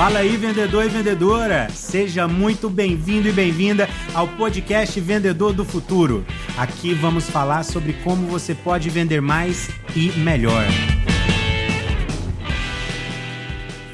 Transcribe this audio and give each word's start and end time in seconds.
Fala 0.00 0.20
aí, 0.20 0.34
vendedor 0.34 0.86
e 0.86 0.88
vendedora! 0.88 1.68
Seja 1.68 2.26
muito 2.26 2.70
bem-vindo 2.70 3.28
e 3.28 3.32
bem-vinda 3.32 3.86
ao 4.14 4.26
podcast 4.26 4.98
Vendedor 4.98 5.52
do 5.52 5.62
Futuro. 5.62 6.24
Aqui 6.56 6.94
vamos 6.94 7.28
falar 7.28 7.64
sobre 7.64 7.92
como 8.02 8.26
você 8.26 8.54
pode 8.54 8.88
vender 8.88 9.20
mais 9.20 9.68
e 9.94 10.10
melhor. 10.12 10.64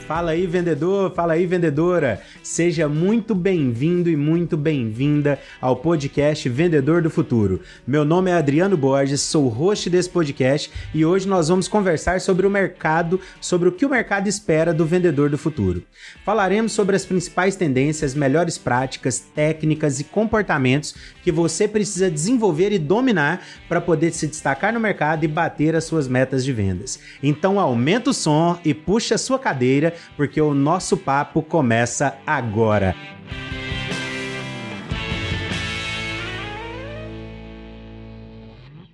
Fala 0.07 0.31
aí, 0.31 0.47
vendedor, 0.47 1.13
fala 1.13 1.33
aí, 1.33 1.45
vendedora. 1.45 2.23
Seja 2.47 2.89
muito 2.89 3.35
bem-vindo 3.35 4.09
e 4.09 4.15
muito 4.15 4.57
bem-vinda 4.57 5.37
ao 5.61 5.75
podcast 5.75 6.49
Vendedor 6.49 7.03
do 7.03 7.11
Futuro. 7.11 7.61
Meu 7.85 8.05
nome 8.05 8.31
é 8.31 8.35
Adriano 8.35 8.77
Borges, 8.77 9.21
sou 9.21 9.49
host 9.49 9.91
desse 9.91 10.09
podcast 10.09 10.71
e 10.95 11.05
hoje 11.05 11.27
nós 11.27 11.49
vamos 11.49 11.67
conversar 11.67 12.21
sobre 12.21 12.47
o 12.47 12.51
mercado, 12.51 13.21
sobre 13.41 13.69
o 13.69 13.73
que 13.73 13.85
o 13.85 13.89
mercado 13.89 14.29
espera 14.29 14.73
do 14.73 14.87
vendedor 14.87 15.29
do 15.29 15.37
futuro. 15.37 15.83
Falaremos 16.25 16.71
sobre 16.71 16.95
as 16.95 17.05
principais 17.05 17.57
tendências, 17.57 18.15
melhores 18.15 18.57
práticas, 18.57 19.19
técnicas 19.19 19.99
e 19.99 20.05
comportamentos 20.05 20.95
que 21.25 21.33
você 21.33 21.67
precisa 21.67 22.09
desenvolver 22.09 22.71
e 22.71 22.79
dominar 22.79 23.45
para 23.69 23.81
poder 23.81 24.13
se 24.13 24.29
destacar 24.29 24.73
no 24.73 24.79
mercado 24.79 25.25
e 25.25 25.29
bater 25.29 25.75
as 25.75 25.83
suas 25.83 26.07
metas 26.07 26.45
de 26.45 26.53
vendas. 26.53 27.01
Então 27.21 27.59
aumenta 27.59 28.11
o 28.11 28.15
som 28.15 28.57
e 28.65 28.73
puxa 28.73 29.17
a 29.17 29.19
sua 29.19 29.37
cadeira 29.37 29.95
porque 30.17 30.41
o 30.41 30.55
nosso 30.55 30.97
papo 30.97 31.43
começa 31.43 32.17
agora. 32.25 32.36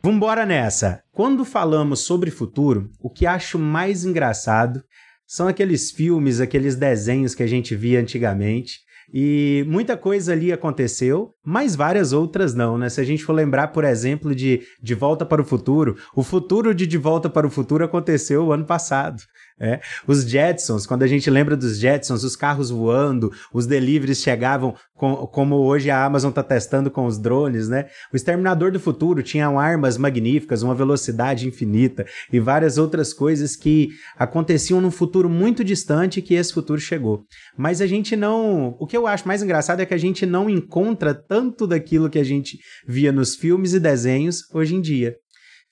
Vambora 0.05 0.47
nessa! 0.47 1.03
Quando 1.13 1.45
falamos 1.45 2.01
sobre 2.01 2.31
futuro, 2.31 2.91
o 3.01 3.11
que 3.11 3.27
acho 3.27 3.59
mais 3.59 4.05
engraçado 4.05 4.83
são 5.27 5.49
aqueles 5.49 5.91
filmes, 5.91 6.41
aqueles 6.41 6.77
desenhos 6.77 7.35
que 7.35 7.43
a 7.43 7.47
gente 7.47 7.75
via 7.75 8.01
antigamente. 8.01 8.81
E 9.13 9.65
muita 9.69 9.97
coisa 9.97 10.33
ali 10.33 10.53
aconteceu, 10.53 11.35
mas 11.45 11.77
várias 11.77 12.13
outras 12.13 12.55
não, 12.55 12.79
né? 12.79 12.89
Se 12.89 13.01
a 13.01 13.05
gente 13.05 13.25
for 13.25 13.33
lembrar, 13.33 13.69
por 13.69 13.85
exemplo, 13.85 14.35
de 14.35 14.63
De 14.83 14.95
Volta 14.95 15.27
para 15.27 15.43
o 15.43 15.45
Futuro, 15.45 15.97
o 16.15 16.23
futuro 16.23 16.75
de 16.75 16.87
De 16.87 16.97
Volta 16.97 17.29
para 17.29 17.47
o 17.47 17.51
Futuro 17.51 17.85
aconteceu 17.85 18.53
ano 18.53 18.65
passado. 18.65 19.23
É. 19.61 19.81
Os 20.07 20.25
Jetsons, 20.25 20.87
quando 20.87 21.03
a 21.03 21.07
gente 21.07 21.31
lembra 21.31 21.57
dos 21.57 21.79
Jetsons, 21.79 22.25
os 22.25 22.35
carros 22.35 22.71
voando, 22.71 23.31
os 23.53 23.67
deliveries 23.67 24.19
chegavam 24.19 24.75
com, 24.95 25.15
como 25.27 25.57
hoje 25.57 25.91
a 25.91 26.05
Amazon 26.05 26.31
está 26.31 26.43
testando 26.43 26.91
com 26.91 27.07
os 27.07 27.19
drones, 27.19 27.69
né? 27.69 27.87
O 28.13 28.17
Exterminador 28.17 28.71
do 28.71 28.81
Futuro 28.81 29.23
tinha 29.23 29.49
armas 29.49 29.97
magníficas, 29.97 30.63
uma 30.63 30.75
velocidade 30.75 31.47
infinita 31.47 32.07
e 32.33 32.41
várias 32.41 32.79
outras 32.79 33.13
coisas 33.13 33.57
que 33.57 33.91
aconteciam 34.17 34.81
num 34.81 34.91
futuro 34.91 35.29
muito 35.29 35.65
distante 35.65 36.23
que 36.23 36.35
esse 36.35 36.53
futuro 36.53 36.81
chegou. 36.81 37.25
Mas 37.57 37.81
a 37.81 37.87
gente 37.87 38.17
não. 38.17 38.77
O 38.79 38.87
que 38.87 38.97
eu 38.97 39.07
acho 39.07 39.27
mais 39.27 39.43
engraçado 39.43 39.81
é 39.81 39.87
que 39.87 39.95
a 39.95 39.99
gente 39.99 40.25
não 40.25 40.49
encontra 40.49 41.15
tanto 41.15 41.67
daquilo 41.67 42.11
que 42.11 42.19
a 42.19 42.25
gente 42.25 42.59
via 42.87 43.13
nos 43.13 43.35
filmes 43.35 43.75
e 43.75 43.81
desenhos 43.81 44.43
hoje 44.53 44.75
em 44.75 44.81
dia. 44.81 45.17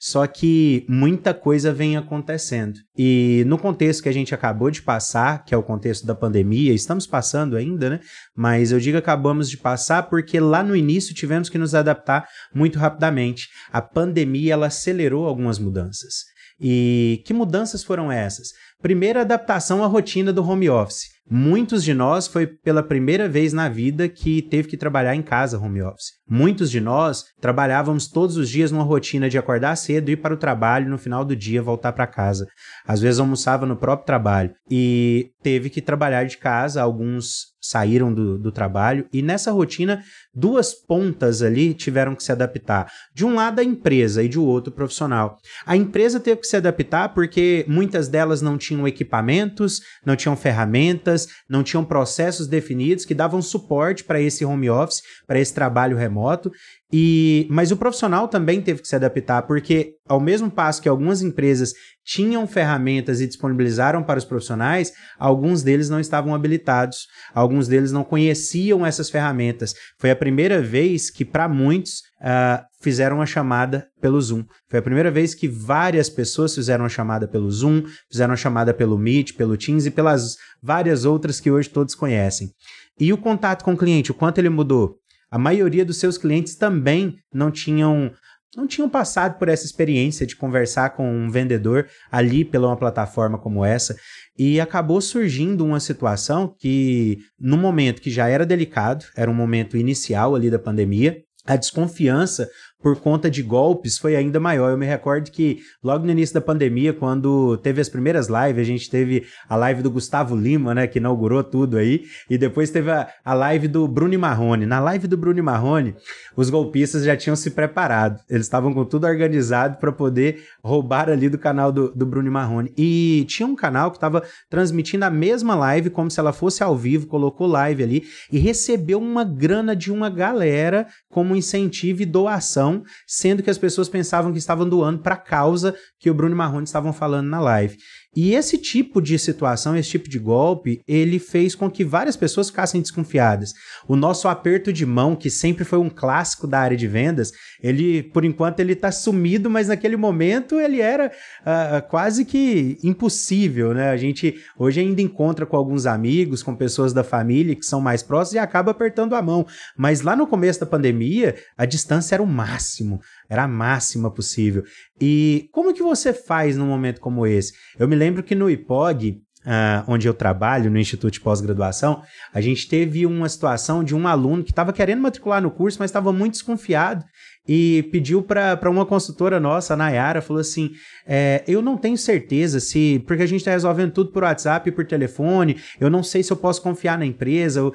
Só 0.03 0.27
que 0.27 0.87
muita 0.89 1.35
coisa 1.35 1.75
vem 1.75 1.95
acontecendo. 1.95 2.81
E 2.97 3.45
no 3.47 3.59
contexto 3.59 4.03
que 4.03 4.09
a 4.09 4.13
gente 4.13 4.35
acabou 4.35 4.71
de 4.71 4.81
passar, 4.81 5.45
que 5.45 5.55
é 5.55 5.59
o 5.59 5.63
contexto 5.63 6.07
da 6.07 6.15
pandemia, 6.15 6.73
estamos 6.73 7.07
passando 7.07 7.55
ainda, 7.55 7.91
né? 7.91 8.01
Mas 8.35 8.73
eu 8.73 8.81
digo 8.81 8.97
acabamos 8.97 9.51
de 9.51 9.59
passar 9.59 10.05
porque 10.05 10.41
lá 10.41 10.63
no 10.63 10.75
início 10.75 11.15
tivemos 11.15 11.51
que 11.51 11.59
nos 11.59 11.75
adaptar 11.75 12.27
muito 12.55 12.79
rapidamente. 12.79 13.51
A 13.71 13.83
pandemia 13.83 14.55
ela 14.55 14.69
acelerou 14.69 15.27
algumas 15.27 15.59
mudanças. 15.59 16.25
E 16.59 17.23
que 17.27 17.35
mudanças 17.35 17.85
foram 17.85 18.11
essas? 18.11 18.49
Primeira 18.81 19.21
adaptação 19.21 19.85
à 19.85 19.87
rotina 19.87 20.33
do 20.33 20.43
home 20.43 20.71
office. 20.71 21.11
Muitos 21.33 21.85
de 21.85 21.95
nós 21.95 22.27
foi 22.27 22.45
pela 22.45 22.83
primeira 22.83 23.29
vez 23.29 23.53
na 23.53 23.69
vida 23.69 24.09
que 24.09 24.43
teve 24.43 24.67
que 24.67 24.77
trabalhar 24.77 25.15
em 25.15 25.23
casa 25.23 25.61
home 25.61 25.81
office. 25.81 26.15
Muitos 26.29 26.69
de 26.73 26.81
nós 26.81 27.25
trabalhávamos 27.41 28.09
todos 28.09 28.37
os 28.37 28.51
dias 28.51 28.73
numa 28.73 28.83
rotina 28.83 29.31
de 29.31 29.39
acordar 29.39 29.77
cedo, 29.77 30.11
ir 30.11 30.17
para 30.17 30.35
o 30.35 30.37
trabalho 30.37 30.91
no 30.91 30.99
final 30.99 31.25
do 31.25 31.37
dia 31.37 31.63
voltar 31.63 31.93
para 31.93 32.07
casa. 32.09 32.49
Às 32.85 33.01
vezes 33.01 33.21
almoçava 33.21 33.65
no 33.65 33.77
próprio 33.77 34.07
trabalho 34.07 34.53
e 34.69 35.31
teve 35.41 35.71
que 35.71 35.81
trabalhar 35.81 36.25
de 36.25 36.37
casa. 36.37 36.83
Alguns 36.83 37.50
saíram 37.61 38.13
do, 38.13 38.39
do 38.39 38.51
trabalho 38.51 39.07
e 39.13 39.23
nessa 39.23 39.53
rotina 39.53 40.03
duas 40.35 40.73
pontas 40.73 41.43
ali 41.43 41.75
tiveram 41.75 42.15
que 42.15 42.23
se 42.23 42.33
adaptar. 42.33 42.91
De 43.15 43.25
um 43.25 43.35
lado 43.35 43.61
a 43.61 43.65
empresa 43.65 44.23
e 44.23 44.29
de 44.29 44.39
outro 44.39 44.73
o 44.73 44.75
profissional. 44.75 45.39
A 45.67 45.77
empresa 45.77 46.19
teve 46.19 46.41
que 46.41 46.47
se 46.47 46.57
adaptar 46.57 47.13
porque 47.15 47.65
muitas 47.69 48.09
delas 48.09 48.41
não 48.41 48.57
tinham 48.57 48.89
equipamentos, 48.89 49.81
não 50.05 50.17
tinham 50.17 50.37
ferramentas, 50.37 51.29
não 51.49 51.63
tinham 51.63 51.85
processos 51.85 52.47
definidos 52.47 53.05
que 53.05 53.15
davam 53.15 53.43
suporte 53.43 54.05
para 54.05 54.21
esse 54.21 54.45
home 54.45 54.71
office, 54.71 55.03
para 55.27 55.39
esse 55.39 55.53
trabalho 55.53 55.97
remoto. 55.97 56.51
E, 56.93 57.47
mas 57.49 57.71
o 57.71 57.77
profissional 57.77 58.27
também 58.27 58.61
teve 58.61 58.83
que 58.83 58.89
se 58.89 58.97
adaptar, 58.97 59.43
porque 59.43 59.95
ao 60.09 60.19
mesmo 60.19 60.51
passo 60.51 60.83
que 60.83 60.89
algumas 60.89 61.23
empresas 61.23 61.73
tinham 62.05 62.47
ferramentas 62.49 63.21
e 63.21 63.29
disponibilizaram 63.29 64.03
para 64.03 64.19
os 64.19 64.25
profissionais, 64.25 64.93
alguns 65.17 65.63
deles 65.63 65.89
não 65.89 66.01
estavam 66.01 66.35
habilitados, 66.35 67.07
alguns 67.33 67.69
deles 67.69 67.93
não 67.93 68.03
conheciam 68.03 68.85
essas 68.85 69.09
ferramentas. 69.09 69.73
Foi 70.01 70.11
a 70.11 70.17
primeira 70.17 70.61
vez 70.61 71.11
que, 71.11 71.25
para 71.25 71.49
muitos, 71.49 72.01
uh, 72.21 72.65
fizeram 72.83 73.23
a 73.23 73.27
chamada 73.27 73.87
pelo 74.01 74.21
Zoom. 74.21 74.45
Foi 74.69 74.81
a 74.81 74.83
primeira 74.83 75.13
vez 75.13 75.33
que 75.33 75.47
várias 75.47 76.11
pessoas 76.11 76.53
fizeram 76.53 76.85
a 76.85 76.89
chamada 76.89 77.29
pelo 77.29 77.49
Zoom, 77.51 77.85
fizeram 78.11 78.35
a 78.35 78.37
chamada 78.37 78.75
pelo 78.75 78.99
Meet, 78.99 79.35
pelo 79.37 79.57
Teams 79.57 79.87
e 79.87 79.93
pelas 79.93 80.35
várias 80.61 81.05
outras 81.05 81.39
que 81.39 81.53
hoje 81.53 81.71
todos 81.71 81.95
conhecem. 81.95 82.51
E 82.99 83.13
o 83.13 83.19
contato 83.19 83.65
com 83.65 83.75
o 83.75 83.77
cliente, 83.77 84.11
o 84.11 84.15
quanto 84.15 84.39
ele 84.39 84.49
mudou? 84.49 84.99
A 85.31 85.39
maioria 85.39 85.85
dos 85.85 85.99
seus 85.99 86.19
clientes 86.19 86.55
também 86.57 87.17
não 87.33 87.51
tinham 87.51 88.13
não 88.57 88.67
tinham 88.67 88.89
passado 88.89 89.39
por 89.39 89.49
essa 89.49 89.65
experiência 89.65 90.27
de 90.27 90.35
conversar 90.35 90.91
com 90.91 91.09
um 91.09 91.31
vendedor 91.31 91.87
ali 92.11 92.45
pela 92.45 92.67
uma 92.67 92.77
plataforma 92.77 93.39
como 93.39 93.65
essa. 93.65 93.97
E 94.37 94.61
acabou 94.61 95.01
surgindo 95.01 95.65
uma 95.65 95.79
situação 95.79 96.53
que 96.59 97.19
no 97.39 97.57
momento 97.57 98.03
que 98.03 98.11
já 98.11 98.29
era 98.29 98.45
delicado, 98.45 99.05
era 99.17 99.31
um 99.31 99.35
momento 99.35 99.77
inicial 99.77 100.35
ali 100.35 100.51
da 100.51 100.59
pandemia, 100.59 101.23
a 101.47 101.57
desconfiança 101.57 102.49
por 102.83 102.97
conta 102.97 103.31
de 103.31 103.43
golpes 103.43 103.99
foi 103.99 104.17
ainda 104.17 104.41
maior. 104.41 104.71
Eu 104.71 104.79
me 104.79 104.87
recordo 104.87 105.31
que 105.31 105.61
logo 105.83 106.05
no 106.05 106.11
início 106.11 106.35
da 106.35 106.41
pandemia, 106.41 106.93
quando 106.93 107.57
teve 107.59 107.81
as 107.81 107.89
primeiras 107.89 108.29
lives, 108.29 108.59
a 108.59 108.65
gente 108.65 108.91
teve 108.91 109.27
a 109.49 109.57
live 109.57 109.83
do 109.83 109.91
Gustavo 109.91 110.35
Lima, 110.35 110.75
né, 110.75 110.87
que 110.87 110.99
inaugurou 110.99 111.45
tudo 111.45 111.77
aí, 111.77 112.05
e 112.29 112.39
depois 112.39 112.71
teve 112.71 112.91
a, 112.91 113.09
a 113.25 113.35
live 113.35 113.69
do 113.69 113.87
Bruno 113.87 114.19
Marrone. 114.19 114.67
Na 114.67 114.81
live 114.81 115.07
do 115.07 115.17
Bruno 115.17 115.43
Marrone, 115.43 115.95
os 116.37 116.49
golpistas 116.49 117.05
já 117.05 117.17
tinham 117.17 117.37
se 117.37 117.51
preparado. 117.51 118.21
Eles 118.29 118.47
estavam 118.47 118.73
com 118.73 118.85
tudo 118.85 119.07
organizado 119.07 119.77
para 119.79 119.93
poder 119.93 120.45
roubar 120.65 121.11
ali 121.11 121.29
do 121.29 121.39
canal 121.39 121.71
do, 121.71 121.93
do 121.95 122.07
Bruno 122.07 122.31
Marrone. 122.31 122.73
E 122.77 123.25
tinha 123.29 123.47
um 123.47 123.55
canal 123.55 123.91
que 123.91 123.97
estava 123.97 124.23
transmitindo 124.49 125.05
a 125.05 125.11
mesma 125.11 125.55
live 125.55 125.91
como 125.91 126.11
se 126.11 126.19
ela 126.19 126.33
fosse 126.33 126.63
ao 126.63 126.77
vivo, 126.77 127.07
colocou 127.07 127.47
live 127.47 127.83
ali 127.83 128.05
e 128.33 128.39
recebeu 128.39 128.99
uma 128.99 129.25
grana 129.25 129.77
de 129.77 129.93
uma 129.93 130.09
galera 130.09 130.87
como 131.09 131.37
incentivo 131.37 132.03
e 132.03 132.07
doação 132.07 132.70
sendo 133.07 133.43
que 133.43 133.51
as 133.51 133.59
pessoas 133.59 133.89
pensavam 133.89 134.33
que 134.33 134.39
estavam 134.39 134.69
doando 134.69 135.01
para 135.03 135.15
a 135.15 135.19
causa 135.19 135.75
que 135.99 136.11
o 136.11 136.15
Bruno 136.15 136.37
Marrone 136.37 136.65
estavam 136.65 136.93
falando 136.93 137.29
na 137.29 137.41
live. 137.41 137.77
E 138.17 138.35
esse 138.35 138.59
tipo 138.59 139.01
de 139.01 139.17
situação, 139.19 139.77
esse 139.77 139.91
tipo 139.91 140.09
de 140.09 140.19
golpe, 140.19 140.83
ele 140.87 141.21
fez 141.21 141.55
com 141.55 141.71
que 141.71 141.85
várias 141.85 142.17
pessoas 142.17 142.49
ficassem 142.49 142.81
desconfiadas. 142.81 143.53
O 143.87 143.95
nosso 143.95 144.27
aperto 144.27 144.73
de 144.73 144.85
mão, 144.85 145.15
que 145.15 145.31
sempre 145.31 145.65
foi 145.65 145.79
um 145.79 145.89
clássico 145.89 146.47
da 146.47 146.59
área 146.59 146.77
de 146.77 146.89
vendas, 146.89 147.31
ele, 147.63 148.03
por 148.03 148.25
enquanto, 148.25 148.59
ele 148.59 148.73
está 148.73 148.91
sumido, 148.91 149.49
mas 149.49 149.69
naquele 149.69 149.97
momento 149.97 150.59
ele 150.59 150.81
era 150.81 151.07
uh, 151.43 151.89
quase 151.89 152.25
que 152.25 152.79
impossível, 152.83 153.73
né? 153.73 153.91
A 153.91 153.97
gente 153.97 154.35
hoje 154.59 154.81
ainda 154.81 155.01
encontra 155.01 155.47
com 155.47 155.57
alguns 155.57 155.87
amigos, 155.87 156.43
com 156.43 156.57
pessoas 156.57 156.93
da 156.93 157.05
família 157.05 157.55
que 157.55 157.65
são 157.65 157.81
mais 157.81 158.03
próximas 158.03 158.35
e 158.35 158.39
acaba 158.39 158.73
apertando 158.73 159.15
a 159.15 159.23
mão. 159.23 159.47
Mas 159.77 160.01
lá 160.01 160.17
no 160.17 160.27
começo 160.27 160.59
da 160.59 160.67
pandemia, 160.67 161.37
a 161.57 161.65
distância 161.65 162.17
era 162.17 162.23
o 162.23 162.27
máximo 162.27 163.01
era 163.31 163.45
a 163.45 163.49
máxima 163.49 164.11
possível. 164.11 164.65
E 165.01 165.49
como 165.53 165.73
que 165.73 165.83
você 165.83 166.13
faz 166.13 166.57
num 166.57 166.67
momento 166.67 167.01
como 167.01 167.25
esse? 167.25 167.53
Eu 167.79 167.87
me 167.87 167.95
lembro 168.01 168.23
que 168.23 168.35
no 168.35 168.51
IPOG, 168.51 169.23
Uh, 169.41 169.81
onde 169.89 170.07
eu 170.07 170.13
trabalho, 170.13 170.71
no 170.71 170.79
Instituto 170.79 171.15
de 171.15 171.21
Pós-Graduação, 171.21 172.03
a 172.31 172.43
gente 172.43 172.69
teve 172.69 173.07
uma 173.07 173.27
situação 173.27 173.83
de 173.83 173.97
um 173.97 174.07
aluno 174.07 174.45
que 174.45 174.53
estava 174.53 174.71
querendo 174.71 175.01
matricular 175.01 175.41
no 175.41 175.51
curso, 175.51 175.79
mas 175.81 175.89
estava 175.89 176.13
muito 176.13 176.33
desconfiado 176.33 177.03
e 177.49 177.89
pediu 177.91 178.23
para 178.23 178.71
uma 178.71 178.85
consultora 178.85 179.41
nossa, 179.41 179.75
a 179.75 179.77
Nayara, 179.77 180.21
falou 180.21 180.41
assim: 180.41 180.71
é, 181.07 181.43
Eu 181.49 181.63
não 181.63 181.77
tenho 181.77 181.97
certeza 181.97 182.61
se. 182.61 183.03
Porque 183.07 183.23
a 183.23 183.27
gente 183.27 183.41
está 183.41 183.51
resolvendo 183.51 183.93
tudo 183.93 184.13
por 184.13 184.23
WhatsApp 184.23 184.69
e 184.69 184.73
por 184.73 184.85
telefone, 184.87 185.57
eu 185.81 185.91
não 185.91 186.03
sei 186.03 186.23
se 186.23 186.33
eu 186.33 186.37
posso 186.37 186.63
confiar 186.63 186.99
na 186.99 187.07
empresa. 187.07 187.67
uh, 187.67 187.73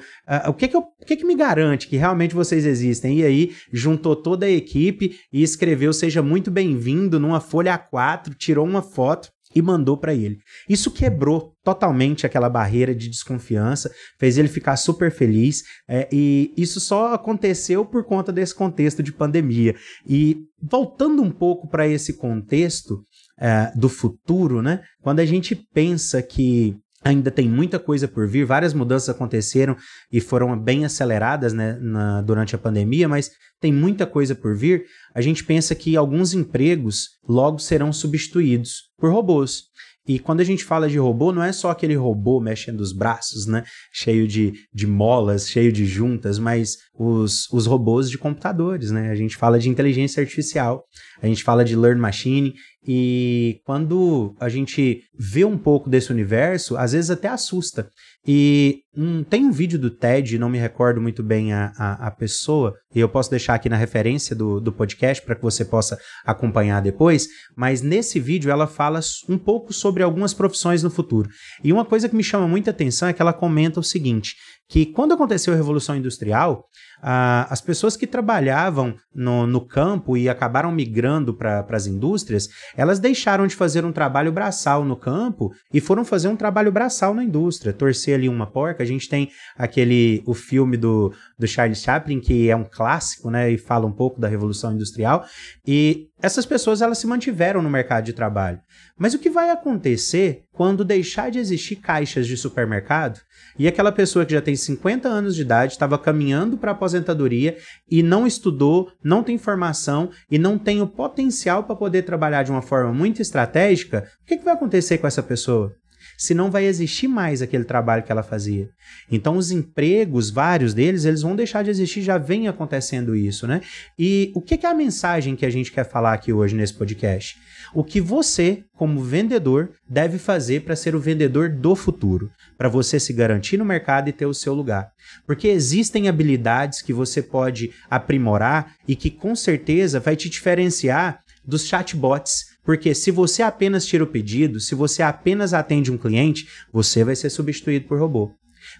o 0.48 0.54
que 0.54 0.68
que, 0.68 0.76
eu, 0.76 0.80
o 0.80 1.04
que 1.04 1.16
que 1.16 1.26
me 1.26 1.34
garante 1.34 1.88
que 1.88 1.96
realmente 1.96 2.34
vocês 2.34 2.64
existem? 2.64 3.18
E 3.18 3.24
aí 3.24 3.52
juntou 3.72 4.14
toda 4.14 4.46
a 4.46 4.50
equipe 4.50 5.18
e 5.32 5.42
escreveu: 5.42 5.92
Seja 5.92 6.22
muito 6.22 6.50
bem-vindo 6.50 7.18
numa 7.18 7.40
folha 7.40 7.76
A4, 7.76 8.34
tirou 8.34 8.64
uma 8.64 8.82
foto 8.82 9.35
e 9.56 9.62
mandou 9.62 9.96
para 9.96 10.14
ele. 10.14 10.38
Isso 10.68 10.90
quebrou 10.90 11.54
totalmente 11.64 12.26
aquela 12.26 12.50
barreira 12.50 12.94
de 12.94 13.08
desconfiança, 13.08 13.90
fez 14.20 14.36
ele 14.36 14.48
ficar 14.48 14.76
super 14.76 15.10
feliz, 15.10 15.62
é, 15.88 16.06
e 16.12 16.52
isso 16.58 16.78
só 16.78 17.14
aconteceu 17.14 17.86
por 17.86 18.04
conta 18.04 18.30
desse 18.30 18.54
contexto 18.54 19.02
de 19.02 19.12
pandemia. 19.12 19.74
E 20.06 20.36
voltando 20.62 21.22
um 21.22 21.30
pouco 21.30 21.66
para 21.66 21.88
esse 21.88 22.18
contexto 22.18 23.02
é, 23.40 23.72
do 23.74 23.88
futuro, 23.88 24.60
né? 24.60 24.82
Quando 25.00 25.20
a 25.20 25.24
gente 25.24 25.56
pensa 25.72 26.22
que 26.22 26.76
Ainda 27.06 27.30
tem 27.30 27.48
muita 27.48 27.78
coisa 27.78 28.08
por 28.08 28.26
vir, 28.26 28.44
várias 28.44 28.74
mudanças 28.74 29.08
aconteceram 29.08 29.76
e 30.10 30.20
foram 30.20 30.58
bem 30.58 30.84
aceleradas 30.84 31.52
né, 31.52 31.78
na, 31.80 32.20
durante 32.20 32.56
a 32.56 32.58
pandemia, 32.58 33.08
mas 33.08 33.30
tem 33.60 33.72
muita 33.72 34.04
coisa 34.06 34.34
por 34.34 34.56
vir. 34.56 34.86
A 35.14 35.20
gente 35.20 35.44
pensa 35.44 35.74
que 35.74 35.96
alguns 35.96 36.34
empregos 36.34 37.10
logo 37.26 37.60
serão 37.60 37.92
substituídos 37.92 38.90
por 38.98 39.12
robôs. 39.12 39.66
E 40.06 40.18
quando 40.18 40.40
a 40.40 40.44
gente 40.44 40.64
fala 40.64 40.88
de 40.88 40.98
robô, 40.98 41.32
não 41.32 41.42
é 41.42 41.52
só 41.52 41.70
aquele 41.70 41.94
robô 41.94 42.40
mexendo 42.40 42.80
os 42.80 42.92
braços, 42.92 43.46
né? 43.46 43.64
Cheio 43.92 44.28
de, 44.28 44.52
de 44.72 44.86
molas, 44.86 45.48
cheio 45.48 45.72
de 45.72 45.84
juntas, 45.84 46.38
mas 46.38 46.76
os, 46.94 47.50
os 47.52 47.66
robôs 47.66 48.08
de 48.08 48.16
computadores, 48.16 48.90
né? 48.90 49.10
A 49.10 49.16
gente 49.16 49.36
fala 49.36 49.58
de 49.58 49.68
inteligência 49.68 50.20
artificial, 50.20 50.84
a 51.20 51.26
gente 51.26 51.42
fala 51.42 51.64
de 51.64 51.74
learn 51.74 52.00
machine, 52.00 52.54
e 52.86 53.60
quando 53.64 54.36
a 54.38 54.48
gente 54.48 55.02
vê 55.18 55.44
um 55.44 55.58
pouco 55.58 55.90
desse 55.90 56.12
universo, 56.12 56.76
às 56.76 56.92
vezes 56.92 57.10
até 57.10 57.26
assusta. 57.26 57.88
E 58.26 58.80
um, 58.96 59.22
tem 59.22 59.44
um 59.44 59.52
vídeo 59.52 59.78
do 59.78 59.88
TED, 59.88 60.36
não 60.36 60.48
me 60.48 60.58
recordo 60.58 61.00
muito 61.00 61.22
bem 61.22 61.52
a, 61.52 61.72
a, 61.78 62.08
a 62.08 62.10
pessoa, 62.10 62.74
e 62.92 62.98
eu 62.98 63.08
posso 63.08 63.30
deixar 63.30 63.54
aqui 63.54 63.68
na 63.68 63.76
referência 63.76 64.34
do, 64.34 64.60
do 64.60 64.72
podcast 64.72 65.24
para 65.24 65.36
que 65.36 65.42
você 65.42 65.64
possa 65.64 65.96
acompanhar 66.24 66.82
depois, 66.82 67.28
mas 67.54 67.82
nesse 67.82 68.18
vídeo 68.18 68.50
ela 68.50 68.66
fala 68.66 68.98
um 69.28 69.38
pouco 69.38 69.72
sobre 69.72 70.02
algumas 70.02 70.34
profissões 70.34 70.82
no 70.82 70.90
futuro. 70.90 71.28
E 71.62 71.72
uma 71.72 71.84
coisa 71.84 72.08
que 72.08 72.16
me 72.16 72.24
chama 72.24 72.48
muita 72.48 72.70
atenção 72.70 73.08
é 73.08 73.12
que 73.12 73.22
ela 73.22 73.32
comenta 73.32 73.78
o 73.78 73.84
seguinte: 73.84 74.34
que 74.68 74.86
quando 74.86 75.14
aconteceu 75.14 75.52
a 75.52 75.56
Revolução 75.56 75.94
Industrial, 75.94 76.64
ah, 77.08 77.46
as 77.48 77.60
pessoas 77.60 77.96
que 77.96 78.04
trabalhavam 78.04 78.96
no, 79.14 79.46
no 79.46 79.60
campo 79.60 80.16
e 80.16 80.28
acabaram 80.28 80.72
migrando 80.72 81.32
para 81.32 81.64
as 81.70 81.86
indústrias, 81.86 82.48
elas 82.76 82.98
deixaram 82.98 83.46
de 83.46 83.54
fazer 83.54 83.84
um 83.84 83.92
trabalho 83.92 84.32
braçal 84.32 84.84
no 84.84 84.96
campo 84.96 85.52
e 85.72 85.80
foram 85.80 86.04
fazer 86.04 86.26
um 86.26 86.34
trabalho 86.34 86.72
braçal 86.72 87.14
na 87.14 87.22
indústria, 87.22 87.72
torcer 87.72 88.16
ali 88.16 88.28
uma 88.28 88.44
porca. 88.44 88.82
A 88.82 88.86
gente 88.86 89.08
tem 89.08 89.30
aquele 89.56 90.20
o 90.26 90.34
filme 90.34 90.76
do, 90.76 91.14
do 91.38 91.46
Charles 91.46 91.80
Chaplin, 91.80 92.18
que 92.18 92.50
é 92.50 92.56
um 92.56 92.64
clássico, 92.64 93.30
né, 93.30 93.52
e 93.52 93.56
fala 93.56 93.86
um 93.86 93.92
pouco 93.92 94.20
da 94.20 94.26
Revolução 94.26 94.72
Industrial, 94.72 95.24
e 95.64 96.08
essas 96.26 96.44
pessoas 96.44 96.82
elas 96.82 96.98
se 96.98 97.06
mantiveram 97.06 97.62
no 97.62 97.70
mercado 97.70 98.04
de 98.04 98.12
trabalho. 98.12 98.60
Mas 98.98 99.14
o 99.14 99.18
que 99.18 99.30
vai 99.30 99.50
acontecer 99.50 100.42
quando 100.52 100.84
deixar 100.84 101.30
de 101.30 101.38
existir 101.38 101.76
caixas 101.76 102.26
de 102.26 102.36
supermercado 102.36 103.20
e 103.56 103.68
aquela 103.68 103.92
pessoa 103.92 104.26
que 104.26 104.32
já 104.32 104.42
tem 104.42 104.56
50 104.56 105.08
anos 105.08 105.36
de 105.36 105.42
idade 105.42 105.72
estava 105.72 105.96
caminhando 105.96 106.58
para 106.58 106.72
aposentadoria 106.72 107.56
e 107.88 108.02
não 108.02 108.26
estudou, 108.26 108.90
não 109.02 109.22
tem 109.22 109.38
formação 109.38 110.10
e 110.28 110.36
não 110.36 110.58
tem 110.58 110.82
o 110.82 110.86
potencial 110.86 111.62
para 111.62 111.76
poder 111.76 112.02
trabalhar 112.02 112.42
de 112.42 112.50
uma 112.50 112.62
forma 112.62 112.92
muito 112.92 113.22
estratégica, 113.22 114.10
o 114.22 114.26
que, 114.26 114.36
que 114.36 114.44
vai 114.44 114.54
acontecer 114.54 114.98
com 114.98 115.06
essa 115.06 115.22
pessoa? 115.22 115.72
Se 116.16 116.34
não 116.34 116.50
vai 116.50 116.64
existir 116.64 117.08
mais 117.08 117.42
aquele 117.42 117.64
trabalho 117.64 118.02
que 118.02 118.12
ela 118.12 118.22
fazia. 118.22 118.68
Então 119.10 119.36
os 119.36 119.50
empregos, 119.50 120.30
vários 120.30 120.74
deles, 120.74 121.04
eles 121.04 121.22
vão 121.22 121.36
deixar 121.36 121.62
de 121.62 121.70
existir, 121.70 122.02
já 122.02 122.18
vem 122.18 122.48
acontecendo 122.48 123.14
isso, 123.14 123.46
né? 123.46 123.60
E 123.98 124.32
o 124.34 124.40
que 124.40 124.66
é 124.66 124.68
a 124.68 124.74
mensagem 124.74 125.36
que 125.36 125.46
a 125.46 125.50
gente 125.50 125.72
quer 125.72 125.88
falar 125.88 126.12
aqui 126.12 126.32
hoje 126.32 126.54
nesse 126.54 126.74
podcast? 126.74 127.36
O 127.74 127.82
que 127.82 128.00
você, 128.00 128.64
como 128.76 129.02
vendedor, 129.02 129.70
deve 129.88 130.18
fazer 130.18 130.62
para 130.62 130.76
ser 130.76 130.94
o 130.94 131.00
vendedor 131.00 131.50
do 131.50 131.74
futuro, 131.74 132.30
para 132.56 132.68
você 132.68 132.98
se 132.98 133.12
garantir 133.12 133.56
no 133.56 133.64
mercado 133.64 134.08
e 134.08 134.12
ter 134.12 134.26
o 134.26 134.34
seu 134.34 134.54
lugar. 134.54 134.90
Porque 135.26 135.48
existem 135.48 136.08
habilidades 136.08 136.80
que 136.82 136.92
você 136.92 137.22
pode 137.22 137.72
aprimorar 137.90 138.74
e 138.86 138.94
que 138.94 139.10
com 139.10 139.34
certeza 139.34 140.00
vai 140.00 140.16
te 140.16 140.28
diferenciar 140.28 141.20
dos 141.44 141.66
chatbots 141.66 142.55
porque 142.66 142.94
se 142.94 143.12
você 143.12 143.42
apenas 143.42 143.86
tira 143.86 144.02
o 144.02 144.08
pedido, 144.08 144.58
se 144.58 144.74
você 144.74 145.02
apenas 145.02 145.54
atende 145.54 145.92
um 145.92 145.96
cliente, 145.96 146.48
você 146.72 147.04
vai 147.04 147.14
ser 147.14 147.30
substituído 147.30 147.86
por 147.86 147.98
robô. 148.00 148.32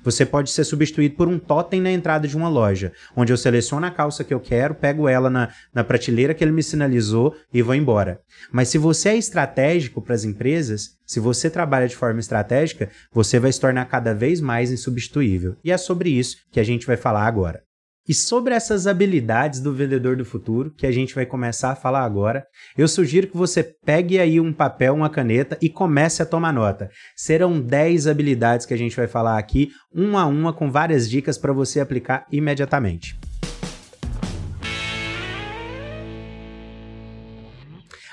Você 0.03 0.27
pode 0.27 0.51
ser 0.51 0.65
substituído 0.65 1.15
por 1.15 1.29
um 1.29 1.39
totem 1.39 1.81
na 1.81 1.93
entrada 1.93 2.27
de 2.27 2.37
uma 2.37 2.49
loja, 2.49 2.93
onde 3.15 3.33
eu 3.33 3.37
seleciono 3.37 3.87
a 3.87 3.91
calça 3.91 4.25
que 4.25 4.35
eu 4.35 4.41
quero, 4.41 4.75
pego 4.75 5.09
ela 5.09 5.31
na, 5.31 5.51
na 5.73 5.85
prateleira 5.85 6.35
que 6.35 6.43
ele 6.43 6.51
me 6.51 6.63
sinalizou 6.63 7.37
e 7.55 7.63
vou 7.63 7.75
embora. 7.75 8.21
Mas 8.51 8.69
se 8.69 8.79
você 8.79 9.11
é 9.11 9.17
estratégico 9.17 10.03
para 10.03 10.17
as 10.17 10.25
empresas, 10.25 10.97
se 11.07 11.21
você 11.21 11.49
trabalha 11.49 11.87
de 11.87 11.95
forma 11.95 12.19
estratégica, 12.19 12.91
você 13.13 13.39
vai 13.39 13.53
se 13.53 13.61
tornar 13.61 13.85
cada 13.85 14.13
vez 14.13 14.41
mais 14.41 14.73
insubstituível. 14.73 15.57
E 15.63 15.71
é 15.71 15.79
sobre 15.79 16.11
isso 16.11 16.39
que 16.51 16.59
a 16.59 16.65
gente 16.65 16.87
vai 16.87 16.97
falar 16.97 17.25
agora. 17.25 17.63
E 18.09 18.15
sobre 18.15 18.55
essas 18.55 18.87
habilidades 18.87 19.59
do 19.59 19.75
vendedor 19.75 20.17
do 20.17 20.25
futuro, 20.25 20.71
que 20.71 20.87
a 20.87 20.93
gente 20.93 21.13
vai 21.13 21.27
começar 21.27 21.73
a 21.73 21.77
falar 21.77 22.05
agora, 22.05 22.47
eu 22.79 22.87
sugiro 22.87 23.27
que 23.27 23.37
você 23.37 23.65
pegue 23.65 24.21
aí 24.21 24.39
um 24.39 24.53
papel, 24.53 24.95
uma 24.95 25.11
caneta 25.11 25.59
e 25.61 25.69
comece 25.69 26.23
a 26.23 26.27
tomar 26.27 26.53
nota. 26.53 26.89
Serão 27.17 27.61
10 27.61 28.07
habilidades 28.07 28.65
que 28.65 28.73
a 28.73 28.79
gente 28.79 28.95
vai 28.95 29.09
falar 29.09 29.37
aqui, 29.37 29.73
uma 29.93 30.23
a 30.23 30.27
uma, 30.27 30.53
com 30.53 30.71
várias 30.71 31.11
dicas 31.11 31.37
para 31.37 31.53
você 31.53 31.81
aplicar 31.81 32.25
imediatamente. 32.31 33.19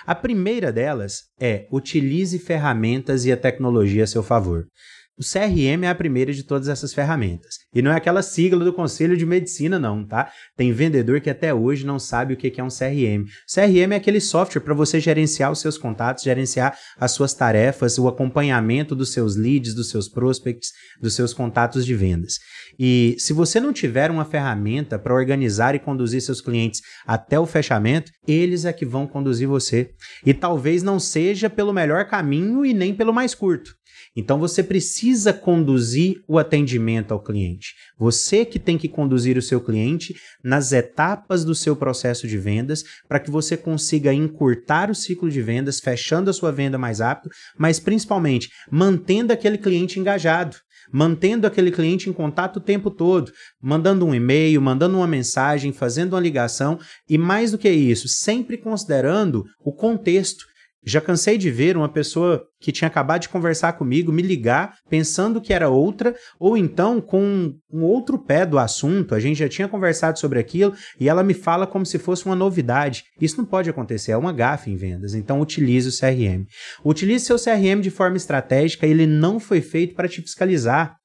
A 0.06 0.16
primeira 0.16 0.72
delas 0.72 1.26
é 1.40 1.68
utilize 1.72 2.38
ferramentas 2.40 3.26
e 3.26 3.32
a 3.32 3.38
tecnologia 3.38 4.04
a 4.04 4.08
seu 4.08 4.24
favor. 4.24 4.66
O 5.16 5.22
CRM 5.22 5.84
é 5.84 5.90
a 5.90 5.96
primeira 5.96 6.34
de 6.34 6.44
todas 6.44 6.68
essas 6.68 6.92
ferramentas. 6.92 7.60
E 7.72 7.84
não 7.84 7.92
é 7.92 7.96
aquela 7.96 8.24
sigla 8.24 8.66
do 8.66 8.74
Conselho 8.74 9.16
de 9.16 9.28
Medicina, 9.28 9.78
não, 9.78 10.04
tá? 10.04 10.32
Tem 10.58 10.72
vendedor 10.72 11.22
que 11.22 11.30
até 11.30 11.54
hoje 11.54 11.86
não 11.86 12.00
sabe 12.00 12.34
o 12.34 12.38
que 12.38 12.60
é 12.60 12.64
um 12.64 12.68
CRM. 12.68 13.26
CRM 13.48 13.94
é 13.94 13.96
aquele 13.96 14.20
software 14.20 14.62
para 14.62 14.74
você 14.74 15.00
gerenciar 15.00 15.52
os 15.52 15.60
seus 15.60 15.78
contatos, 15.78 16.24
gerenciar 16.24 16.76
as 16.98 17.12
suas 17.12 17.32
tarefas, 17.36 18.00
o 18.00 18.08
acompanhamento 18.08 18.96
dos 18.96 19.14
seus 19.14 19.36
leads, 19.36 19.76
dos 19.76 19.92
seus 19.92 20.10
prospects, 20.10 20.72
dos 21.00 21.14
seus 21.14 21.32
contatos 21.32 21.86
de 21.86 21.94
vendas. 21.94 22.40
E 22.80 23.16
se 23.20 23.34
você 23.34 23.60
não 23.60 23.72
tiver 23.72 24.10
uma 24.10 24.26
ferramenta 24.26 24.98
para 24.98 25.14
organizar 25.14 25.76
e 25.76 25.80
conduzir 25.80 26.22
seus 26.22 26.42
clientes 26.42 26.82
até 27.06 27.40
o 27.40 27.46
fechamento, 27.46 28.12
eles 28.28 28.66
é 28.66 28.74
que 28.74 28.86
vão 28.86 29.06
conduzir 29.06 29.48
você. 29.48 29.92
E 30.26 30.34
talvez 30.34 30.82
não 30.82 31.00
seja 31.00 31.52
pelo 31.52 31.72
melhor 31.72 32.06
caminho 32.06 32.66
e 32.66 32.74
nem 32.74 32.96
pelo 32.96 33.14
mais 33.14 33.36
curto. 33.36 33.76
Então 34.16 34.40
você 34.40 34.62
precisa 34.64 35.34
conduzir 35.34 36.22
o 36.28 36.38
atendimento 36.38 37.12
ao 37.14 37.22
cliente. 37.22 37.74
Você 37.98 38.46
que 38.46 38.60
tem 38.60 38.78
que 38.78 38.88
conduzir 38.88 39.38
o 39.38 39.42
seu 39.42 39.60
cliente 39.60 40.16
nas 40.44 40.72
etapas 40.72 41.44
do 41.44 41.56
seu 41.56 41.76
processo 41.76 42.28
de 42.28 42.38
vendas 42.38 42.84
para 43.08 43.20
que 43.20 43.32
você 43.32 43.58
consiga 43.58 44.14
encurtar 44.14 44.92
o 44.92 44.96
ciclo 44.96 45.30
de 45.30 45.42
vendas, 45.42 45.80
fechando 45.80 46.30
a 46.30 46.34
sua 46.34 46.52
venda 46.52 46.78
mais 46.78 47.00
rápido, 47.00 47.32
mas 47.58 47.80
principalmente 47.80 48.50
mantendo 48.72 49.34
aquele 49.34 49.58
cliente 49.58 50.00
engajado 50.00 50.58
mantendo 50.92 51.48
aquele 51.48 51.72
cliente 51.72 52.10
em 52.10 52.14
contato 52.14 52.58
o 52.58 52.62
tempo 52.62 52.92
todo, 52.92 53.32
mandando 53.62 54.06
um 54.06 54.14
e-mail, 54.14 54.62
mandando 54.62 54.98
uma 54.98 55.08
mensagem, 55.08 55.72
fazendo 55.72 56.14
uma 56.14 56.20
ligação 56.20 56.80
e 57.10 57.18
mais 57.18 57.52
do 57.52 57.58
que 57.58 57.70
isso, 57.70 58.08
sempre 58.08 58.58
considerando 58.58 59.46
o 59.64 59.72
contexto 59.72 60.46
já 60.86 61.02
cansei 61.02 61.38
de 61.38 61.50
ver 61.50 61.78
uma 61.78 61.90
pessoa 61.90 62.46
que 62.60 62.72
tinha 62.72 62.88
acabado 62.88 63.22
de 63.22 63.30
conversar 63.30 63.74
comigo 63.74 64.12
me 64.12 64.22
ligar 64.22 64.76
pensando 64.90 65.42
que 65.42 65.54
era 65.54 65.70
outra, 65.70 66.16
ou 66.40 66.58
então 66.58 67.02
com 67.02 67.54
um 67.72 67.84
outro 67.84 68.18
pé 68.18 68.46
do 68.46 68.58
assunto, 68.58 69.16
a 69.16 69.20
gente 69.20 69.38
já 69.38 69.50
tinha 69.50 69.68
conversado 69.68 70.20
sobre 70.20 70.40
aquilo 70.40 70.74
e 71.00 71.10
ela 71.10 71.24
me 71.24 71.34
fala 71.34 71.68
como 71.68 71.86
se 71.86 72.00
fosse 72.00 72.26
uma 72.26 72.36
novidade. 72.36 73.04
Isso 73.20 73.38
não 73.38 73.46
pode 73.46 73.70
acontecer, 73.70 74.12
é 74.12 74.18
uma 74.18 74.32
gafe 74.32 74.72
em 74.72 74.76
vendas. 74.76 75.14
Então 75.14 75.42
utilize 75.42 75.90
o 75.90 75.92
CRM. 75.92 76.46
Utilize 76.84 77.26
seu 77.26 77.38
CRM 77.38 77.82
de 77.82 77.90
forma 77.90 78.18
estratégica, 78.18 78.88
ele 78.88 79.06
não 79.06 79.40
foi 79.40 79.62
feito 79.62 79.96
para 79.96 80.08
te 80.08 80.22
fiscalizar. 80.22 80.96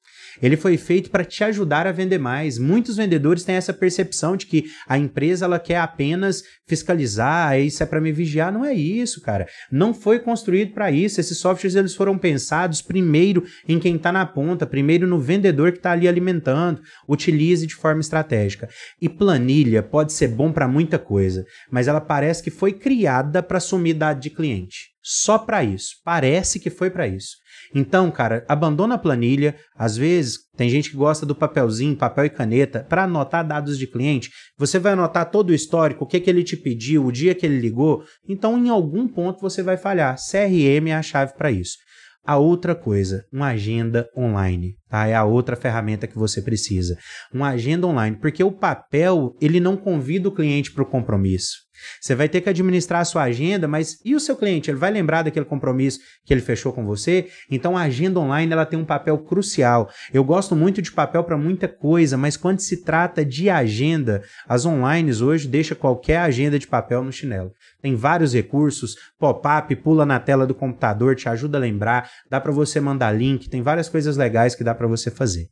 Ele 0.42 0.57
foi 0.57 0.76
feito 0.76 1.11
para 1.11 1.25
te 1.25 1.42
ajudar 1.45 1.87
a 1.87 1.92
vender 1.92 2.18
mais. 2.18 2.59
Muitos 2.59 2.97
vendedores 2.97 3.45
têm 3.45 3.57
essa 3.57 3.73
percepção 3.73 4.37
de 4.37 4.47
que 4.47 4.64
a 4.87 4.99
empresa 4.99 5.45
ela 5.45 5.59
quer 5.59 5.78
apenas 5.78 6.42
fiscalizar, 6.66 7.59
isso 7.59 7.83
é 7.83 7.87
para 7.87 8.00
me 8.00 8.12
vigiar. 8.12 8.52
Não 8.52 8.64
é 8.64 8.75
isso, 8.75 9.21
cara. 9.21 9.47
Não 9.71 9.95
foi 9.95 10.18
construído 10.18 10.73
para 10.73 10.90
isso. 10.90 11.21
Esses 11.21 11.38
softwares 11.38 11.75
eles 11.75 11.95
foram 11.95 12.18
pensados 12.18 12.83
primeiro 12.83 13.45
em 13.66 13.78
quem 13.78 13.97
está 13.97 14.12
na 14.12 14.26
ponta, 14.26 14.66
primeiro 14.66 15.07
no 15.07 15.18
vendedor 15.18 15.73
que 15.73 15.78
está 15.78 15.92
ali 15.92 16.07
alimentando. 16.07 16.80
Utilize 17.09 17.66
de 17.66 17.75
forma 17.75 18.00
estratégica. 18.00 18.68
E 19.00 19.09
planilha 19.09 19.83
pode 19.83 20.12
ser 20.12 20.28
bom 20.28 20.52
para 20.52 20.68
muita 20.68 20.99
coisa, 20.99 21.45
mas 21.71 21.88
ela 21.88 22.00
parece 22.00 22.42
que 22.42 22.50
foi 22.50 22.73
criada 22.73 23.42
para 23.42 23.61
sumir 23.61 23.95
dado 23.95 24.21
de 24.21 24.30
cliente. 24.30 24.88
só 25.11 25.38
para 25.38 25.64
isso. 25.64 25.95
Parece 26.04 26.61
que 26.61 26.68
foi 26.68 26.90
para 26.90 27.09
isso. 27.09 27.37
Então, 27.75 28.10
cara, 28.10 28.44
abandona 28.48 28.94
a 28.94 28.98
planilha. 28.98 29.56
Às 29.76 29.96
vezes, 29.96 30.38
tem 30.56 30.68
gente 30.68 30.90
que 30.90 30.96
gosta 30.96 31.26
do 31.26 31.34
papelzinho, 31.34 31.96
papel 31.96 32.25
e 32.26 32.30
caneta, 32.30 32.84
para 32.88 33.04
anotar 33.04 33.46
dados 33.46 33.78
de 33.78 33.87
cliente. 33.87 34.30
Você 34.56 34.78
vai 34.78 34.92
anotar 34.92 35.30
todo 35.30 35.50
o 35.50 35.54
histórico, 35.54 36.04
o 36.04 36.06
que, 36.06 36.20
que 36.20 36.30
ele 36.30 36.42
te 36.42 36.56
pediu, 36.56 37.04
o 37.04 37.12
dia 37.12 37.34
que 37.34 37.46
ele 37.46 37.58
ligou. 37.58 38.02
Então, 38.28 38.58
em 38.58 38.68
algum 38.68 39.06
ponto, 39.06 39.40
você 39.40 39.62
vai 39.62 39.76
falhar. 39.76 40.16
CRM 40.16 40.88
é 40.88 40.94
a 40.94 41.02
chave 41.02 41.34
para 41.37 41.50
isso. 41.50 41.76
A 42.25 42.37
outra 42.37 42.75
coisa, 42.75 43.25
uma 43.32 43.48
agenda 43.48 44.06
online, 44.14 44.75
tá? 44.90 45.06
É 45.06 45.14
a 45.14 45.25
outra 45.25 45.56
ferramenta 45.56 46.06
que 46.06 46.18
você 46.18 46.42
precisa. 46.42 46.98
Uma 47.32 47.48
agenda 47.48 47.87
online, 47.87 48.18
porque 48.20 48.44
o 48.44 48.52
papel, 48.52 49.34
ele 49.40 49.58
não 49.60 49.78
convida 49.78 50.28
o 50.28 50.34
cliente 50.34 50.70
para 50.70 50.82
o 50.82 50.87
compromisso. 50.87 51.67
Você 52.00 52.14
vai 52.14 52.28
ter 52.28 52.40
que 52.40 52.49
administrar 52.49 53.00
a 53.00 53.04
sua 53.04 53.23
agenda, 53.23 53.68
mas 53.68 53.99
e 54.04 54.14
o 54.14 54.20
seu 54.20 54.37
cliente? 54.37 54.70
Ele 54.70 54.78
vai 54.78 54.90
lembrar 54.90 55.23
daquele 55.23 55.44
compromisso 55.44 56.00
que 56.25 56.32
ele 56.32 56.40
fechou 56.40 56.73
com 56.73 56.85
você? 56.85 57.28
Então 57.50 57.76
a 57.76 57.82
agenda 57.82 58.20
online 58.20 58.52
ela 58.52 58.66
tem 58.66 58.78
um 58.78 58.85
papel 58.85 59.18
crucial. 59.18 59.90
Eu 60.12 60.25
gosto 60.25 60.54
muito 60.54 60.80
de 60.80 60.92
papel 60.92 61.25
para 61.25 61.37
muita 61.37 61.68
coisa, 61.68 62.16
mas 62.16 62.37
quando 62.37 62.61
se 62.61 62.82
trata 62.82 63.25
de 63.25 63.50
agenda, 63.50 64.23
as 64.49 64.64
online 64.64 65.08
hoje 65.23 65.49
deixa 65.49 65.75
qualquer 65.75 66.18
agenda 66.18 66.58
de 66.58 66.66
papel 66.66 67.02
no 67.02 67.12
chinelo. 67.12 67.52
Tem 67.80 67.94
vários 67.94 68.35
recursos, 68.35 68.97
pop-up, 69.18 69.75
pula 69.76 70.04
na 70.04 70.18
tela 70.20 70.47
do 70.47 70.54
computador, 70.54 71.14
te 71.14 71.28
ajuda 71.28 71.58
a 71.58 71.61
lembrar, 71.61 72.11
dá 72.30 72.40
para 72.40 72.52
você 72.52 72.80
mandar 72.80 73.12
link, 73.12 73.49
tem 73.49 73.62
várias 73.62 73.88
coisas 73.88 74.16
legais 74.16 74.54
que 74.54 74.64
dá 74.64 74.75
para 74.75 74.87
você 74.87 75.11
fazer. 75.11 75.49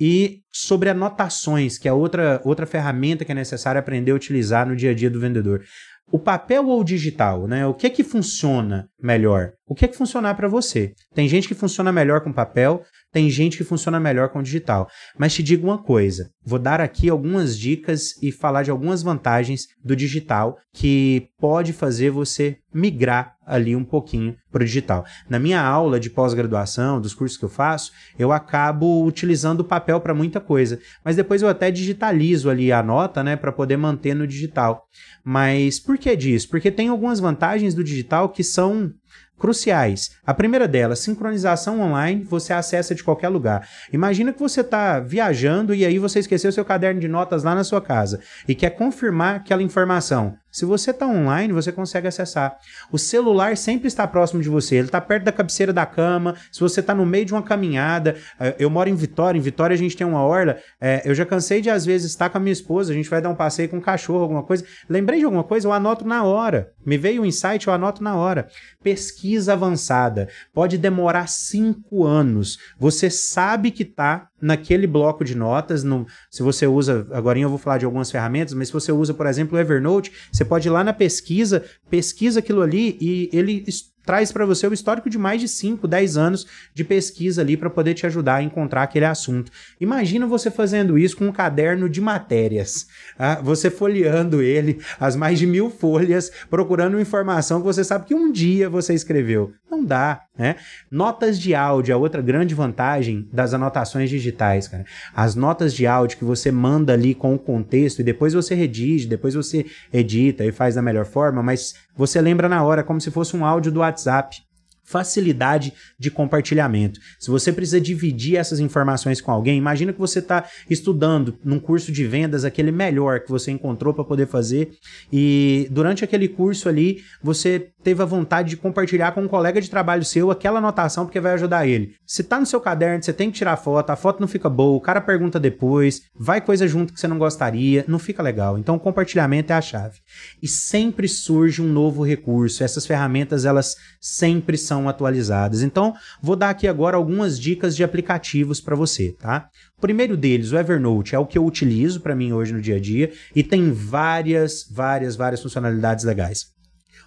E 0.00 0.40
sobre 0.50 0.88
anotações, 0.88 1.78
que 1.78 1.88
é 1.88 1.92
outra, 1.92 2.40
outra 2.44 2.66
ferramenta 2.66 3.24
que 3.24 3.32
é 3.32 3.34
necessário 3.34 3.78
aprender 3.78 4.12
a 4.12 4.14
utilizar 4.14 4.66
no 4.66 4.76
dia 4.76 4.90
a 4.90 4.94
dia 4.94 5.10
do 5.10 5.20
vendedor. 5.20 5.62
O 6.10 6.18
papel 6.18 6.66
ou 6.66 6.80
o 6.80 6.84
digital, 6.84 7.46
né? 7.46 7.66
O 7.66 7.74
que 7.74 7.86
é 7.86 7.90
que 7.90 8.04
funciona 8.04 8.88
melhor? 9.00 9.52
O 9.66 9.74
que 9.74 9.84
é 9.84 9.88
que 9.88 9.96
funcionar 9.96 10.34
para 10.34 10.48
você? 10.48 10.92
Tem 11.14 11.28
gente 11.28 11.48
que 11.48 11.54
funciona 11.54 11.92
melhor 11.92 12.20
com 12.20 12.32
papel, 12.32 12.82
tem 13.12 13.28
gente 13.28 13.58
que 13.58 13.64
funciona 13.64 14.00
melhor 14.00 14.30
com 14.30 14.42
digital. 14.42 14.88
Mas 15.18 15.34
te 15.34 15.42
digo 15.42 15.66
uma 15.66 15.82
coisa: 15.82 16.30
vou 16.44 16.58
dar 16.58 16.80
aqui 16.80 17.08
algumas 17.08 17.58
dicas 17.58 18.20
e 18.22 18.32
falar 18.32 18.62
de 18.62 18.70
algumas 18.70 19.02
vantagens 19.02 19.66
do 19.84 19.94
digital 19.94 20.56
que 20.72 21.28
pode 21.38 21.72
fazer 21.72 22.10
você 22.10 22.56
migrar 22.74 23.34
ali 23.44 23.76
um 23.76 23.84
pouquinho 23.84 24.34
para 24.50 24.62
o 24.62 24.64
digital. 24.64 25.04
Na 25.28 25.38
minha 25.38 25.60
aula 25.60 26.00
de 26.00 26.08
pós-graduação, 26.08 27.00
dos 27.00 27.12
cursos 27.12 27.36
que 27.36 27.44
eu 27.44 27.48
faço, 27.48 27.92
eu 28.18 28.32
acabo 28.32 29.04
utilizando 29.04 29.60
o 29.60 29.64
papel 29.64 30.00
para 30.00 30.14
muita 30.14 30.40
coisa, 30.40 30.78
mas 31.04 31.16
depois 31.16 31.42
eu 31.42 31.48
até 31.48 31.70
digitalizo 31.70 32.48
ali 32.48 32.72
a 32.72 32.82
nota, 32.82 33.22
né, 33.22 33.36
para 33.36 33.52
poder 33.52 33.76
manter 33.76 34.14
no 34.14 34.26
digital. 34.26 34.84
Mas 35.24 35.78
por 35.78 35.98
que 35.98 36.16
disso? 36.16 36.48
Porque 36.48 36.70
tem 36.70 36.88
algumas 36.88 37.20
vantagens 37.20 37.74
do 37.74 37.84
digital 37.84 38.28
que 38.28 38.42
são 38.42 38.90
cruciais. 39.38 40.10
A 40.24 40.32
primeira 40.32 40.68
delas, 40.68 41.00
sincronização 41.00 41.80
online, 41.80 42.22
você 42.24 42.52
acessa 42.52 42.94
de 42.94 43.02
qualquer 43.02 43.28
lugar. 43.28 43.68
Imagina 43.92 44.32
que 44.32 44.40
você 44.40 44.60
está 44.60 45.00
viajando 45.00 45.74
e 45.74 45.84
aí 45.84 45.98
você 45.98 46.20
esqueceu 46.20 46.52
seu 46.52 46.64
caderno 46.64 47.00
de 47.00 47.08
notas 47.08 47.42
lá 47.42 47.54
na 47.54 47.64
sua 47.64 47.80
casa 47.80 48.20
e 48.46 48.54
quer 48.54 48.70
confirmar 48.70 49.36
aquela 49.36 49.62
informação. 49.62 50.36
Se 50.52 50.66
você 50.66 50.90
está 50.90 51.06
online, 51.06 51.52
você 51.52 51.72
consegue 51.72 52.06
acessar. 52.06 52.58
O 52.90 52.98
celular 52.98 53.56
sempre 53.56 53.88
está 53.88 54.06
próximo 54.06 54.42
de 54.42 54.50
você, 54.50 54.76
ele 54.76 54.88
está 54.88 55.00
perto 55.00 55.24
da 55.24 55.32
cabeceira 55.32 55.72
da 55.72 55.86
cama. 55.86 56.36
Se 56.52 56.60
você 56.60 56.80
está 56.80 56.94
no 56.94 57.06
meio 57.06 57.24
de 57.24 57.32
uma 57.32 57.42
caminhada, 57.42 58.16
eh, 58.38 58.56
eu 58.58 58.68
moro 58.68 58.88
em 58.88 58.94
Vitória, 58.94 59.38
em 59.38 59.42
Vitória 59.42 59.72
a 59.72 59.78
gente 59.78 59.96
tem 59.96 60.06
uma 60.06 60.22
orla. 60.22 60.58
É, 60.78 61.02
eu 61.06 61.14
já 61.14 61.24
cansei 61.24 61.62
de, 61.62 61.70
às 61.70 61.86
vezes, 61.86 62.10
estar 62.10 62.28
com 62.28 62.36
a 62.36 62.40
minha 62.40 62.52
esposa, 62.52 62.92
a 62.92 62.94
gente 62.94 63.08
vai 63.08 63.22
dar 63.22 63.30
um 63.30 63.34
passeio 63.34 63.70
com 63.70 63.78
um 63.78 63.80
cachorro, 63.80 64.20
alguma 64.20 64.42
coisa. 64.42 64.64
Lembrei 64.88 65.18
de 65.20 65.24
alguma 65.24 65.42
coisa, 65.42 65.66
eu 65.66 65.72
anoto 65.72 66.06
na 66.06 66.22
hora. 66.22 66.70
Me 66.84 66.98
veio 66.98 67.22
um 67.22 67.26
insight, 67.26 67.66
eu 67.66 67.72
anoto 67.72 68.04
na 68.04 68.14
hora. 68.14 68.48
Pesquisa 68.82 69.54
avançada. 69.54 70.28
Pode 70.52 70.76
demorar 70.76 71.28
cinco 71.28 72.04
anos. 72.04 72.58
Você 72.78 73.08
sabe 73.08 73.70
que 73.70 73.84
está 73.84 74.28
naquele 74.42 74.86
bloco 74.86 75.24
de 75.24 75.36
notas. 75.36 75.84
No, 75.84 76.04
se 76.30 76.42
você 76.42 76.66
usa, 76.66 77.06
agora 77.12 77.38
eu 77.38 77.48
vou 77.48 77.58
falar 77.58 77.78
de 77.78 77.84
algumas 77.84 78.10
ferramentas, 78.10 78.52
mas 78.52 78.68
se 78.68 78.74
você 78.74 78.90
usa, 78.90 79.14
por 79.14 79.26
exemplo, 79.26 79.56
o 79.56 79.60
Evernote, 79.60 80.12
você 80.30 80.44
pode 80.44 80.68
ir 80.68 80.70
lá 80.70 80.82
na 80.82 80.92
pesquisa, 80.92 81.64
pesquisa 81.88 82.40
aquilo 82.40 82.60
ali 82.60 82.98
e 83.00 83.30
ele 83.32 83.64
traz 84.04 84.32
para 84.32 84.44
você 84.44 84.66
o 84.66 84.72
histórico 84.72 85.08
de 85.08 85.18
mais 85.18 85.40
de 85.40 85.48
5, 85.48 85.86
10 85.86 86.16
anos 86.16 86.46
de 86.74 86.84
pesquisa 86.84 87.40
ali 87.40 87.56
para 87.56 87.70
poder 87.70 87.94
te 87.94 88.06
ajudar 88.06 88.36
a 88.36 88.42
encontrar 88.42 88.82
aquele 88.82 89.04
assunto. 89.04 89.50
Imagina 89.80 90.26
você 90.26 90.50
fazendo 90.50 90.98
isso 90.98 91.16
com 91.16 91.26
um 91.26 91.32
caderno 91.32 91.88
de 91.88 92.00
matérias, 92.00 92.86
ah, 93.18 93.40
você 93.40 93.70
folheando 93.70 94.42
ele, 94.42 94.80
as 94.98 95.16
mais 95.16 95.38
de 95.38 95.46
mil 95.46 95.70
folhas, 95.70 96.30
procurando 96.50 97.00
informação 97.00 97.60
que 97.60 97.66
você 97.66 97.84
sabe 97.84 98.06
que 98.06 98.14
um 98.14 98.30
dia 98.30 98.68
você 98.68 98.94
escreveu. 98.94 99.52
Não 99.72 99.82
dá, 99.82 100.24
né? 100.36 100.56
Notas 100.90 101.40
de 101.40 101.54
áudio, 101.54 101.94
a 101.94 101.96
outra 101.96 102.20
grande 102.20 102.54
vantagem 102.54 103.26
das 103.32 103.54
anotações 103.54 104.10
digitais, 104.10 104.68
cara. 104.68 104.84
As 105.16 105.34
notas 105.34 105.72
de 105.72 105.86
áudio 105.86 106.18
que 106.18 106.26
você 106.26 106.52
manda 106.52 106.92
ali 106.92 107.14
com 107.14 107.34
o 107.34 107.38
contexto 107.38 108.00
e 108.00 108.04
depois 108.04 108.34
você 108.34 108.54
redige, 108.54 109.08
depois 109.08 109.32
você 109.32 109.64
edita 109.90 110.44
e 110.44 110.52
faz 110.52 110.74
da 110.74 110.82
melhor 110.82 111.06
forma, 111.06 111.42
mas 111.42 111.74
você 111.96 112.20
lembra 112.20 112.50
na 112.50 112.62
hora 112.62 112.84
como 112.84 113.00
se 113.00 113.10
fosse 113.10 113.34
um 113.34 113.46
áudio 113.46 113.72
do 113.72 113.80
WhatsApp 113.80 114.42
facilidade 114.92 115.72
de 115.98 116.10
compartilhamento. 116.10 117.00
Se 117.18 117.30
você 117.30 117.50
precisa 117.50 117.80
dividir 117.80 118.36
essas 118.36 118.60
informações 118.60 119.22
com 119.22 119.32
alguém, 119.32 119.56
imagina 119.56 119.92
que 119.92 119.98
você 119.98 120.18
está 120.18 120.44
estudando 120.68 121.38
num 121.42 121.58
curso 121.58 121.90
de 121.90 122.06
vendas 122.06 122.44
aquele 122.44 122.70
melhor 122.70 123.20
que 123.20 123.30
você 123.30 123.50
encontrou 123.50 123.94
para 123.94 124.04
poder 124.04 124.26
fazer 124.26 124.72
e 125.10 125.66
durante 125.70 126.04
aquele 126.04 126.28
curso 126.28 126.68
ali 126.68 127.02
você 127.22 127.70
teve 127.82 128.02
a 128.02 128.06
vontade 128.06 128.50
de 128.50 128.56
compartilhar 128.56 129.12
com 129.12 129.22
um 129.22 129.28
colega 129.28 129.60
de 129.60 129.70
trabalho 129.70 130.04
seu 130.04 130.30
aquela 130.30 130.58
anotação 130.58 131.06
porque 131.06 131.20
vai 131.20 131.32
ajudar 131.32 131.66
ele. 131.66 131.94
Se 132.06 132.22
tá 132.22 132.38
no 132.38 132.44
seu 132.44 132.60
caderno, 132.60 133.02
você 133.02 133.12
tem 133.12 133.30
que 133.30 133.38
tirar 133.38 133.56
foto, 133.56 133.88
a 133.90 133.96
foto 133.96 134.20
não 134.20 134.28
fica 134.28 134.50
boa, 134.50 134.76
o 134.76 134.80
cara 134.80 135.00
pergunta 135.00 135.40
depois, 135.40 136.02
vai 136.14 136.40
coisa 136.40 136.68
junto 136.68 136.92
que 136.92 137.00
você 137.00 137.08
não 137.08 137.18
gostaria, 137.18 137.84
não 137.88 137.98
fica 137.98 138.22
legal. 138.22 138.58
Então, 138.58 138.78
compartilhamento 138.78 139.52
é 139.52 139.56
a 139.56 139.60
chave. 139.60 139.98
E 140.42 140.46
sempre 140.46 141.08
surge 141.08 141.62
um 141.62 141.68
novo 141.68 142.04
recurso. 142.04 142.62
Essas 142.62 142.86
ferramentas, 142.86 143.44
elas 143.44 143.76
sempre 144.00 144.58
são 144.58 144.81
atualizadas. 144.88 145.62
Então, 145.62 145.94
vou 146.20 146.36
dar 146.36 146.50
aqui 146.50 146.66
agora 146.66 146.96
algumas 146.96 147.38
dicas 147.38 147.74
de 147.76 147.84
aplicativos 147.84 148.60
para 148.60 148.76
você, 148.76 149.12
tá? 149.18 149.48
O 149.76 149.80
primeiro 149.80 150.16
deles, 150.16 150.52
o 150.52 150.58
Evernote, 150.58 151.14
é 151.14 151.18
o 151.18 151.26
que 151.26 151.38
eu 151.38 151.44
utilizo 151.44 152.00
para 152.00 152.14
mim 152.14 152.32
hoje 152.32 152.52
no 152.52 152.60
dia 152.60 152.76
a 152.76 152.80
dia 152.80 153.12
e 153.34 153.42
tem 153.42 153.72
várias, 153.72 154.64
várias, 154.70 155.16
várias 155.16 155.42
funcionalidades 155.42 156.04
legais 156.04 156.52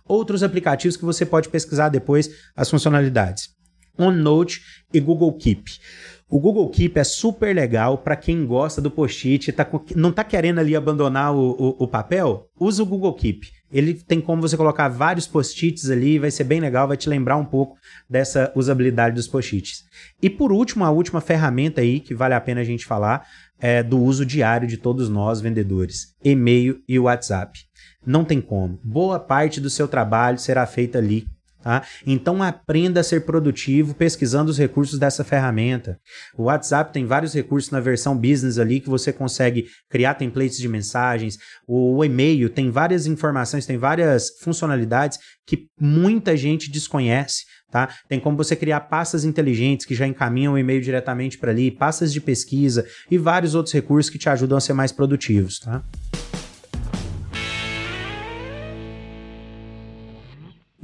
outros 0.07 0.43
aplicativos 0.43 0.95
que 0.95 1.03
você 1.03 1.25
pode 1.25 1.49
pesquisar 1.49 1.89
depois 1.89 2.29
as 2.55 2.69
funcionalidades. 2.69 3.49
OneNote 3.97 4.61
e 4.93 4.99
Google 4.99 5.33
Keep. 5.33 5.79
O 6.27 6.39
Google 6.39 6.69
Keep 6.69 6.97
é 6.97 7.03
super 7.03 7.55
legal 7.55 7.99
para 7.99 8.15
quem 8.15 8.47
gosta 8.47 8.81
do 8.81 8.89
post-it, 8.89 9.51
tá, 9.51 9.67
não 9.95 10.09
está 10.09 10.23
querendo 10.23 10.59
ali 10.59 10.75
abandonar 10.75 11.35
o, 11.35 11.51
o, 11.51 11.83
o, 11.83 11.87
papel? 11.87 12.49
Usa 12.59 12.81
o 12.81 12.85
Google 12.85 13.13
Keep. 13.13 13.47
Ele 13.71 13.93
tem 13.93 14.19
como 14.19 14.41
você 14.41 14.57
colocar 14.57 14.87
vários 14.87 15.27
post-its 15.27 15.87
ali, 15.89 16.17
vai 16.17 16.31
ser 16.31 16.43
bem 16.43 16.59
legal, 16.59 16.87
vai 16.87 16.97
te 16.97 17.07
lembrar 17.07 17.37
um 17.37 17.45
pouco 17.45 17.77
dessa 18.09 18.51
usabilidade 18.55 19.15
dos 19.15 19.27
post-its. 19.27 19.83
E 20.19 20.27
por 20.27 20.51
último, 20.51 20.83
a 20.83 20.89
última 20.89 21.21
ferramenta 21.21 21.81
aí 21.81 21.99
que 21.99 22.15
vale 22.15 22.33
a 22.33 22.41
pena 22.41 22.61
a 22.61 22.65
gente 22.65 22.87
falar 22.87 23.27
é 23.59 23.83
do 23.83 23.99
uso 23.99 24.25
diário 24.25 24.67
de 24.67 24.77
todos 24.77 25.09
nós 25.09 25.41
vendedores: 25.41 26.15
e-mail 26.23 26.81
e 26.87 26.97
WhatsApp. 26.97 27.59
Não 28.03 28.25
tem 28.25 28.41
como. 28.41 28.79
Boa 28.83 29.19
parte 29.19 29.61
do 29.61 29.69
seu 29.69 29.87
trabalho 29.87 30.39
será 30.39 30.65
feita 30.65 30.97
ali. 30.97 31.27
Tá? 31.65 31.81
Então 32.05 32.43
aprenda 32.43 32.99
a 32.99 33.03
ser 33.03 33.25
produtivo 33.25 33.95
pesquisando 33.95 34.51
os 34.51 34.57
recursos 34.59 34.99
dessa 34.99 35.23
ferramenta. 35.23 35.99
O 36.37 36.43
WhatsApp 36.43 36.93
tem 36.93 37.07
vários 37.07 37.33
recursos 37.33 37.71
na 37.71 37.79
versão 37.79 38.15
business 38.15 38.59
ali 38.59 38.79
que 38.79 38.87
você 38.87 39.11
consegue 39.11 39.65
criar 39.89 40.13
templates 40.13 40.59
de 40.59 40.67
mensagens. 40.67 41.39
O 41.67 42.05
e-mail 42.05 42.51
tem 42.51 42.69
várias 42.69 43.07
informações, 43.07 43.65
tem 43.65 43.79
várias 43.79 44.29
funcionalidades 44.41 45.17
que 45.43 45.65
muita 45.81 46.37
gente 46.37 46.69
desconhece. 46.69 47.45
Tá? 47.71 47.89
Tem 48.07 48.19
como 48.19 48.37
você 48.37 48.55
criar 48.55 48.81
pastas 48.81 49.25
inteligentes 49.25 49.87
que 49.87 49.95
já 49.95 50.05
encaminham 50.05 50.53
o 50.53 50.59
e-mail 50.59 50.81
diretamente 50.81 51.35
para 51.39 51.49
ali, 51.49 51.71
pastas 51.71 52.13
de 52.13 52.21
pesquisa 52.21 52.85
e 53.09 53.17
vários 53.17 53.55
outros 53.55 53.73
recursos 53.73 54.11
que 54.11 54.19
te 54.19 54.29
ajudam 54.29 54.59
a 54.59 54.61
ser 54.61 54.73
mais 54.73 54.91
produtivos. 54.91 55.57
Tá? 55.57 55.83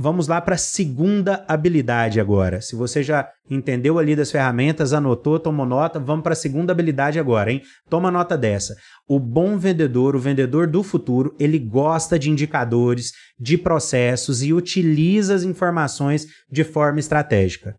Vamos 0.02 0.28
lá 0.28 0.42
para 0.42 0.56
a 0.56 0.58
segunda 0.58 1.46
habilidade 1.48 2.20
agora. 2.20 2.60
Se 2.60 2.76
você 2.76 3.04
já 3.04 3.30
entendeu 3.48 4.00
ali 4.00 4.16
das 4.16 4.32
ferramentas, 4.32 4.94
anotou, 4.94 5.40
tomou 5.40 5.64
nota, 5.64 6.00
vamos 6.00 6.24
para 6.24 6.34
a 6.34 6.36
segunda 6.36 6.74
habilidade 6.74 7.20
agora, 7.20 7.52
hein? 7.52 7.62
Toma 7.88 8.10
nota 8.10 8.36
dessa. 8.36 8.76
O 9.08 9.20
bom 9.20 9.60
vendedor, 9.60 10.16
o 10.16 10.20
vendedor 10.20 10.66
do 10.66 10.82
futuro, 10.82 11.36
ele 11.40 11.60
gosta 11.60 12.18
de 12.18 12.32
indicadores, 12.32 13.12
de 13.40 13.60
processos 13.60 14.42
e 14.42 14.52
utiliza 14.52 15.36
as 15.36 15.44
informações 15.44 16.26
de 16.52 16.64
forma 16.64 17.00
estratégica. 17.00 17.76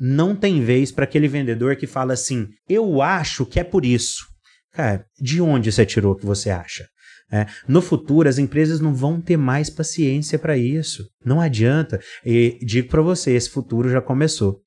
Não 0.00 0.34
tem 0.34 0.64
vez 0.64 0.90
para 0.90 1.04
aquele 1.04 1.28
vendedor 1.28 1.76
que 1.76 1.86
fala 1.86 2.14
assim: 2.14 2.48
"Eu 2.66 3.02
acho 3.02 3.44
que 3.44 3.60
é 3.60 3.64
por 3.64 3.84
isso". 3.84 4.24
Cara, 4.72 5.04
de 5.20 5.42
onde 5.42 5.70
você 5.70 5.84
tirou 5.84 6.14
o 6.14 6.16
que 6.16 6.24
você 6.24 6.48
acha? 6.48 6.86
É, 7.30 7.46
no 7.66 7.82
futuro, 7.82 8.28
as 8.28 8.38
empresas 8.38 8.80
não 8.80 8.94
vão 8.94 9.20
ter 9.20 9.36
mais 9.36 9.68
paciência 9.68 10.38
para 10.38 10.56
isso. 10.56 11.04
Não 11.24 11.40
adianta. 11.40 12.00
E 12.24 12.58
digo 12.62 12.88
para 12.88 13.02
você, 13.02 13.32
esse 13.32 13.50
futuro 13.50 13.88
já 13.88 14.00
começou. 14.00 14.60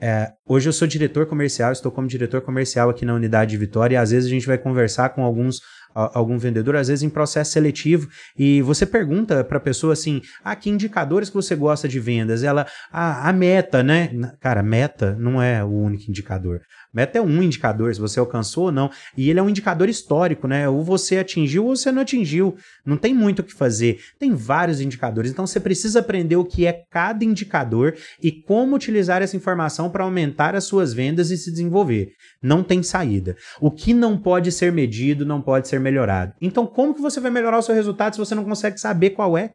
É, 0.00 0.32
hoje 0.46 0.68
eu 0.68 0.72
sou 0.72 0.86
diretor 0.88 1.26
comercial, 1.26 1.72
estou 1.72 1.90
como 1.90 2.08
diretor 2.08 2.40
comercial 2.40 2.90
aqui 2.90 3.04
na 3.04 3.14
unidade 3.14 3.52
de 3.52 3.56
Vitória 3.56 3.94
e 3.94 3.96
às 3.96 4.10
vezes 4.10 4.26
a 4.26 4.30
gente 4.30 4.46
vai 4.46 4.58
conversar 4.58 5.10
com 5.10 5.22
alguns 5.22 5.60
algum 5.94 6.36
vendedor, 6.36 6.76
às 6.76 6.88
vezes 6.88 7.02
em 7.02 7.08
processo 7.08 7.52
seletivo, 7.52 8.08
e 8.36 8.60
você 8.62 8.84
pergunta 8.84 9.44
para 9.44 9.58
a 9.58 9.60
pessoa 9.60 9.92
assim: 9.92 10.20
ah, 10.42 10.56
que 10.56 10.68
indicadores 10.68 11.28
que 11.28 11.36
você 11.36 11.54
gosta 11.54 11.88
de 11.88 12.00
vendas? 12.00 12.42
Ela, 12.42 12.66
ah, 12.92 13.28
a 13.28 13.32
meta, 13.32 13.82
né? 13.82 14.10
Cara, 14.40 14.62
meta 14.62 15.16
não 15.18 15.40
é 15.40 15.62
o 15.62 15.70
único 15.70 16.10
indicador. 16.10 16.60
Meta 16.94 17.18
é 17.18 17.20
um 17.20 17.42
indicador, 17.42 17.92
se 17.92 18.00
você 18.00 18.20
alcançou 18.20 18.66
ou 18.66 18.72
não. 18.72 18.90
E 19.16 19.28
ele 19.28 19.40
é 19.40 19.42
um 19.42 19.48
indicador 19.48 19.88
histórico, 19.88 20.46
né? 20.46 20.68
Ou 20.68 20.84
você 20.84 21.18
atingiu 21.18 21.66
ou 21.66 21.74
você 21.76 21.90
não 21.90 22.02
atingiu. 22.02 22.56
Não 22.86 22.96
tem 22.96 23.12
muito 23.12 23.40
o 23.40 23.42
que 23.42 23.52
fazer. 23.52 23.98
Tem 24.18 24.32
vários 24.32 24.80
indicadores. 24.80 25.30
Então 25.30 25.46
você 25.46 25.58
precisa 25.58 26.00
aprender 26.00 26.36
o 26.36 26.44
que 26.44 26.66
é 26.66 26.84
cada 26.90 27.24
indicador 27.24 27.94
e 28.22 28.30
como 28.30 28.76
utilizar 28.76 29.22
essa 29.22 29.36
informação 29.36 29.90
para 29.90 30.04
aumentar 30.04 30.54
as 30.54 30.64
suas 30.64 30.94
vendas 30.94 31.30
e 31.30 31.36
se 31.36 31.50
desenvolver. 31.50 32.12
Não 32.40 32.62
tem 32.62 32.82
saída. 32.82 33.36
O 33.60 33.70
que 33.70 33.92
não 33.92 34.16
pode 34.16 34.52
ser 34.52 34.70
medido 34.70 35.26
não 35.26 35.42
pode 35.42 35.66
ser 35.66 35.80
melhorado. 35.80 36.32
Então, 36.40 36.66
como 36.66 36.94
que 36.94 37.02
você 37.02 37.18
vai 37.18 37.30
melhorar 37.30 37.58
o 37.58 37.62
seu 37.62 37.74
resultado 37.74 38.14
se 38.14 38.18
você 38.18 38.34
não 38.34 38.44
consegue 38.44 38.78
saber 38.78 39.10
qual 39.10 39.36
é? 39.36 39.50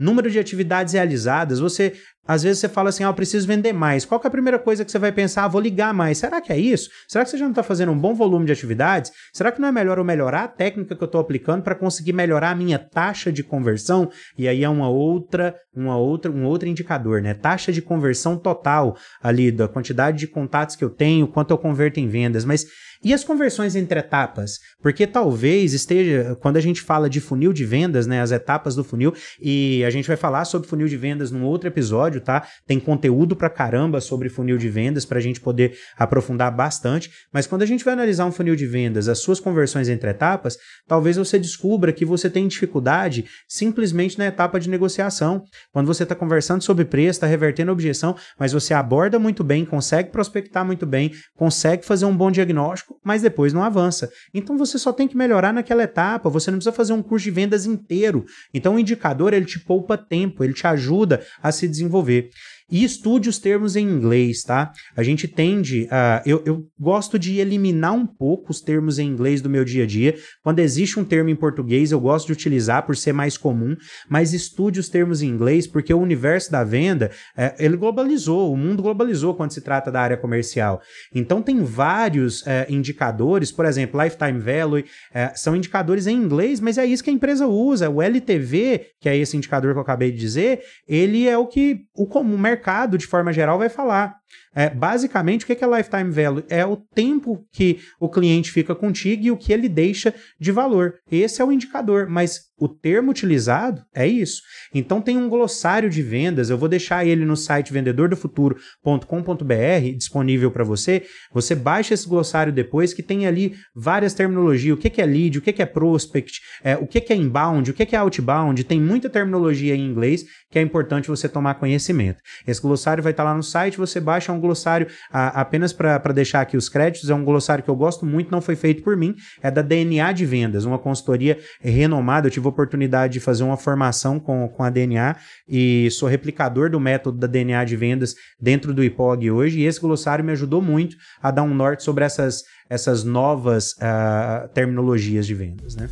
número 0.00 0.30
de 0.30 0.38
atividades 0.38 0.94
realizadas, 0.94 1.60
você 1.60 1.92
às 2.30 2.44
vezes 2.44 2.60
você 2.60 2.68
fala 2.68 2.90
assim, 2.90 3.02
ah, 3.02 3.08
eu 3.08 3.14
preciso 3.14 3.44
vender 3.44 3.72
mais. 3.72 4.04
Qual 4.04 4.20
é 4.22 4.26
a 4.28 4.30
primeira 4.30 4.56
coisa 4.56 4.84
que 4.84 4.92
você 4.92 5.00
vai 5.00 5.10
pensar? 5.10 5.42
Ah, 5.42 5.48
vou 5.48 5.60
ligar 5.60 5.92
mais. 5.92 6.18
Será 6.18 6.40
que 6.40 6.52
é 6.52 6.56
isso? 6.56 6.88
Será 7.08 7.24
que 7.24 7.30
você 7.30 7.36
já 7.36 7.44
não 7.44 7.50
está 7.50 7.64
fazendo 7.64 7.90
um 7.90 7.98
bom 7.98 8.14
volume 8.14 8.46
de 8.46 8.52
atividades? 8.52 9.10
Será 9.32 9.50
que 9.50 9.60
não 9.60 9.66
é 9.66 9.72
melhor 9.72 9.98
eu 9.98 10.04
melhorar 10.04 10.44
a 10.44 10.48
técnica 10.48 10.94
que 10.94 11.02
eu 11.02 11.06
estou 11.06 11.20
aplicando 11.20 11.64
para 11.64 11.74
conseguir 11.74 12.12
melhorar 12.12 12.50
a 12.50 12.54
minha 12.54 12.78
taxa 12.78 13.32
de 13.32 13.42
conversão? 13.42 14.12
E 14.38 14.46
aí 14.46 14.62
é 14.62 14.68
uma 14.68 14.88
outra, 14.88 15.56
uma 15.74 15.96
outra, 15.96 16.30
um 16.30 16.44
outro 16.44 16.68
indicador, 16.68 17.20
né? 17.20 17.34
Taxa 17.34 17.72
de 17.72 17.82
conversão 17.82 18.36
total 18.36 18.96
ali 19.20 19.50
da 19.50 19.66
quantidade 19.66 20.18
de 20.18 20.28
contatos 20.28 20.76
que 20.76 20.84
eu 20.84 20.90
tenho, 20.90 21.26
quanto 21.26 21.50
eu 21.50 21.58
converto 21.58 21.98
em 21.98 22.06
vendas. 22.06 22.44
Mas 22.44 22.64
e 23.02 23.14
as 23.14 23.24
conversões 23.24 23.74
entre 23.74 23.98
etapas? 23.98 24.58
Porque 24.82 25.06
talvez 25.06 25.72
esteja, 25.72 26.36
quando 26.38 26.58
a 26.58 26.60
gente 26.60 26.82
fala 26.82 27.08
de 27.08 27.18
funil 27.18 27.50
de 27.50 27.64
vendas, 27.64 28.06
né, 28.06 28.20
as 28.20 28.30
etapas 28.30 28.74
do 28.74 28.84
funil, 28.84 29.14
e 29.40 29.82
a 29.84 29.90
gente 29.90 30.06
vai 30.06 30.18
falar 30.18 30.44
sobre 30.44 30.68
funil 30.68 30.86
de 30.86 30.98
vendas 30.98 31.30
num 31.30 31.42
outro 31.42 31.66
episódio, 31.66 32.19
tá? 32.20 32.46
Tem 32.66 32.78
conteúdo 32.78 33.34
pra 33.34 33.50
caramba 33.50 34.00
sobre 34.00 34.28
funil 34.28 34.56
de 34.56 34.68
vendas 34.68 35.04
para 35.04 35.18
a 35.18 35.20
gente 35.20 35.40
poder 35.40 35.76
aprofundar 35.96 36.54
bastante. 36.54 37.10
Mas 37.32 37.46
quando 37.46 37.62
a 37.62 37.66
gente 37.66 37.84
vai 37.84 37.94
analisar 37.94 38.26
um 38.26 38.32
funil 38.32 38.54
de 38.54 38.66
vendas, 38.66 39.08
as 39.08 39.18
suas 39.18 39.40
conversões 39.40 39.88
entre 39.88 40.10
etapas, 40.10 40.56
talvez 40.86 41.16
você 41.16 41.38
descubra 41.38 41.92
que 41.92 42.04
você 42.04 42.28
tem 42.30 42.46
dificuldade 42.46 43.24
simplesmente 43.48 44.18
na 44.18 44.26
etapa 44.26 44.60
de 44.60 44.68
negociação. 44.68 45.42
Quando 45.72 45.86
você 45.86 46.02
está 46.02 46.14
conversando 46.14 46.62
sobre 46.62 46.84
preço, 46.84 47.10
está 47.10 47.26
revertendo 47.26 47.72
objeção, 47.72 48.16
mas 48.38 48.52
você 48.52 48.74
aborda 48.74 49.18
muito 49.18 49.42
bem, 49.42 49.64
consegue 49.64 50.10
prospectar 50.10 50.64
muito 50.64 50.86
bem, 50.86 51.12
consegue 51.36 51.84
fazer 51.84 52.04
um 52.04 52.16
bom 52.16 52.30
diagnóstico 52.30 53.00
mas 53.04 53.22
depois 53.22 53.52
não 53.52 53.62
avança. 53.62 54.10
Então 54.32 54.56
você 54.56 54.78
só 54.78 54.92
tem 54.92 55.08
que 55.08 55.16
melhorar 55.16 55.52
naquela 55.52 55.82
etapa, 55.82 56.30
você 56.30 56.50
não 56.50 56.58
precisa 56.58 56.74
fazer 56.74 56.92
um 56.92 57.02
curso 57.02 57.24
de 57.24 57.30
vendas 57.30 57.66
inteiro. 57.66 58.24
Então 58.52 58.74
o 58.74 58.78
indicador 58.78 59.32
ele 59.32 59.46
te 59.46 59.58
poupa 59.58 59.96
tempo, 59.96 60.44
ele 60.44 60.52
te 60.52 60.66
ajuda 60.66 61.24
a 61.42 61.50
se 61.50 61.66
desenvolver 61.66 61.99
desenvolver. 62.02 62.30
E 62.70 62.84
estude 62.84 63.28
os 63.28 63.38
termos 63.38 63.74
em 63.74 63.84
inglês, 63.84 64.42
tá? 64.42 64.72
A 64.96 65.02
gente 65.02 65.26
tende 65.26 65.88
a. 65.90 66.22
Eu, 66.24 66.42
eu 66.46 66.66
gosto 66.78 67.18
de 67.18 67.38
eliminar 67.38 67.92
um 67.92 68.06
pouco 68.06 68.52
os 68.52 68.60
termos 68.60 68.98
em 68.98 69.08
inglês 69.08 69.42
do 69.42 69.50
meu 69.50 69.64
dia 69.64 69.82
a 69.82 69.86
dia. 69.86 70.16
Quando 70.42 70.60
existe 70.60 71.00
um 71.00 71.04
termo 71.04 71.30
em 71.30 71.34
português, 71.34 71.90
eu 71.90 71.98
gosto 71.98 72.26
de 72.26 72.32
utilizar 72.32 72.86
por 72.86 72.96
ser 72.96 73.12
mais 73.12 73.36
comum, 73.36 73.76
mas 74.08 74.32
estude 74.32 74.78
os 74.78 74.88
termos 74.88 75.20
em 75.20 75.28
inglês, 75.28 75.66
porque 75.66 75.92
o 75.92 75.98
universo 75.98 76.52
da 76.52 76.62
venda, 76.62 77.10
é, 77.36 77.54
ele 77.58 77.76
globalizou, 77.76 78.52
o 78.52 78.56
mundo 78.56 78.82
globalizou 78.82 79.34
quando 79.34 79.52
se 79.52 79.60
trata 79.60 79.90
da 79.90 80.00
área 80.00 80.16
comercial. 80.16 80.80
Então, 81.12 81.42
tem 81.42 81.62
vários 81.64 82.46
é, 82.46 82.66
indicadores, 82.68 83.50
por 83.50 83.64
exemplo, 83.64 84.00
Lifetime 84.00 84.38
Value, 84.38 84.84
é, 85.12 85.32
são 85.34 85.56
indicadores 85.56 86.06
em 86.06 86.16
inglês, 86.16 86.60
mas 86.60 86.78
é 86.78 86.86
isso 86.86 87.02
que 87.02 87.10
a 87.10 87.12
empresa 87.12 87.48
usa. 87.48 87.90
O 87.90 88.00
LTV, 88.00 88.86
que 89.00 89.08
é 89.08 89.16
esse 89.16 89.36
indicador 89.36 89.72
que 89.72 89.78
eu 89.78 89.82
acabei 89.82 90.12
de 90.12 90.18
dizer, 90.18 90.60
ele 90.86 91.26
é 91.26 91.36
o 91.36 91.46
que 91.46 91.80
o 91.94 92.06
comum 92.06 92.38
mercado 92.38 92.59
mercado, 92.60 92.98
de 92.98 93.06
forma 93.06 93.32
geral, 93.32 93.58
vai 93.58 93.70
falar. 93.70 94.16
É, 94.54 94.68
basicamente, 94.68 95.44
o 95.44 95.46
que 95.46 95.64
é 95.64 95.76
lifetime 95.76 96.10
value? 96.10 96.44
É 96.48 96.66
o 96.66 96.76
tempo 96.76 97.46
que 97.52 97.80
o 98.00 98.08
cliente 98.08 98.50
fica 98.50 98.74
contigo 98.74 99.24
e 99.24 99.30
o 99.30 99.36
que 99.36 99.52
ele 99.52 99.68
deixa 99.68 100.12
de 100.40 100.50
valor. 100.50 100.94
Esse 101.10 101.40
é 101.40 101.44
o 101.44 101.52
indicador, 101.52 102.08
mas 102.08 102.50
o 102.60 102.68
termo 102.68 103.10
utilizado 103.10 103.82
é 103.94 104.06
isso. 104.06 104.42
Então 104.74 105.00
tem 105.00 105.16
um 105.16 105.28
glossário 105.28 105.88
de 105.88 106.02
vendas, 106.02 106.50
eu 106.50 106.58
vou 106.58 106.68
deixar 106.68 107.06
ele 107.06 107.24
no 107.24 107.36
site 107.36 107.72
vendedordofuturo.com.br 107.72 109.96
disponível 109.96 110.50
para 110.50 110.62
você. 110.62 111.04
Você 111.32 111.54
baixa 111.54 111.94
esse 111.94 112.06
glossário 112.06 112.52
depois 112.52 112.92
que 112.92 113.02
tem 113.02 113.26
ali 113.26 113.54
várias 113.74 114.12
terminologias, 114.12 114.76
o 114.76 114.80
que 114.80 115.00
é 115.00 115.06
lead, 115.06 115.38
o 115.38 115.42
que 115.42 115.62
é 115.62 115.66
prospect, 115.66 116.40
é, 116.62 116.76
o 116.76 116.86
que 116.86 117.10
é 117.10 117.16
inbound, 117.16 117.70
o 117.70 117.74
que 117.74 117.96
é 117.96 117.98
outbound, 117.98 118.62
tem 118.64 118.80
muita 118.80 119.08
terminologia 119.08 119.74
em 119.74 119.86
inglês 119.86 120.24
que 120.50 120.58
é 120.58 120.62
importante 120.62 121.08
você 121.08 121.28
tomar 121.28 121.54
conhecimento. 121.54 122.20
Esse 122.46 122.60
glossário 122.60 123.02
vai 123.02 123.12
estar 123.12 123.24
lá 123.24 123.34
no 123.34 123.42
site, 123.42 123.78
você 123.78 124.00
baixa 124.00 124.32
um 124.32 124.39
glossário 124.40 124.86
a, 125.12 125.40
apenas 125.40 125.72
para 125.72 126.12
deixar 126.12 126.40
aqui 126.40 126.56
os 126.56 126.68
créditos, 126.68 127.10
é 127.10 127.14
um 127.14 127.24
glossário 127.24 127.62
que 127.62 127.70
eu 127.70 127.76
gosto 127.76 128.04
muito, 128.04 128.30
não 128.30 128.40
foi 128.40 128.56
feito 128.56 128.82
por 128.82 128.96
mim, 128.96 129.14
é 129.42 129.50
da 129.50 129.62
DNA 129.62 130.12
de 130.12 130.26
Vendas, 130.26 130.64
uma 130.64 130.78
consultoria 130.78 131.38
renomada, 131.60 132.26
eu 132.26 132.30
tive 132.30 132.46
a 132.46 132.50
oportunidade 132.50 133.14
de 133.14 133.20
fazer 133.20 133.44
uma 133.44 133.56
formação 133.56 134.18
com, 134.18 134.48
com 134.48 134.62
a 134.62 134.70
DNA 134.70 135.16
e 135.48 135.90
sou 135.90 136.08
replicador 136.08 136.70
do 136.70 136.80
método 136.80 137.18
da 137.18 137.26
DNA 137.26 137.64
de 137.64 137.76
vendas 137.76 138.14
dentro 138.40 138.72
do 138.72 138.82
IPOG 138.82 139.30
hoje, 139.30 139.60
e 139.60 139.66
esse 139.66 139.80
glossário 139.80 140.24
me 140.24 140.32
ajudou 140.32 140.62
muito 140.62 140.96
a 141.22 141.30
dar 141.30 141.42
um 141.42 141.54
norte 141.54 141.82
sobre 141.82 142.04
essas, 142.04 142.42
essas 142.68 143.04
novas 143.04 143.72
uh, 143.72 144.48
terminologias 144.54 145.26
de 145.26 145.34
vendas, 145.34 145.76
né? 145.76 145.88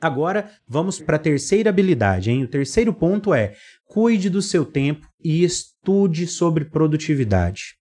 Agora 0.00 0.50
vamos 0.66 1.00
para 1.00 1.16
a 1.16 1.20
terceira 1.20 1.70
habilidade, 1.70 2.30
hein? 2.30 2.44
O 2.44 2.48
terceiro 2.48 2.92
ponto 2.92 3.34
é 3.34 3.54
cuide 3.86 4.30
do 4.30 4.40
seu 4.40 4.64
tempo 4.64 5.08
e 5.22 5.42
estude 5.42 6.26
sobre 6.26 6.64
produtividade. 6.64 7.77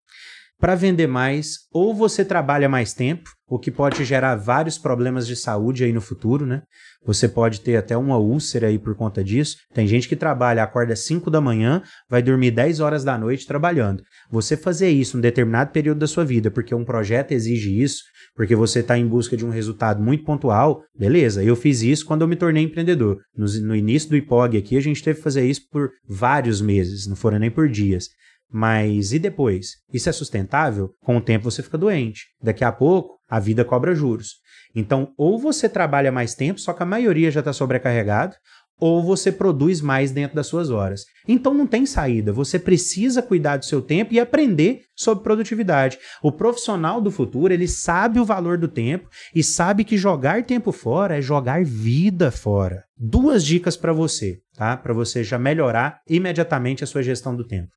Para 0.60 0.74
vender 0.74 1.06
mais, 1.06 1.68
ou 1.72 1.94
você 1.94 2.26
trabalha 2.26 2.68
mais 2.68 2.92
tempo, 2.92 3.30
o 3.48 3.60
que 3.60 3.70
pode 3.70 4.04
gerar 4.04 4.36
vários 4.36 4.76
problemas 4.76 5.28
de 5.28 5.36
saúde 5.36 5.84
aí 5.84 5.94
no 5.94 6.02
futuro, 6.02 6.48
né? 6.48 6.64
Você 7.06 7.30
pode 7.30 7.62
ter 7.62 7.78
até 7.78 7.96
uma 7.96 8.18
úlcera 8.18 8.68
aí 8.68 8.80
por 8.80 8.96
conta 8.96 9.24
disso. 9.24 9.56
Tem 9.72 9.86
gente 9.86 10.10
que 10.10 10.16
trabalha, 10.16 10.64
acorda 10.64 10.96
5 10.96 11.30
da 11.30 11.40
manhã, 11.40 11.84
vai 12.10 12.24
dormir 12.24 12.50
10 12.50 12.80
horas 12.80 13.04
da 13.04 13.18
noite 13.20 13.46
trabalhando. 13.46 14.02
Você 14.32 14.58
fazer 14.58 14.90
isso 14.90 15.18
um 15.18 15.22
determinado 15.22 15.72
período 15.72 16.00
da 16.00 16.08
sua 16.08 16.26
vida, 16.26 16.50
porque 16.50 16.74
um 16.74 16.84
projeto 16.84 17.34
exige 17.34 17.80
isso, 17.80 18.02
porque 18.36 18.56
você 18.56 18.80
está 18.80 18.98
em 18.98 19.08
busca 19.08 19.38
de 19.38 19.46
um 19.46 19.52
resultado 19.52 20.02
muito 20.02 20.24
pontual, 20.24 20.82
beleza. 20.98 21.44
Eu 21.44 21.56
fiz 21.56 21.84
isso 21.84 22.04
quando 22.04 22.24
eu 22.24 22.28
me 22.28 22.36
tornei 22.36 22.64
empreendedor. 22.64 23.20
No, 23.36 23.46
no 23.62 23.76
início 23.76 24.10
do 24.10 24.18
IPOG 24.18 24.58
aqui, 24.58 24.76
a 24.76 24.82
gente 24.82 25.04
teve 25.04 25.18
que 25.18 25.24
fazer 25.24 25.48
isso 25.48 25.62
por 25.72 25.92
vários 26.10 26.62
meses, 26.62 27.06
não 27.06 27.16
foram 27.16 27.38
nem 27.38 27.52
por 27.52 27.70
dias. 27.70 28.08
Mas 28.52 29.12
e 29.12 29.20
depois? 29.20 29.72
Isso 29.94 30.10
é 30.10 30.12
sustentável? 30.12 30.90
Com 31.02 31.18
o 31.18 31.22
tempo 31.22 31.50
você 31.50 31.62
fica 31.62 31.78
doente. 31.78 32.28
Daqui 32.42 32.64
a 32.64 32.72
pouco, 32.72 33.20
a 33.30 33.40
vida 33.40 33.66
cobra 33.66 33.94
juros. 33.94 34.36
Então, 34.76 35.14
ou 35.18 35.38
você 35.38 35.68
trabalha 35.68 36.12
mais 36.12 36.36
tempo, 36.36 36.60
só 36.60 36.74
que 36.74 36.84
a 36.84 36.86
maioria 36.86 37.32
já 37.32 37.40
está 37.40 37.52
sobrecarregado, 37.52 38.36
ou 38.80 39.04
você 39.04 39.32
produz 39.32 39.82
mais 39.82 40.12
dentro 40.12 40.36
das 40.36 40.48
suas 40.48 40.70
horas. 40.70 41.06
Então 41.28 41.54
não 41.54 41.66
tem 41.66 41.86
saída, 41.86 42.32
você 42.32 42.60
precisa 42.60 43.22
cuidar 43.22 43.58
do 43.58 43.66
seu 43.66 43.82
tempo 43.82 44.14
e 44.14 44.20
aprender 44.20 44.82
sobre 44.96 45.24
produtividade. 45.24 45.98
O 46.22 46.32
profissional 46.32 47.02
do 47.02 47.12
futuro, 47.12 47.54
ele 47.54 47.68
sabe 47.68 48.20
o 48.20 48.26
valor 48.26 48.58
do 48.58 48.68
tempo 48.68 49.10
e 49.34 49.44
sabe 49.44 49.84
que 49.84 49.98
jogar 49.98 50.44
tempo 50.44 50.72
fora 50.72 51.18
é 51.18 51.22
jogar 51.22 51.64
vida 51.66 52.32
fora. 52.32 52.84
Duas 52.96 53.44
dicas 53.44 53.76
para 53.76 53.94
você, 53.94 54.40
tá? 54.56 54.78
Para 54.78 54.94
você 54.94 55.24
já 55.24 55.38
melhorar 55.38 56.00
imediatamente 56.08 56.84
a 56.84 56.88
sua 56.88 57.04
gestão 57.04 57.36
do 57.36 57.46
tempo. 57.46 57.70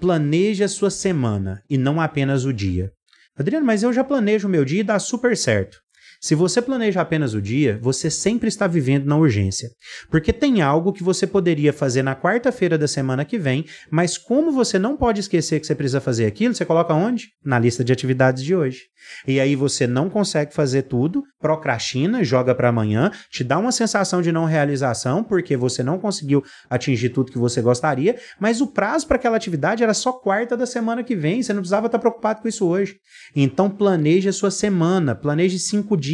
Planeje 0.00 0.64
a 0.64 0.68
sua 0.68 0.90
semana 0.90 1.62
e 1.68 1.78
não 1.78 2.00
apenas 2.00 2.44
o 2.44 2.52
dia. 2.52 2.92
Adriano, 3.36 3.64
mas 3.64 3.82
eu 3.82 3.92
já 3.92 4.02
planejo 4.02 4.46
o 4.46 4.50
meu 4.50 4.64
dia 4.64 4.80
e 4.80 4.84
dá 4.84 4.98
super 4.98 5.36
certo. 5.36 5.82
Se 6.22 6.36
você 6.36 6.62
planeja 6.62 7.00
apenas 7.00 7.34
o 7.34 7.42
dia, 7.42 7.80
você 7.82 8.08
sempre 8.08 8.46
está 8.46 8.68
vivendo 8.68 9.06
na 9.06 9.16
urgência. 9.16 9.70
Porque 10.08 10.32
tem 10.32 10.62
algo 10.62 10.92
que 10.92 11.02
você 11.02 11.26
poderia 11.26 11.72
fazer 11.72 12.04
na 12.04 12.14
quarta-feira 12.14 12.78
da 12.78 12.86
semana 12.86 13.24
que 13.24 13.36
vem, 13.36 13.64
mas 13.90 14.16
como 14.16 14.52
você 14.52 14.78
não 14.78 14.96
pode 14.96 15.18
esquecer 15.18 15.58
que 15.58 15.66
você 15.66 15.74
precisa 15.74 16.00
fazer 16.00 16.26
aquilo, 16.26 16.54
você 16.54 16.64
coloca 16.64 16.94
onde? 16.94 17.30
Na 17.44 17.58
lista 17.58 17.82
de 17.82 17.92
atividades 17.92 18.44
de 18.44 18.54
hoje. 18.54 18.82
E 19.26 19.40
aí 19.40 19.56
você 19.56 19.84
não 19.84 20.08
consegue 20.08 20.54
fazer 20.54 20.82
tudo, 20.82 21.24
procrastina, 21.40 22.22
joga 22.22 22.54
para 22.54 22.68
amanhã, 22.68 23.10
te 23.28 23.42
dá 23.42 23.58
uma 23.58 23.72
sensação 23.72 24.22
de 24.22 24.30
não 24.30 24.44
realização, 24.44 25.24
porque 25.24 25.56
você 25.56 25.82
não 25.82 25.98
conseguiu 25.98 26.44
atingir 26.70 27.08
tudo 27.08 27.32
que 27.32 27.38
você 27.38 27.60
gostaria, 27.60 28.16
mas 28.38 28.60
o 28.60 28.68
prazo 28.68 29.08
para 29.08 29.16
aquela 29.16 29.36
atividade 29.36 29.82
era 29.82 29.92
só 29.92 30.12
quarta 30.12 30.56
da 30.56 30.66
semana 30.66 31.02
que 31.02 31.16
vem, 31.16 31.42
você 31.42 31.52
não 31.52 31.62
precisava 31.62 31.86
estar 31.86 31.98
preocupado 31.98 32.42
com 32.42 32.46
isso 32.46 32.64
hoje. 32.64 32.94
Então 33.34 33.68
planeje 33.68 34.28
a 34.28 34.32
sua 34.32 34.52
semana, 34.52 35.16
planeje 35.16 35.58
cinco 35.58 35.96
dias, 35.96 36.11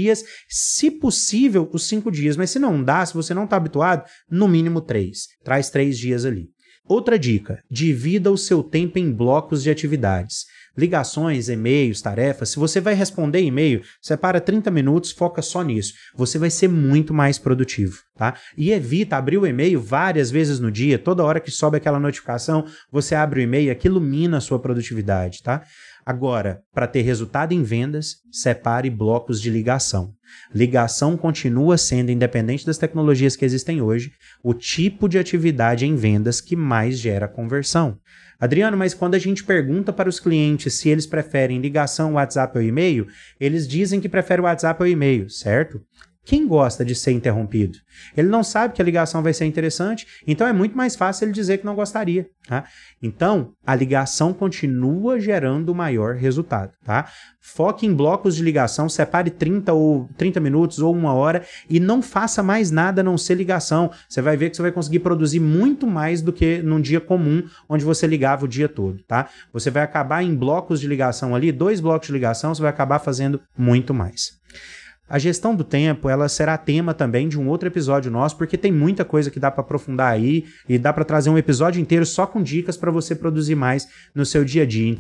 se 0.48 0.90
possível, 0.90 1.68
os 1.72 1.86
cinco 1.86 2.10
dias, 2.10 2.36
mas 2.36 2.50
se 2.50 2.58
não 2.58 2.82
dá, 2.82 3.04
se 3.04 3.14
você 3.14 3.34
não 3.34 3.44
está 3.44 3.56
habituado, 3.56 4.04
no 4.30 4.48
mínimo 4.48 4.80
três. 4.80 5.28
Traz 5.44 5.70
três 5.70 5.98
dias 5.98 6.24
ali. 6.24 6.48
Outra 6.86 7.18
dica: 7.18 7.62
divida 7.70 8.30
o 8.30 8.38
seu 8.38 8.62
tempo 8.62 8.98
em 8.98 9.12
blocos 9.12 9.62
de 9.62 9.70
atividades 9.70 10.46
ligações, 10.78 11.48
e-mails, 11.48 12.00
tarefas, 12.00 12.50
se 12.50 12.56
você 12.56 12.80
vai 12.80 12.94
responder 12.94 13.42
e-mail, 13.42 13.82
separa 14.00 14.40
30 14.40 14.70
minutos, 14.70 15.10
foca 15.10 15.42
só 15.42 15.62
nisso. 15.62 15.92
Você 16.14 16.38
vai 16.38 16.50
ser 16.50 16.68
muito 16.68 17.12
mais 17.12 17.36
produtivo, 17.36 17.98
tá? 18.16 18.34
E 18.56 18.70
evita 18.70 19.16
abrir 19.16 19.38
o 19.38 19.46
e-mail 19.46 19.80
várias 19.80 20.30
vezes 20.30 20.60
no 20.60 20.70
dia, 20.70 20.96
toda 20.96 21.24
hora 21.24 21.40
que 21.40 21.50
sobe 21.50 21.76
aquela 21.76 21.98
notificação, 21.98 22.64
você 22.92 23.16
abre 23.16 23.40
o 23.40 23.42
e-mail, 23.42 23.72
aquilo 23.72 23.88
ilumina 23.98 24.36
a 24.36 24.40
sua 24.40 24.60
produtividade, 24.60 25.42
tá? 25.42 25.64
Agora, 26.08 26.62
para 26.72 26.86
ter 26.86 27.02
resultado 27.02 27.52
em 27.52 27.62
vendas, 27.62 28.22
separe 28.32 28.88
blocos 28.88 29.42
de 29.42 29.50
ligação. 29.50 30.14
Ligação 30.54 31.18
continua 31.18 31.76
sendo, 31.76 32.10
independente 32.10 32.64
das 32.64 32.78
tecnologias 32.78 33.36
que 33.36 33.44
existem 33.44 33.82
hoje, 33.82 34.14
o 34.42 34.54
tipo 34.54 35.06
de 35.06 35.18
atividade 35.18 35.84
em 35.84 35.96
vendas 35.96 36.40
que 36.40 36.56
mais 36.56 36.98
gera 36.98 37.28
conversão. 37.28 37.98
Adriano, 38.40 38.74
mas 38.74 38.94
quando 38.94 39.16
a 39.16 39.18
gente 39.18 39.44
pergunta 39.44 39.92
para 39.92 40.08
os 40.08 40.18
clientes 40.18 40.72
se 40.72 40.88
eles 40.88 41.06
preferem 41.06 41.60
ligação, 41.60 42.14
WhatsApp 42.14 42.56
ou 42.56 42.64
e-mail, 42.64 43.06
eles 43.38 43.68
dizem 43.68 44.00
que 44.00 44.08
preferem 44.08 44.42
o 44.42 44.46
WhatsApp 44.46 44.82
ou 44.82 44.88
e-mail, 44.88 45.28
certo? 45.28 45.78
Quem 46.28 46.46
gosta 46.46 46.84
de 46.84 46.94
ser 46.94 47.12
interrompido? 47.12 47.78
Ele 48.14 48.28
não 48.28 48.44
sabe 48.44 48.74
que 48.74 48.82
a 48.82 48.84
ligação 48.84 49.22
vai 49.22 49.32
ser 49.32 49.46
interessante, 49.46 50.06
então 50.26 50.46
é 50.46 50.52
muito 50.52 50.76
mais 50.76 50.94
fácil 50.94 51.24
ele 51.24 51.32
dizer 51.32 51.56
que 51.56 51.64
não 51.64 51.74
gostaria. 51.74 52.28
Tá? 52.46 52.64
Então, 53.02 53.52
a 53.66 53.74
ligação 53.74 54.34
continua 54.34 55.18
gerando 55.18 55.74
maior 55.74 56.16
resultado. 56.16 56.72
Tá? 56.84 57.10
Foque 57.40 57.86
em 57.86 57.94
blocos 57.94 58.36
de 58.36 58.42
ligação, 58.42 58.90
separe 58.90 59.30
30 59.30 59.72
ou 59.72 60.06
30 60.18 60.38
minutos 60.38 60.80
ou 60.80 60.94
uma 60.94 61.14
hora 61.14 61.46
e 61.66 61.80
não 61.80 62.02
faça 62.02 62.42
mais 62.42 62.70
nada 62.70 63.00
a 63.00 63.04
não 63.04 63.16
ser 63.16 63.34
ligação. 63.34 63.90
Você 64.06 64.20
vai 64.20 64.36
ver 64.36 64.50
que 64.50 64.56
você 64.56 64.62
vai 64.62 64.72
conseguir 64.72 64.98
produzir 64.98 65.40
muito 65.40 65.86
mais 65.86 66.20
do 66.20 66.30
que 66.30 66.58
num 66.58 66.78
dia 66.78 67.00
comum, 67.00 67.42
onde 67.66 67.86
você 67.86 68.06
ligava 68.06 68.44
o 68.44 68.48
dia 68.48 68.68
todo. 68.68 69.02
Tá? 69.04 69.30
Você 69.50 69.70
vai 69.70 69.82
acabar 69.82 70.22
em 70.22 70.34
blocos 70.36 70.78
de 70.78 70.86
ligação 70.86 71.34
ali, 71.34 71.50
dois 71.50 71.80
blocos 71.80 72.08
de 72.08 72.12
ligação, 72.12 72.54
você 72.54 72.60
vai 72.60 72.70
acabar 72.70 72.98
fazendo 72.98 73.40
muito 73.56 73.94
mais. 73.94 74.37
A 75.08 75.18
gestão 75.18 75.54
do 75.54 75.64
tempo, 75.64 76.08
ela 76.08 76.28
será 76.28 76.58
tema 76.58 76.92
também 76.92 77.28
de 77.28 77.38
um 77.38 77.48
outro 77.48 77.66
episódio 77.66 78.10
nosso, 78.10 78.36
porque 78.36 78.58
tem 78.58 78.70
muita 78.70 79.04
coisa 79.04 79.30
que 79.30 79.40
dá 79.40 79.50
para 79.50 79.62
aprofundar 79.62 80.12
aí 80.12 80.44
e 80.68 80.78
dá 80.78 80.92
para 80.92 81.04
trazer 81.04 81.30
um 81.30 81.38
episódio 81.38 81.80
inteiro 81.80 82.04
só 82.04 82.26
com 82.26 82.42
dicas 82.42 82.76
para 82.76 82.90
você 82.90 83.14
produzir 83.14 83.54
mais 83.54 83.88
no 84.14 84.26
seu 84.26 84.44
dia 84.44 84.64
a 84.64 84.66
dia. 84.66 84.98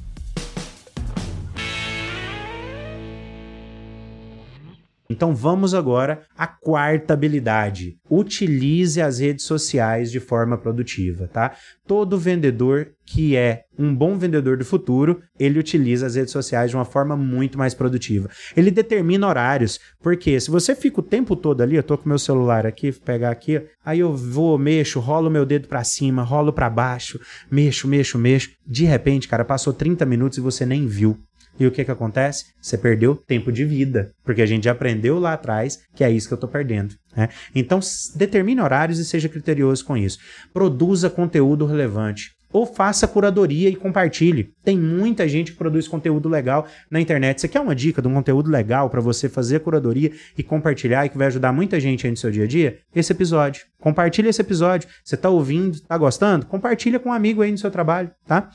Então 5.10 5.34
vamos 5.34 5.72
agora 5.72 6.22
à 6.36 6.46
quarta 6.46 7.14
habilidade. 7.14 7.96
Utilize 8.10 9.00
as 9.00 9.20
redes 9.20 9.46
sociais 9.46 10.10
de 10.10 10.20
forma 10.20 10.58
produtiva, 10.58 11.26
tá? 11.26 11.54
Todo 11.86 12.18
vendedor 12.18 12.90
que 13.06 13.34
é 13.34 13.62
um 13.78 13.94
bom 13.94 14.18
vendedor 14.18 14.58
do 14.58 14.66
futuro, 14.66 15.22
ele 15.40 15.58
utiliza 15.58 16.06
as 16.06 16.14
redes 16.14 16.30
sociais 16.30 16.70
de 16.70 16.76
uma 16.76 16.84
forma 16.84 17.16
muito 17.16 17.56
mais 17.56 17.72
produtiva. 17.72 18.28
Ele 18.54 18.70
determina 18.70 19.26
horários, 19.26 19.80
porque 20.02 20.38
se 20.38 20.50
você 20.50 20.74
fica 20.74 21.00
o 21.00 21.02
tempo 21.02 21.34
todo 21.34 21.62
ali, 21.62 21.76
eu 21.76 21.82
tô 21.82 21.96
com 21.96 22.06
meu 22.06 22.18
celular 22.18 22.66
aqui, 22.66 22.90
vou 22.90 23.00
pegar 23.00 23.30
aqui, 23.30 23.62
aí 23.82 24.00
eu 24.00 24.14
vou, 24.14 24.58
mexo, 24.58 25.00
rolo 25.00 25.30
meu 25.30 25.46
dedo 25.46 25.68
para 25.68 25.82
cima, 25.84 26.22
rolo 26.22 26.52
para 26.52 26.68
baixo, 26.68 27.18
mexo, 27.50 27.88
mexo, 27.88 28.18
mexo. 28.18 28.50
De 28.66 28.84
repente, 28.84 29.26
cara, 29.26 29.44
passou 29.44 29.72
30 29.72 30.04
minutos 30.04 30.36
e 30.36 30.42
você 30.42 30.66
nem 30.66 30.86
viu. 30.86 31.18
E 31.58 31.66
o 31.66 31.70
que 31.70 31.84
que 31.84 31.90
acontece? 31.90 32.46
Você 32.60 32.78
perdeu 32.78 33.16
tempo 33.16 33.50
de 33.50 33.64
vida, 33.64 34.12
porque 34.24 34.42
a 34.42 34.46
gente 34.46 34.64
já 34.64 34.72
aprendeu 34.72 35.18
lá 35.18 35.32
atrás 35.32 35.80
que 35.94 36.04
é 36.04 36.10
isso 36.10 36.28
que 36.28 36.34
eu 36.34 36.36
estou 36.36 36.48
perdendo. 36.48 36.94
Né? 37.16 37.28
Então, 37.54 37.80
determine 38.14 38.60
horários 38.60 38.98
e 38.98 39.04
seja 39.04 39.28
criterioso 39.28 39.84
com 39.84 39.96
isso. 39.96 40.18
Produza 40.52 41.10
conteúdo 41.10 41.66
relevante. 41.66 42.38
Ou 42.50 42.64
faça 42.64 43.06
curadoria 43.06 43.68
e 43.68 43.76
compartilhe. 43.76 44.54
Tem 44.64 44.78
muita 44.78 45.28
gente 45.28 45.52
que 45.52 45.58
produz 45.58 45.86
conteúdo 45.86 46.30
legal 46.30 46.66
na 46.90 46.98
internet. 46.98 47.40
Você 47.40 47.48
quer 47.48 47.60
uma 47.60 47.74
dica 47.74 48.00
de 48.00 48.08
um 48.08 48.14
conteúdo 48.14 48.50
legal 48.50 48.88
para 48.88 49.02
você 49.02 49.28
fazer 49.28 49.60
curadoria 49.60 50.12
e 50.36 50.42
compartilhar 50.42 51.04
e 51.04 51.10
que 51.10 51.18
vai 51.18 51.26
ajudar 51.26 51.52
muita 51.52 51.78
gente 51.78 52.06
aí 52.06 52.10
no 52.10 52.16
seu 52.16 52.30
dia 52.30 52.44
a 52.44 52.46
dia? 52.46 52.78
Esse 52.94 53.12
episódio. 53.12 53.66
Compartilhe 53.78 54.28
esse 54.28 54.40
episódio. 54.40 54.88
Você 55.04 55.14
está 55.14 55.28
ouvindo, 55.28 55.74
está 55.74 55.98
gostando? 55.98 56.46
Compartilha 56.46 56.98
com 56.98 57.10
um 57.10 57.12
amigo 57.12 57.42
aí 57.42 57.52
no 57.52 57.58
seu 57.58 57.70
trabalho, 57.70 58.10
tá? 58.26 58.50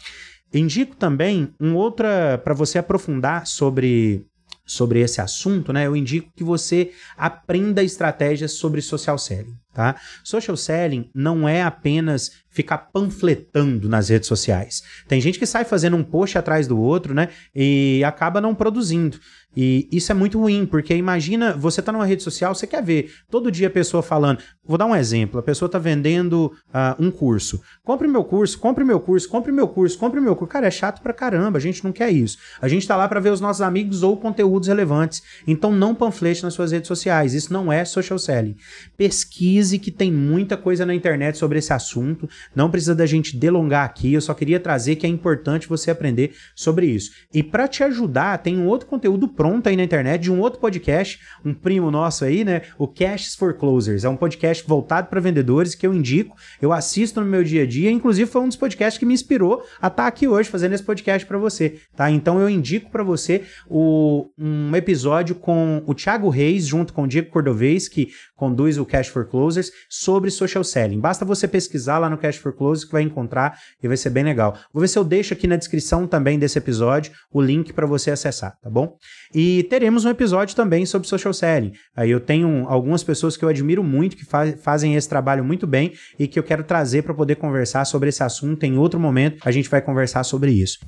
Indico 0.54 0.96
também 0.96 1.54
um 1.60 1.76
outra 1.76 2.38
para 2.44 2.54
você 2.54 2.78
aprofundar 2.78 3.48
sobre 3.48 4.26
sobre 4.66 5.02
esse 5.02 5.20
assunto, 5.20 5.74
né? 5.74 5.86
Eu 5.86 5.96
indico 5.96 6.32
que 6.36 6.44
você 6.44 6.92
aprenda 7.18 7.84
estratégias 7.84 8.54
sobre 8.54 8.82
social 8.82 9.18
selling, 9.18 9.56
tá? 9.74 9.96
Social 10.24 10.56
selling 10.56 11.10
não 11.14 11.48
é 11.48 11.62
apenas 11.62 12.32
ficar 12.50 12.78
panfletando 12.78 13.90
nas 13.90 14.10
redes 14.10 14.28
sociais. 14.28 14.82
Tem 15.08 15.20
gente 15.20 15.38
que 15.38 15.46
sai 15.46 15.66
fazendo 15.66 15.98
um 15.98 16.04
post 16.04 16.38
atrás 16.38 16.68
do 16.68 16.80
outro, 16.80 17.14
né? 17.14 17.30
E 17.54 18.02
acaba 18.06 18.40
não 18.40 18.56
produzindo. 18.56 19.20
E 19.56 19.88
isso 19.92 20.12
é 20.12 20.16
muito 20.16 20.40
ruim, 20.40 20.66
porque 20.66 20.96
imagina, 20.96 21.54
você 21.54 21.80
está 21.80 21.92
numa 21.92 22.06
rede 22.06 22.24
social, 22.24 22.56
você 22.56 22.66
quer 22.66 22.84
ver 22.84 23.12
todo 23.30 23.52
dia 23.52 23.68
a 23.68 23.72
pessoa 23.72 24.02
falando. 24.02 24.40
Vou 24.66 24.78
dar 24.78 24.86
um 24.86 24.96
exemplo: 24.96 25.40
a 25.40 25.44
pessoa 25.44 25.68
está 25.68 25.78
vendendo 25.78 26.52
uh, 26.70 27.04
um 27.04 27.12
curso. 27.12 27.62
Compre 27.84 28.08
meu 28.08 28.24
curso, 28.24 28.58
compre 28.58 28.84
meu 28.84 29.00
curso, 29.00 29.30
compre 29.30 29.52
meu 29.52 29.68
curso, 29.68 29.98
compre 29.98 30.22
meu 30.22 30.36
curso. 30.36 30.52
Cara, 30.52 30.68
é 30.68 30.72
chato 30.72 31.02
pra 31.02 31.14
caramba, 31.14 31.58
a 31.58 31.62
gente 31.62 31.84
não 31.84 31.92
quer 31.92 32.10
isso. 32.12 32.38
A 32.62 32.68
gente 32.68 32.82
está 32.82 32.96
lá 32.96 33.08
para 33.08 33.20
ver 33.20 33.32
os 33.32 33.42
nossos 33.42 33.62
amigos 33.62 34.04
ou 34.04 34.18
conteúdos 34.18 34.68
relevantes. 34.68 35.22
Então 35.48 35.72
não 35.72 35.94
panflete 35.94 36.44
nas 36.44 36.54
suas 36.54 36.72
redes 36.72 36.88
sociais. 36.88 37.34
Isso 37.34 37.52
não 37.52 37.72
é 37.72 37.86
social 37.86 38.18
selling. 38.18 38.56
Pesquise 38.98 39.78
que 39.78 39.92
tem 39.92 40.12
muita 40.12 40.58
coisa 40.58 40.86
na 40.86 40.96
internet 40.96 41.38
sobre 41.38 41.60
esse 41.60 41.74
assunto. 41.74 42.28
Não 42.56 42.72
precisa 42.72 42.96
da 42.96 43.06
gente 43.06 43.38
delongar 43.38 43.86
aqui. 43.86 44.14
Eu 44.14 44.22
só 44.22 44.34
queria 44.34 44.60
trazer 44.60 44.96
que 44.96 45.06
é 45.06 45.10
importante 45.10 45.68
você 45.68 45.92
aprender 45.92 46.34
sobre 46.56 46.86
isso. 46.86 47.12
E 47.34 47.44
para 47.44 47.68
te 47.68 47.84
ajudar, 47.84 48.38
tem 48.38 48.58
um 48.58 48.68
outro 48.68 48.88
conteúdo 48.88 49.28
pronta 49.44 49.70
aí 49.70 49.76
na 49.76 49.84
internet 49.84 50.22
de 50.22 50.32
um 50.32 50.40
outro 50.40 50.58
podcast, 50.58 51.20
um 51.44 51.54
primo 51.54 51.92
nosso 51.92 52.24
aí, 52.24 52.46
né? 52.46 52.62
O 52.78 52.88
Cash 52.88 53.36
for 53.36 53.54
Closers. 53.54 54.06
É 54.06 54.10
um 54.10 54.16
podcast 54.16 54.66
voltado 54.66 55.10
para 55.10 55.20
vendedores 55.20 55.76
que 55.76 55.86
eu 55.86 55.94
indico, 55.94 56.34
eu 56.62 56.72
assisto 56.72 57.20
no 57.20 57.28
meu 57.28 57.44
dia 57.44 57.64
a 57.64 57.66
dia, 57.66 57.92
inclusive 57.92 58.32
foi 58.32 58.42
um 58.42 58.48
dos 58.48 58.56
podcasts 58.56 58.98
que 58.98 59.06
me 59.06 59.14
inspirou 59.14 59.62
a 59.82 59.88
estar 59.88 60.04
tá 60.04 60.08
aqui 60.08 60.30
hoje 60.30 60.48
fazendo 60.48 60.72
esse 60.72 60.84
podcast 60.84 61.28
para 61.28 61.38
você, 61.38 61.78
tá? 61.94 62.10
Então 62.10 62.40
eu 62.40 62.50
indico 62.50 62.90
para 62.90 63.04
você 63.04 63.44
o, 63.68 64.30
um 64.38 64.74
episódio 64.78 65.36
com 65.36 65.84
o 65.86 65.94
Thiago 65.94 66.30
Reis 66.30 66.66
junto 66.66 66.94
com 66.94 67.04
o 67.04 67.08
Diego 67.08 67.30
Cordovez, 67.30 67.90
que 67.90 68.14
conduz 68.36 68.78
o 68.78 68.86
Cash 68.86 69.08
for 69.08 69.26
Closers, 69.26 69.72
sobre 69.90 70.30
social 70.32 70.64
selling. 70.64 71.00
Basta 71.00 71.26
você 71.26 71.48
pesquisar 71.48 71.98
lá 71.98 72.10
no 72.10 72.18
Cash 72.18 72.38
for 72.38 72.54
Closers 72.54 72.86
que 72.86 72.92
vai 72.92 73.02
encontrar 73.02 73.58
e 73.82 73.88
vai 73.88 73.98
ser 73.98 74.10
bem 74.10 74.24
legal. 74.24 74.58
Vou 74.74 74.82
ver 74.82 74.88
se 74.88 74.98
eu 74.98 75.04
deixo 75.04 75.34
aqui 75.34 75.48
na 75.48 75.56
descrição 75.56 76.08
também 76.08 76.40
desse 76.40 76.58
episódio 76.58 77.12
o 77.32 77.42
link 77.42 77.74
para 77.74 77.86
você 77.86 78.12
acessar, 78.12 78.58
tá 78.62 78.70
bom? 78.70 78.98
E 79.34 79.64
teremos 79.64 80.06
um 80.06 80.10
episódio 80.10 80.56
também 80.56 80.86
sobre 80.86 81.08
social 81.08 81.34
selling. 81.34 81.74
Aí 81.96 82.10
eu 82.10 82.20
tenho 82.20 82.68
algumas 82.68 83.04
pessoas 83.04 83.38
que 83.38 83.44
eu 83.46 83.50
admiro 83.50 83.84
muito, 83.84 84.16
que 84.16 84.26
fa 84.26 84.44
fazem 84.62 84.96
esse 84.96 85.08
trabalho 85.08 85.44
muito 85.44 85.66
bem 85.66 85.94
e 86.20 86.28
que 86.28 86.38
eu 86.38 86.44
quero 86.44 86.64
trazer 86.64 87.04
para 87.04 87.14
poder 87.14 87.36
conversar 87.36 87.86
sobre 87.86 88.10
esse 88.10 88.24
assunto. 88.24 88.64
Em 88.64 88.78
outro 88.78 89.00
momento 89.00 89.38
a 89.46 89.52
gente 89.52 89.70
vai 89.70 89.82
conversar 89.82 90.24
sobre 90.24 90.52
isso. 90.52 90.80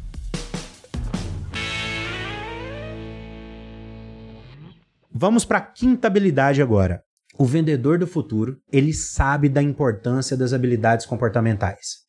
Vamos 5.18 5.46
para 5.46 5.60
a 5.60 5.62
quinta 5.62 6.08
habilidade 6.08 6.62
agora. 6.62 7.05
O 7.38 7.46
vendedor 7.46 7.98
do 7.98 8.08
futuro, 8.08 8.58
ele 8.72 8.94
sabe 8.94 9.50
da 9.50 9.62
importância 9.62 10.38
das 10.38 10.54
habilidades 10.54 11.06
comportamentais. 11.06 12.06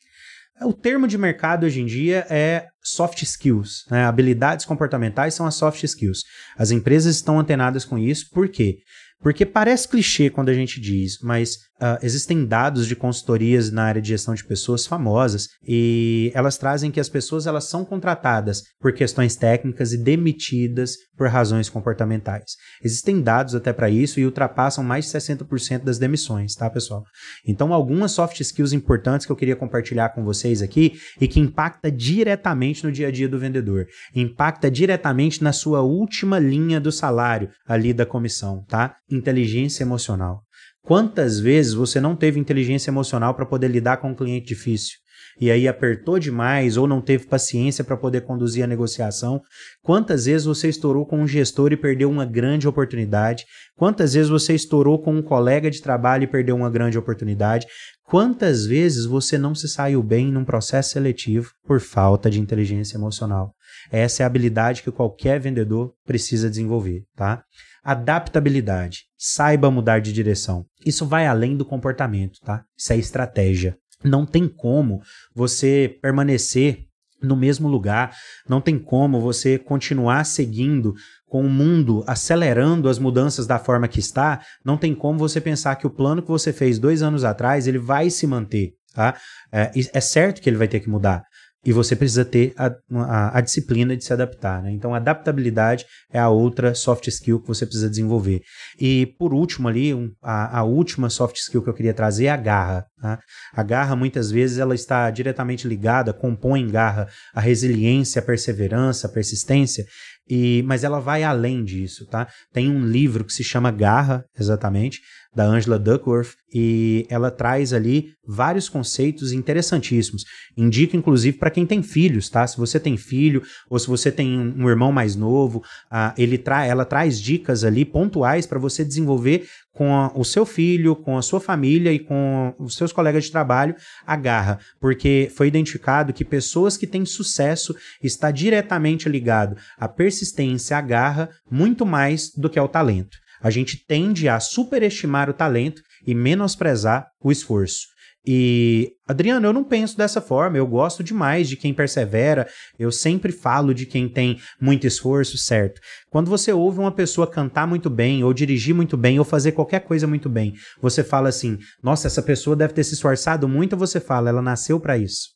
O 0.62 0.72
termo 0.72 1.06
de 1.06 1.18
mercado 1.18 1.66
hoje 1.66 1.82
em 1.82 1.86
dia 1.86 2.26
é 2.30 2.66
soft 2.82 3.22
skills. 3.22 3.84
Né? 3.90 4.04
Habilidades 4.04 4.64
comportamentais 4.64 5.34
são 5.34 5.46
as 5.46 5.54
soft 5.54 5.82
skills. 5.82 6.20
As 6.56 6.70
empresas 6.70 7.16
estão 7.16 7.38
antenadas 7.38 7.84
com 7.84 7.98
isso, 7.98 8.30
por 8.30 8.48
quê? 8.48 8.78
Porque 9.20 9.46
parece 9.46 9.88
clichê 9.88 10.30
quando 10.30 10.48
a 10.48 10.54
gente 10.54 10.80
diz, 10.80 11.18
mas 11.22 11.56
Uh, 11.76 12.00
existem 12.00 12.46
dados 12.46 12.86
de 12.86 12.96
consultorias 12.96 13.70
na 13.70 13.84
área 13.84 14.00
de 14.00 14.08
gestão 14.08 14.32
de 14.32 14.42
pessoas 14.42 14.86
famosas 14.86 15.48
e 15.62 16.32
elas 16.34 16.56
trazem 16.56 16.90
que 16.90 16.98
as 16.98 17.10
pessoas 17.10 17.46
elas 17.46 17.68
são 17.68 17.84
contratadas 17.84 18.62
por 18.80 18.94
questões 18.94 19.36
técnicas 19.36 19.92
e 19.92 20.02
demitidas 20.02 20.94
por 21.18 21.28
razões 21.28 21.68
comportamentais. 21.68 22.52
Existem 22.82 23.20
dados 23.20 23.54
até 23.54 23.74
para 23.74 23.90
isso 23.90 24.18
e 24.18 24.24
ultrapassam 24.24 24.82
mais 24.82 25.04
de 25.04 25.10
60% 25.10 25.84
das 25.84 25.98
demissões, 25.98 26.54
tá, 26.54 26.70
pessoal? 26.70 27.04
Então, 27.46 27.74
algumas 27.74 28.12
soft 28.12 28.40
skills 28.40 28.72
importantes 28.72 29.26
que 29.26 29.32
eu 29.32 29.36
queria 29.36 29.56
compartilhar 29.56 30.10
com 30.10 30.24
vocês 30.24 30.62
aqui 30.62 30.94
e 31.20 31.28
que 31.28 31.40
impacta 31.40 31.92
diretamente 31.92 32.84
no 32.84 32.92
dia 32.92 33.08
a 33.08 33.10
dia 33.10 33.28
do 33.28 33.38
vendedor, 33.38 33.86
impacta 34.14 34.70
diretamente 34.70 35.44
na 35.44 35.52
sua 35.52 35.82
última 35.82 36.38
linha 36.38 36.80
do 36.80 36.90
salário 36.90 37.50
ali 37.66 37.92
da 37.92 38.06
comissão, 38.06 38.64
tá? 38.66 38.96
Inteligência 39.10 39.84
emocional. 39.84 40.42
Quantas 40.82 41.38
vezes 41.38 41.74
você 41.74 42.00
não 42.00 42.16
teve 42.16 42.40
inteligência 42.40 42.90
emocional 42.90 43.34
para 43.34 43.46
poder 43.46 43.68
lidar 43.68 43.98
com 43.98 44.10
um 44.10 44.14
cliente 44.14 44.46
difícil? 44.46 44.98
E 45.38 45.50
aí 45.50 45.68
apertou 45.68 46.18
demais 46.18 46.76
ou 46.76 46.86
não 46.86 47.00
teve 47.00 47.26
paciência 47.26 47.84
para 47.84 47.96
poder 47.96 48.22
conduzir 48.22 48.64
a 48.64 48.66
negociação? 48.66 49.40
Quantas 49.82 50.24
vezes 50.24 50.46
você 50.46 50.68
estourou 50.68 51.04
com 51.04 51.20
um 51.20 51.26
gestor 51.26 51.72
e 51.72 51.76
perdeu 51.76 52.10
uma 52.10 52.24
grande 52.24 52.66
oportunidade? 52.66 53.44
Quantas 53.76 54.14
vezes 54.14 54.30
você 54.30 54.54
estourou 54.54 55.00
com 55.02 55.14
um 55.14 55.22
colega 55.22 55.70
de 55.70 55.82
trabalho 55.82 56.24
e 56.24 56.28
perdeu 56.28 56.56
uma 56.56 56.70
grande 56.70 56.96
oportunidade? 56.96 57.66
Quantas 58.04 58.64
vezes 58.64 59.04
você 59.04 59.36
não 59.36 59.54
se 59.54 59.68
saiu 59.68 60.02
bem 60.02 60.32
num 60.32 60.44
processo 60.44 60.90
seletivo 60.90 61.50
por 61.66 61.80
falta 61.80 62.30
de 62.30 62.40
inteligência 62.40 62.96
emocional? 62.96 63.54
Essa 63.90 64.22
é 64.22 64.24
a 64.24 64.26
habilidade 64.26 64.82
que 64.82 64.90
qualquer 64.90 65.38
vendedor 65.38 65.92
precisa 66.04 66.48
desenvolver, 66.48 67.04
tá? 67.14 67.44
Adaptabilidade. 67.86 69.04
Saiba 69.16 69.70
mudar 69.70 70.00
de 70.00 70.12
direção. 70.12 70.66
Isso 70.84 71.06
vai 71.06 71.24
além 71.24 71.56
do 71.56 71.64
comportamento, 71.64 72.40
tá? 72.44 72.64
Isso 72.76 72.92
é 72.92 72.96
estratégia. 72.96 73.78
Não 74.02 74.26
tem 74.26 74.48
como 74.48 75.00
você 75.32 75.96
permanecer 76.02 76.80
no 77.22 77.36
mesmo 77.36 77.68
lugar, 77.68 78.12
não 78.48 78.60
tem 78.60 78.76
como 78.76 79.20
você 79.20 79.56
continuar 79.56 80.24
seguindo 80.24 80.94
com 81.28 81.42
o 81.42 81.48
mundo 81.48 82.02
acelerando 82.08 82.88
as 82.88 82.98
mudanças 82.98 83.46
da 83.46 83.56
forma 83.56 83.86
que 83.86 84.00
está, 84.00 84.40
não 84.64 84.76
tem 84.76 84.92
como 84.92 85.20
você 85.20 85.40
pensar 85.40 85.76
que 85.76 85.86
o 85.86 85.90
plano 85.90 86.22
que 86.22 86.28
você 86.28 86.52
fez 86.52 86.80
dois 86.80 87.02
anos 87.02 87.22
atrás 87.22 87.68
ele 87.68 87.78
vai 87.78 88.10
se 88.10 88.26
manter. 88.26 88.72
Tá? 88.92 89.14
É, 89.52 89.70
é 89.92 90.00
certo 90.00 90.42
que 90.42 90.50
ele 90.50 90.56
vai 90.56 90.66
ter 90.66 90.80
que 90.80 90.90
mudar, 90.90 91.22
e 91.66 91.72
você 91.72 91.96
precisa 91.96 92.24
ter 92.24 92.54
a, 92.56 92.70
a, 92.92 93.38
a 93.38 93.40
disciplina 93.40 93.96
de 93.96 94.04
se 94.04 94.12
adaptar. 94.12 94.62
Né? 94.62 94.70
Então, 94.70 94.94
adaptabilidade 94.94 95.84
é 96.12 96.18
a 96.18 96.28
outra 96.28 96.72
soft 96.76 97.08
skill 97.08 97.40
que 97.40 97.48
você 97.48 97.66
precisa 97.66 97.90
desenvolver. 97.90 98.40
E, 98.78 99.06
por 99.18 99.34
último, 99.34 99.66
ali, 99.66 99.92
um, 99.92 100.12
a, 100.22 100.60
a, 100.60 100.62
última 100.62 101.10
soft 101.10 101.36
skill 101.38 101.60
que 101.60 101.68
eu 101.68 101.74
queria 101.74 101.92
trazer 101.92 102.26
é 102.26 102.30
a 102.30 102.36
garra. 102.36 102.86
Tá? 103.02 103.18
A 103.52 103.62
garra, 103.64 103.96
muitas 103.96 104.30
vezes, 104.30 104.58
ela 104.58 104.76
está 104.76 105.10
diretamente 105.10 105.66
ligada, 105.66 106.12
compõe 106.12 106.68
garra 106.68 107.08
a 107.34 107.40
resiliência, 107.40 108.20
a 108.20 108.24
perseverança, 108.24 109.08
a 109.08 109.10
persistência. 109.10 109.84
E, 110.28 110.62
mas 110.62 110.84
ela 110.84 111.00
vai 111.00 111.22
além 111.22 111.64
disso, 111.64 112.04
tá? 112.06 112.28
Tem 112.52 112.68
um 112.68 112.84
livro 112.84 113.24
que 113.24 113.32
se 113.32 113.44
chama 113.44 113.70
Garra, 113.70 114.24
exatamente, 114.36 115.00
da 115.36 115.44
Angela 115.44 115.78
Duckworth, 115.78 116.30
e 116.50 117.06
ela 117.10 117.30
traz 117.30 117.74
ali 117.74 118.14
vários 118.26 118.70
conceitos 118.70 119.32
interessantíssimos. 119.32 120.24
Indica, 120.56 120.96
inclusive, 120.96 121.36
para 121.36 121.50
quem 121.50 121.66
tem 121.66 121.82
filhos, 121.82 122.30
tá? 122.30 122.46
Se 122.46 122.56
você 122.56 122.80
tem 122.80 122.96
filho 122.96 123.42
ou 123.68 123.78
se 123.78 123.86
você 123.86 124.10
tem 124.10 124.54
um 124.56 124.66
irmão 124.66 124.90
mais 124.90 125.14
novo, 125.14 125.58
uh, 125.92 126.14
ele 126.16 126.38
tra 126.38 126.64
ela 126.64 126.86
traz 126.86 127.20
dicas 127.20 127.64
ali 127.64 127.84
pontuais 127.84 128.46
para 128.46 128.58
você 128.58 128.82
desenvolver 128.82 129.46
com 129.72 129.94
a, 129.94 130.10
o 130.14 130.24
seu 130.24 130.46
filho, 130.46 130.96
com 130.96 131.18
a 131.18 131.22
sua 131.22 131.38
família 131.38 131.92
e 131.92 131.98
com 131.98 132.54
os 132.58 132.74
seus 132.74 132.90
colegas 132.90 133.24
de 133.24 133.30
trabalho 133.30 133.76
a 134.06 134.16
garra, 134.16 134.58
porque 134.80 135.30
foi 135.36 135.48
identificado 135.48 136.14
que 136.14 136.24
pessoas 136.24 136.78
que 136.78 136.86
têm 136.86 137.04
sucesso 137.04 137.76
está 138.02 138.30
diretamente 138.30 139.06
ligado 139.06 139.54
à 139.76 139.86
persistência, 139.86 140.78
à 140.78 140.80
garra, 140.80 141.28
muito 141.50 141.84
mais 141.84 142.30
do 142.34 142.48
que 142.48 142.58
ao 142.58 142.68
talento. 142.68 143.18
A 143.42 143.50
gente 143.50 143.84
tende 143.86 144.28
a 144.28 144.40
superestimar 144.40 145.28
o 145.30 145.34
talento 145.34 145.82
e 146.06 146.14
menosprezar 146.14 147.06
o 147.22 147.30
esforço. 147.30 147.96
E, 148.28 148.90
Adriano, 149.06 149.46
eu 149.46 149.52
não 149.52 149.62
penso 149.62 149.96
dessa 149.96 150.20
forma. 150.20 150.58
Eu 150.58 150.66
gosto 150.66 151.04
demais 151.04 151.48
de 151.48 151.56
quem 151.56 151.72
persevera. 151.72 152.48
Eu 152.76 152.90
sempre 152.90 153.30
falo 153.30 153.72
de 153.72 153.86
quem 153.86 154.08
tem 154.08 154.40
muito 154.60 154.84
esforço, 154.84 155.38
certo? 155.38 155.80
Quando 156.10 156.28
você 156.28 156.52
ouve 156.52 156.80
uma 156.80 156.90
pessoa 156.90 157.30
cantar 157.30 157.68
muito 157.68 157.88
bem, 157.88 158.24
ou 158.24 158.34
dirigir 158.34 158.74
muito 158.74 158.96
bem, 158.96 159.20
ou 159.20 159.24
fazer 159.24 159.52
qualquer 159.52 159.80
coisa 159.80 160.08
muito 160.08 160.28
bem, 160.28 160.54
você 160.82 161.04
fala 161.04 161.28
assim: 161.28 161.56
nossa, 161.80 162.08
essa 162.08 162.20
pessoa 162.20 162.56
deve 162.56 162.74
ter 162.74 162.82
se 162.82 162.94
esforçado 162.94 163.48
muito. 163.48 163.76
Você 163.76 164.00
fala, 164.00 164.28
ela 164.28 164.42
nasceu 164.42 164.80
para 164.80 164.98
isso. 164.98 165.28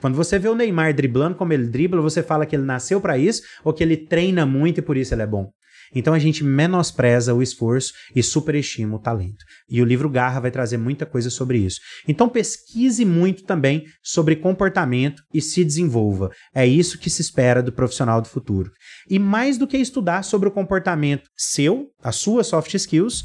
Quando 0.00 0.14
você 0.14 0.38
vê 0.38 0.48
o 0.48 0.54
Neymar 0.54 0.94
driblando 0.94 1.34
como 1.36 1.52
ele 1.52 1.66
dribla, 1.66 2.00
você 2.00 2.22
fala 2.22 2.46
que 2.46 2.54
ele 2.54 2.64
nasceu 2.64 3.00
para 3.00 3.18
isso 3.18 3.42
ou 3.64 3.72
que 3.72 3.82
ele 3.82 3.96
treina 3.96 4.46
muito 4.46 4.78
e 4.78 4.82
por 4.82 4.96
isso 4.96 5.12
ele 5.14 5.22
é 5.22 5.26
bom. 5.26 5.50
Então 5.94 6.14
a 6.14 6.18
gente 6.18 6.44
menospreza 6.44 7.34
o 7.34 7.42
esforço 7.42 7.92
e 8.14 8.22
superestima 8.22 8.96
o 8.96 9.00
talento. 9.00 9.44
E 9.68 9.80
o 9.80 9.84
livro 9.84 10.08
Garra 10.08 10.40
vai 10.40 10.50
trazer 10.50 10.76
muita 10.76 11.06
coisa 11.06 11.30
sobre 11.30 11.58
isso. 11.58 11.80
Então 12.06 12.28
pesquise 12.28 13.04
muito 13.04 13.44
também 13.44 13.84
sobre 14.02 14.36
comportamento 14.36 15.22
e 15.32 15.40
se 15.40 15.64
desenvolva. 15.64 16.30
É 16.54 16.66
isso 16.66 16.98
que 16.98 17.10
se 17.10 17.22
espera 17.22 17.62
do 17.62 17.72
profissional 17.72 18.20
do 18.20 18.28
futuro. 18.28 18.70
E 19.08 19.18
mais 19.18 19.58
do 19.58 19.66
que 19.66 19.76
estudar 19.76 20.22
sobre 20.22 20.48
o 20.48 20.52
comportamento 20.52 21.28
seu, 21.36 21.86
as 22.02 22.16
suas 22.16 22.46
soft 22.46 22.74
skills, 22.74 23.24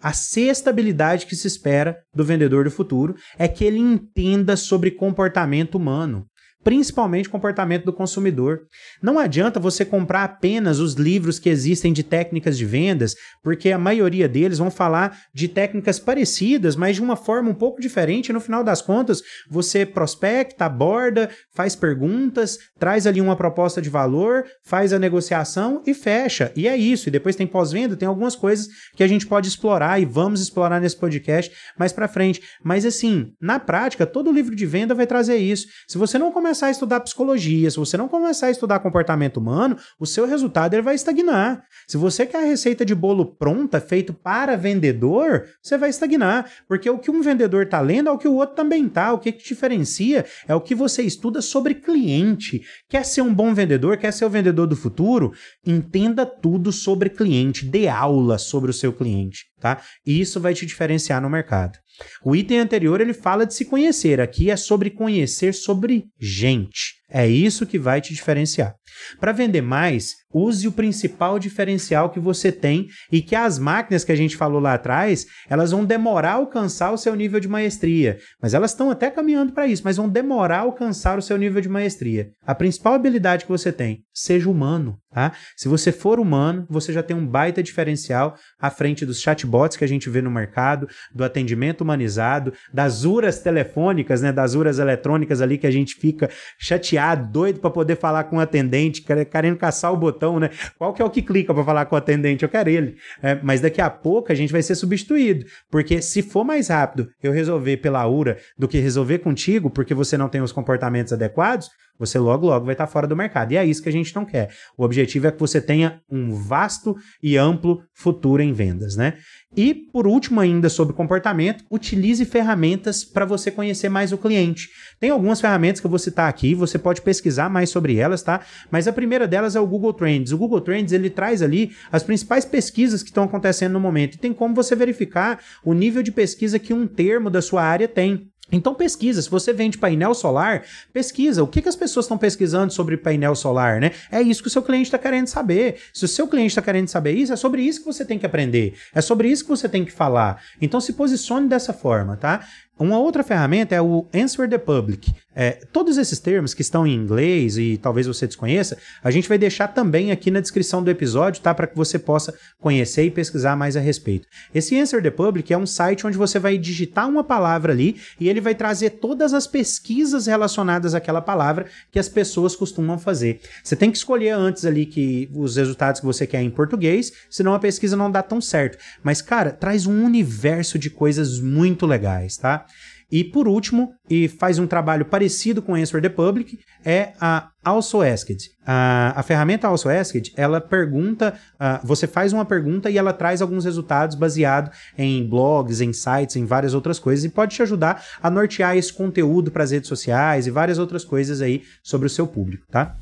A 0.00 0.12
sexta 0.12 0.70
habilidade 0.70 1.26
que 1.26 1.34
se 1.34 1.48
espera 1.48 1.98
do 2.14 2.24
vendedor 2.24 2.64
do 2.64 2.70
futuro 2.70 3.16
é 3.36 3.48
que 3.48 3.64
ele 3.64 3.78
entenda 3.78 4.56
sobre 4.56 4.92
comportamento 4.92 5.74
humano 5.74 6.24
principalmente 6.62 7.28
comportamento 7.28 7.84
do 7.84 7.92
consumidor. 7.92 8.62
Não 9.02 9.18
adianta 9.18 9.60
você 9.60 9.84
comprar 9.84 10.24
apenas 10.24 10.78
os 10.78 10.94
livros 10.94 11.38
que 11.38 11.48
existem 11.48 11.92
de 11.92 12.02
técnicas 12.02 12.58
de 12.58 12.64
vendas, 12.64 13.14
porque 13.42 13.70
a 13.70 13.78
maioria 13.78 14.28
deles 14.28 14.58
vão 14.58 14.70
falar 14.70 15.18
de 15.32 15.48
técnicas 15.48 15.98
parecidas, 15.98 16.76
mas 16.76 16.96
de 16.96 17.02
uma 17.02 17.16
forma 17.16 17.50
um 17.50 17.54
pouco 17.54 17.80
diferente. 17.80 18.32
No 18.32 18.40
final 18.40 18.64
das 18.64 18.82
contas, 18.82 19.22
você 19.48 19.86
prospecta, 19.86 20.64
aborda, 20.64 21.30
faz 21.54 21.74
perguntas, 21.74 22.58
traz 22.78 23.06
ali 23.06 23.20
uma 23.20 23.36
proposta 23.36 23.80
de 23.80 23.88
valor, 23.88 24.44
faz 24.64 24.92
a 24.92 24.98
negociação 24.98 25.82
e 25.86 25.94
fecha. 25.94 26.52
E 26.56 26.66
é 26.66 26.76
isso. 26.76 27.08
E 27.08 27.12
depois 27.12 27.36
tem 27.36 27.46
pós-venda, 27.46 27.96
tem 27.96 28.08
algumas 28.08 28.34
coisas 28.34 28.68
que 28.96 29.02
a 29.02 29.08
gente 29.08 29.26
pode 29.26 29.48
explorar 29.48 30.00
e 30.00 30.04
vamos 30.04 30.40
explorar 30.40 30.80
nesse 30.80 30.96
podcast 30.96 31.54
mais 31.78 31.92
para 31.92 32.08
frente. 32.08 32.42
Mas 32.64 32.84
assim, 32.84 33.32
na 33.40 33.58
prática, 33.58 34.06
todo 34.06 34.32
livro 34.32 34.54
de 34.54 34.66
venda 34.66 34.94
vai 34.94 35.06
trazer 35.06 35.36
isso. 35.36 35.66
Se 35.86 35.96
você 35.96 36.18
não 36.18 36.32
começa 36.32 36.47
começar 36.48 36.68
a 36.68 36.70
estudar 36.70 37.00
psicologia, 37.00 37.70
se 37.70 37.76
você 37.76 37.94
não 37.98 38.08
começar 38.08 38.46
a 38.46 38.50
estudar 38.50 38.78
comportamento 38.78 39.36
humano, 39.36 39.76
o 40.00 40.06
seu 40.06 40.26
resultado 40.26 40.72
ele 40.72 40.80
vai 40.80 40.94
estagnar. 40.94 41.62
Se 41.86 41.98
você 41.98 42.24
quer 42.24 42.38
a 42.38 42.46
receita 42.46 42.86
de 42.86 42.94
bolo 42.94 43.26
pronta, 43.36 43.78
feito 43.82 44.14
para 44.14 44.56
vendedor, 44.56 45.44
você 45.62 45.76
vai 45.76 45.90
estagnar. 45.90 46.50
Porque 46.66 46.88
o 46.88 46.98
que 46.98 47.10
um 47.10 47.20
vendedor 47.20 47.64
está 47.64 47.82
lendo 47.82 48.08
é 48.08 48.12
o 48.12 48.16
que 48.16 48.26
o 48.26 48.32
outro 48.32 48.56
também 48.56 48.86
está. 48.86 49.12
O 49.12 49.18
que, 49.18 49.30
que 49.30 49.46
diferencia 49.46 50.24
é 50.46 50.54
o 50.54 50.60
que 50.60 50.74
você 50.74 51.02
estuda 51.02 51.42
sobre 51.42 51.74
cliente. 51.74 52.62
Quer 52.88 53.04
ser 53.04 53.20
um 53.20 53.34
bom 53.34 53.52
vendedor? 53.52 53.98
Quer 53.98 54.14
ser 54.14 54.24
o 54.24 54.30
vendedor 54.30 54.66
do 54.66 54.74
futuro? 54.74 55.34
Entenda 55.66 56.24
tudo 56.24 56.72
sobre 56.72 57.10
cliente. 57.10 57.66
Dê 57.66 57.88
aula 57.88 58.38
sobre 58.38 58.70
o 58.70 58.74
seu 58.74 58.90
cliente, 58.90 59.44
tá? 59.60 59.82
E 60.06 60.18
isso 60.18 60.40
vai 60.40 60.54
te 60.54 60.64
diferenciar 60.64 61.20
no 61.20 61.28
mercado. 61.28 61.78
O 62.24 62.34
item 62.34 62.58
anterior 62.58 63.00
ele 63.00 63.12
fala 63.12 63.44
de 63.46 63.54
se 63.54 63.64
conhecer, 63.64 64.20
aqui 64.20 64.50
é 64.50 64.56
sobre 64.56 64.90
conhecer 64.90 65.52
sobre 65.52 66.06
gente. 66.38 66.97
É 67.10 67.26
isso 67.26 67.66
que 67.66 67.78
vai 67.78 68.00
te 68.00 68.12
diferenciar. 68.12 68.74
Para 69.18 69.32
vender 69.32 69.62
mais, 69.62 70.14
use 70.32 70.68
o 70.68 70.72
principal 70.72 71.38
diferencial 71.38 72.10
que 72.10 72.20
você 72.20 72.52
tem 72.52 72.86
e 73.10 73.22
que 73.22 73.34
as 73.34 73.58
máquinas 73.58 74.04
que 74.04 74.12
a 74.12 74.16
gente 74.16 74.36
falou 74.36 74.60
lá 74.60 74.74
atrás, 74.74 75.26
elas 75.48 75.70
vão 75.70 75.84
demorar 75.84 76.32
a 76.32 76.34
alcançar 76.34 76.92
o 76.92 76.98
seu 76.98 77.14
nível 77.14 77.40
de 77.40 77.48
maestria. 77.48 78.18
Mas 78.42 78.54
elas 78.54 78.72
estão 78.72 78.90
até 78.90 79.10
caminhando 79.10 79.52
para 79.52 79.66
isso, 79.66 79.82
mas 79.84 79.96
vão 79.96 80.08
demorar 80.08 80.58
a 80.58 80.62
alcançar 80.62 81.18
o 81.18 81.22
seu 81.22 81.38
nível 81.38 81.60
de 81.60 81.68
maestria. 81.68 82.28
A 82.46 82.54
principal 82.54 82.94
habilidade 82.94 83.44
que 83.44 83.50
você 83.50 83.72
tem, 83.72 84.02
seja 84.12 84.50
humano. 84.50 84.98
Tá? 85.10 85.32
Se 85.56 85.68
você 85.68 85.90
for 85.90 86.20
humano, 86.20 86.66
você 86.68 86.92
já 86.92 87.02
tem 87.02 87.16
um 87.16 87.26
baita 87.26 87.62
diferencial 87.62 88.36
à 88.60 88.68
frente 88.68 89.06
dos 89.06 89.20
chatbots 89.20 89.76
que 89.76 89.84
a 89.84 89.88
gente 89.88 90.10
vê 90.10 90.20
no 90.20 90.30
mercado, 90.30 90.86
do 91.14 91.24
atendimento 91.24 91.80
humanizado, 91.80 92.52
das 92.72 93.04
uras 93.04 93.40
telefônicas, 93.40 94.20
né, 94.20 94.30
das 94.30 94.54
uras 94.54 94.78
eletrônicas 94.78 95.40
ali 95.40 95.56
que 95.56 95.66
a 95.66 95.70
gente 95.70 95.94
fica 95.94 96.28
chateado, 96.58 96.97
doido 97.14 97.60
para 97.60 97.70
poder 97.70 97.96
falar 97.96 98.24
com 98.24 98.36
o 98.36 98.40
atendente, 98.40 99.02
querendo 99.02 99.56
caçar 99.56 99.92
o 99.92 99.96
botão, 99.96 100.38
né? 100.38 100.50
Qual 100.76 100.92
que 100.92 101.02
é 101.02 101.04
o 101.04 101.10
que 101.10 101.22
clica 101.22 101.52
para 101.54 101.64
falar 101.64 101.86
com 101.86 101.94
o 101.94 101.98
atendente? 101.98 102.42
Eu 102.42 102.48
quero 102.48 102.68
ele. 102.68 102.96
É, 103.22 103.38
mas 103.42 103.60
daqui 103.60 103.80
a 103.80 103.90
pouco 103.90 104.32
a 104.32 104.34
gente 104.34 104.52
vai 104.52 104.62
ser 104.62 104.74
substituído, 104.74 105.46
porque 105.70 106.00
se 106.02 106.22
for 106.22 106.44
mais 106.44 106.68
rápido 106.68 107.08
eu 107.22 107.32
resolver 107.32 107.78
pela 107.78 108.06
URA 108.06 108.38
do 108.58 108.68
que 108.68 108.78
resolver 108.78 109.18
contigo, 109.18 109.70
porque 109.70 109.94
você 109.94 110.16
não 110.16 110.28
tem 110.28 110.40
os 110.40 110.52
comportamentos 110.52 111.12
adequados, 111.12 111.70
você 111.98 112.18
logo, 112.18 112.46
logo 112.46 112.64
vai 112.64 112.74
estar 112.74 112.86
fora 112.86 113.06
do 113.06 113.16
mercado. 113.16 113.52
E 113.52 113.56
é 113.56 113.64
isso 113.64 113.82
que 113.82 113.88
a 113.88 113.92
gente 113.92 114.14
não 114.14 114.24
quer. 114.24 114.50
O 114.76 114.84
objetivo 114.84 115.26
é 115.26 115.32
que 115.32 115.40
você 115.40 115.60
tenha 115.60 116.00
um 116.08 116.32
vasto 116.32 116.96
e 117.22 117.36
amplo 117.36 117.82
futuro 117.92 118.40
em 118.40 118.52
vendas, 118.52 118.94
né? 118.96 119.14
E, 119.56 119.74
por 119.74 120.06
último, 120.06 120.40
ainda 120.40 120.68
sobre 120.68 120.94
comportamento, 120.94 121.64
utilize 121.70 122.24
ferramentas 122.24 123.02
para 123.02 123.24
você 123.24 123.50
conhecer 123.50 123.88
mais 123.88 124.12
o 124.12 124.18
cliente. 124.18 124.68
Tem 125.00 125.10
algumas 125.10 125.40
ferramentas 125.40 125.80
que 125.80 125.86
eu 125.86 125.90
vou 125.90 125.98
citar 125.98 126.28
aqui, 126.28 126.54
você 126.54 126.78
pode 126.78 127.00
pesquisar 127.00 127.48
mais 127.48 127.70
sobre 127.70 127.96
elas, 127.96 128.22
tá? 128.22 128.42
Mas 128.70 128.86
a 128.86 128.92
primeira 128.92 129.26
delas 129.26 129.56
é 129.56 129.60
o 129.60 129.66
Google 129.66 129.94
Trends. 129.94 130.32
O 130.32 130.38
Google 130.38 130.60
Trends 130.60 130.92
ele 130.92 131.08
traz 131.10 131.42
ali 131.42 131.72
as 131.90 132.02
principais 132.02 132.44
pesquisas 132.44 133.02
que 133.02 133.08
estão 133.08 133.24
acontecendo 133.24 133.72
no 133.72 133.80
momento 133.80 134.14
e 134.14 134.18
tem 134.18 134.32
como 134.32 134.54
você 134.54 134.76
verificar 134.76 135.40
o 135.64 135.72
nível 135.72 136.02
de 136.02 136.12
pesquisa 136.12 136.58
que 136.58 136.74
um 136.74 136.86
termo 136.86 137.30
da 137.30 137.40
sua 137.40 137.62
área 137.62 137.88
tem. 137.88 138.30
Então 138.50 138.74
pesquisa, 138.74 139.20
se 139.20 139.28
você 139.28 139.52
vende 139.52 139.76
painel 139.76 140.14
solar, 140.14 140.64
pesquisa 140.92 141.42
o 141.42 141.46
que, 141.46 141.60
que 141.60 141.68
as 141.68 141.76
pessoas 141.76 142.06
estão 142.06 142.16
pesquisando 142.16 142.72
sobre 142.72 142.96
painel 142.96 143.34
solar, 143.34 143.80
né? 143.80 143.92
É 144.10 144.22
isso 144.22 144.42
que 144.42 144.48
o 144.48 144.50
seu 144.50 144.62
cliente 144.62 144.86
está 144.86 144.98
querendo 144.98 145.26
saber. 145.26 145.80
Se 145.92 146.04
o 146.04 146.08
seu 146.08 146.26
cliente 146.26 146.48
está 146.48 146.62
querendo 146.62 146.88
saber 146.88 147.12
isso, 147.12 147.32
é 147.32 147.36
sobre 147.36 147.62
isso 147.62 147.80
que 147.80 147.86
você 147.86 148.04
tem 148.04 148.18
que 148.18 148.26
aprender. 148.26 148.74
É 148.94 149.00
sobre 149.00 149.28
isso 149.28 149.44
que 149.44 149.50
você 149.50 149.68
tem 149.68 149.84
que 149.84 149.92
falar. 149.92 150.42
Então 150.60 150.80
se 150.80 150.94
posicione 150.94 151.48
dessa 151.48 151.72
forma, 151.72 152.16
tá? 152.16 152.46
Uma 152.78 152.96
outra 152.96 153.24
ferramenta 153.24 153.74
é 153.74 153.82
o 153.82 154.06
Answer 154.14 154.48
the 154.48 154.56
Public. 154.56 155.12
É, 155.34 155.52
todos 155.72 155.98
esses 155.98 156.18
termos 156.18 156.54
que 156.54 156.62
estão 156.62 156.86
em 156.86 156.94
inglês 156.94 157.58
e 157.58 157.76
talvez 157.76 158.06
você 158.06 158.26
desconheça, 158.26 158.76
a 159.02 159.10
gente 159.10 159.28
vai 159.28 159.38
deixar 159.38 159.68
também 159.68 160.12
aqui 160.12 160.30
na 160.30 160.40
descrição 160.40 160.82
do 160.82 160.90
episódio, 160.90 161.42
tá? 161.42 161.52
Para 161.54 161.66
que 161.66 161.76
você 161.76 161.98
possa 161.98 162.34
conhecer 162.60 163.04
e 163.04 163.10
pesquisar 163.10 163.56
mais 163.56 163.76
a 163.76 163.80
respeito. 163.80 164.28
Esse 164.54 164.78
Answer 164.78 165.02
the 165.02 165.10
Public 165.10 165.52
é 165.52 165.58
um 165.58 165.66
site 165.66 166.06
onde 166.06 166.16
você 166.16 166.38
vai 166.38 166.56
digitar 166.56 167.08
uma 167.08 167.24
palavra 167.24 167.72
ali 167.72 167.96
e 168.18 168.28
ele 168.28 168.40
vai 168.40 168.54
trazer 168.54 168.90
todas 168.90 169.34
as 169.34 169.46
pesquisas 169.46 170.26
relacionadas 170.26 170.94
àquela 170.94 171.20
palavra 171.20 171.66
que 171.90 171.98
as 171.98 172.08
pessoas 172.08 172.54
costumam 172.54 172.98
fazer. 172.98 173.40
Você 173.62 173.74
tem 173.74 173.90
que 173.90 173.98
escolher 173.98 174.30
antes 174.30 174.64
ali 174.64 174.86
que 174.86 175.28
os 175.34 175.56
resultados 175.56 176.00
que 176.00 176.06
você 176.06 176.26
quer 176.28 176.42
em 176.42 176.50
português, 176.50 177.12
senão 177.28 177.54
a 177.54 177.58
pesquisa 177.58 177.96
não 177.96 178.10
dá 178.10 178.22
tão 178.22 178.40
certo. 178.40 178.78
Mas, 179.02 179.20
cara, 179.20 179.50
traz 179.50 179.86
um 179.86 180.04
universo 180.04 180.78
de 180.78 180.90
coisas 180.90 181.40
muito 181.40 181.86
legais, 181.86 182.36
tá? 182.36 182.66
E 183.10 183.24
por 183.24 183.48
último, 183.48 183.94
e 184.08 184.28
faz 184.28 184.58
um 184.58 184.66
trabalho 184.66 185.06
parecido 185.06 185.62
com 185.62 185.74
Answer 185.74 186.02
the 186.02 186.10
Public, 186.10 186.58
é 186.84 187.12
a 187.18 187.48
Also 187.64 188.02
Asked. 188.02 188.50
A, 188.66 189.14
a 189.16 189.22
ferramenta 189.22 189.66
Also 189.66 189.88
Asked, 189.88 190.34
ela 190.36 190.60
pergunta, 190.60 191.34
uh, 191.54 191.86
você 191.86 192.06
faz 192.06 192.34
uma 192.34 192.44
pergunta 192.44 192.90
e 192.90 192.98
ela 192.98 193.14
traz 193.14 193.40
alguns 193.40 193.64
resultados 193.64 194.14
baseados 194.14 194.76
em 194.96 195.26
blogs, 195.26 195.80
em 195.80 195.92
sites, 195.92 196.36
em 196.36 196.44
várias 196.44 196.74
outras 196.74 196.98
coisas 196.98 197.24
e 197.24 197.30
pode 197.30 197.54
te 197.54 197.62
ajudar 197.62 198.04
a 198.22 198.28
nortear 198.28 198.76
esse 198.76 198.92
conteúdo 198.92 199.50
para 199.50 199.64
as 199.64 199.70
redes 199.70 199.88
sociais 199.88 200.46
e 200.46 200.50
várias 200.50 200.78
outras 200.78 201.02
coisas 201.02 201.40
aí 201.40 201.62
sobre 201.82 202.06
o 202.06 202.10
seu 202.10 202.26
público, 202.26 202.66
tá? 202.70 202.94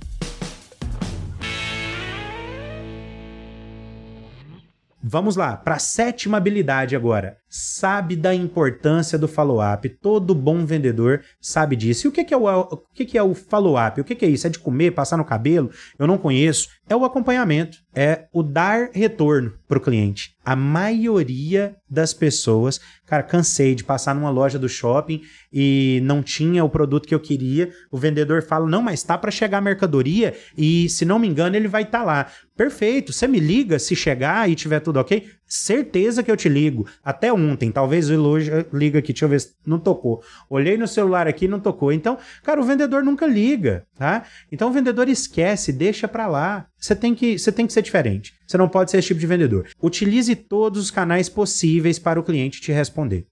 Vamos 5.09 5.37
lá, 5.37 5.57
para 5.57 5.77
a 5.77 5.79
sétima 5.79 6.37
habilidade 6.37 6.97
agora. 6.97 7.37
Sabe 7.49 8.17
da 8.17 8.35
importância 8.35 9.19
do 9.19 9.29
follow-up. 9.29 9.89
Todo 9.89 10.35
bom 10.35 10.67
vendedor 10.67 11.23
sabe 11.41 11.77
disso. 11.77 12.07
E 12.07 12.09
o 12.09 12.13
que, 12.13 12.35
é 12.35 12.37
o, 12.37 12.47
o, 12.47 12.77
que, 12.93 13.17
é 13.17 13.23
o 13.23 13.35
follow-up? 13.35 14.01
O 14.01 14.05
que, 14.05 14.15
que 14.15 14.25
é 14.25 14.29
isso? 14.29 14.47
É 14.47 14.51
de 14.51 14.59
comer, 14.59 14.91
passar 14.91 15.17
no 15.17 15.25
cabelo? 15.25 15.71
Eu 15.99 16.07
não 16.07 16.19
conheço. 16.19 16.69
É 16.89 16.95
o 16.97 17.05
acompanhamento. 17.05 17.79
É 17.95 18.27
o 18.33 18.43
dar 18.43 18.91
retorno 18.93 19.55
para 19.67 19.79
o 19.79 19.81
cliente. 19.81 20.37
A 20.45 20.55
maioria 20.55 21.75
das 21.89 22.13
pessoas, 22.13 22.81
cara, 23.05 23.23
cansei 23.23 23.75
de 23.75 23.83
passar 23.83 24.15
numa 24.15 24.31
loja 24.31 24.59
do 24.59 24.69
shopping 24.69 25.23
e 25.53 26.01
não 26.05 26.23
tinha 26.23 26.65
o 26.65 26.69
produto 26.69 27.09
que 27.09 27.15
eu 27.15 27.21
queria. 27.21 27.73
O 27.91 27.97
vendedor 27.97 28.43
fala: 28.43 28.69
não, 28.69 28.83
mas 28.83 29.03
tá 29.03 29.17
para 29.19 29.31
chegar 29.31 29.59
a 29.59 29.63
mercadoria 29.63 30.35
e, 30.57 30.89
se 30.89 31.05
não 31.05 31.19
me 31.19 31.27
engano, 31.27 31.57
ele 31.57 31.69
vai 31.69 31.83
estar 31.83 32.01
tá 32.01 32.05
lá. 32.05 32.27
Perfeito, 32.57 33.13
você 33.13 33.27
me 33.27 33.41
liga 33.41 33.79
se 33.79 33.97
chegar 33.97 34.49
e 34.49 34.55
tiver 34.55 34.81
tudo 34.81 35.01
ok? 35.01 35.29
Certeza 35.47 36.23
que 36.23 36.31
eu 36.31 36.37
te 36.37 36.49
ligo. 36.49 36.89
Até 37.05 37.33
ontem, 37.51 37.71
talvez 37.71 38.09
o 38.09 38.13
Eloge 38.13 38.51
liga 38.73 38.99
aqui, 38.99 39.13
deixa 39.13 39.25
eu 39.25 39.29
ver 39.29 39.41
se 39.41 39.53
não 39.67 39.79
tocou. 39.79 40.23
Olhei 40.49 40.77
no 40.77 40.87
celular 40.87 41.27
aqui 41.27 41.47
não 41.49 41.61
tocou. 41.61 41.93
Então, 41.93 42.19
cara, 42.43 42.61
o 42.61 42.65
vendedor 42.65 43.03
nunca 43.03 43.27
liga, 43.27 43.85
tá? 43.97 44.25
Então 44.51 44.69
o 44.69 44.73
vendedor 44.73 45.09
esquece, 45.09 45.73
deixa 45.73 46.09
para 46.09 46.27
lá. 46.27 46.67
Você 46.79 46.95
tem 46.95 47.15
que, 47.15 47.39
você 47.39 47.51
tem 47.51 47.67
que 47.67 47.73
ser 47.73 47.83
diferente. 47.83 48.35
Você 48.47 48.57
não 48.57 48.69
pode 48.69 48.91
ser 48.91 48.99
esse 48.99 49.09
tipo 49.09 49.21
de 49.21 49.27
vendedor. 49.27 49.67
Utilize 49.83 50.35
todos 50.35 50.81
os 50.81 50.91
canais 50.91 51.29
possíveis 51.29 51.99
para 51.99 52.21
o 52.21 52.23
cliente 52.23 52.61
te 52.61 52.73
responder. 52.73 53.27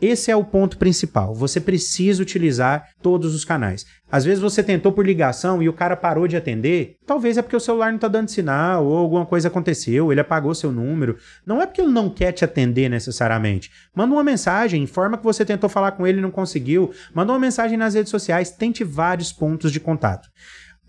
Esse 0.00 0.30
é 0.30 0.36
o 0.36 0.44
ponto 0.44 0.78
principal. 0.78 1.34
Você 1.34 1.60
precisa 1.60 2.22
utilizar 2.22 2.90
todos 3.02 3.34
os 3.34 3.44
canais. 3.44 3.84
Às 4.10 4.24
vezes 4.24 4.40
você 4.40 4.62
tentou 4.62 4.92
por 4.92 5.04
ligação 5.04 5.60
e 5.60 5.68
o 5.68 5.72
cara 5.72 5.96
parou 5.96 6.28
de 6.28 6.36
atender. 6.36 6.96
Talvez 7.04 7.36
é 7.36 7.42
porque 7.42 7.56
o 7.56 7.60
celular 7.60 7.88
não 7.88 7.96
está 7.96 8.06
dando 8.06 8.30
sinal 8.30 8.86
ou 8.86 8.96
alguma 8.96 9.26
coisa 9.26 9.48
aconteceu, 9.48 10.12
ele 10.12 10.20
apagou 10.20 10.54
seu 10.54 10.70
número. 10.70 11.18
Não 11.44 11.60
é 11.60 11.66
porque 11.66 11.80
ele 11.80 11.90
não 11.90 12.08
quer 12.08 12.30
te 12.30 12.44
atender 12.44 12.88
necessariamente. 12.88 13.70
Manda 13.94 14.14
uma 14.14 14.22
mensagem, 14.24 14.82
informa 14.82 15.18
que 15.18 15.24
você 15.24 15.44
tentou 15.44 15.68
falar 15.68 15.92
com 15.92 16.06
ele 16.06 16.18
e 16.18 16.22
não 16.22 16.30
conseguiu. 16.30 16.92
Manda 17.12 17.32
uma 17.32 17.38
mensagem 17.38 17.76
nas 17.76 17.94
redes 17.94 18.10
sociais, 18.10 18.52
tente 18.52 18.84
vários 18.84 19.32
pontos 19.32 19.72
de 19.72 19.80
contato. 19.80 20.28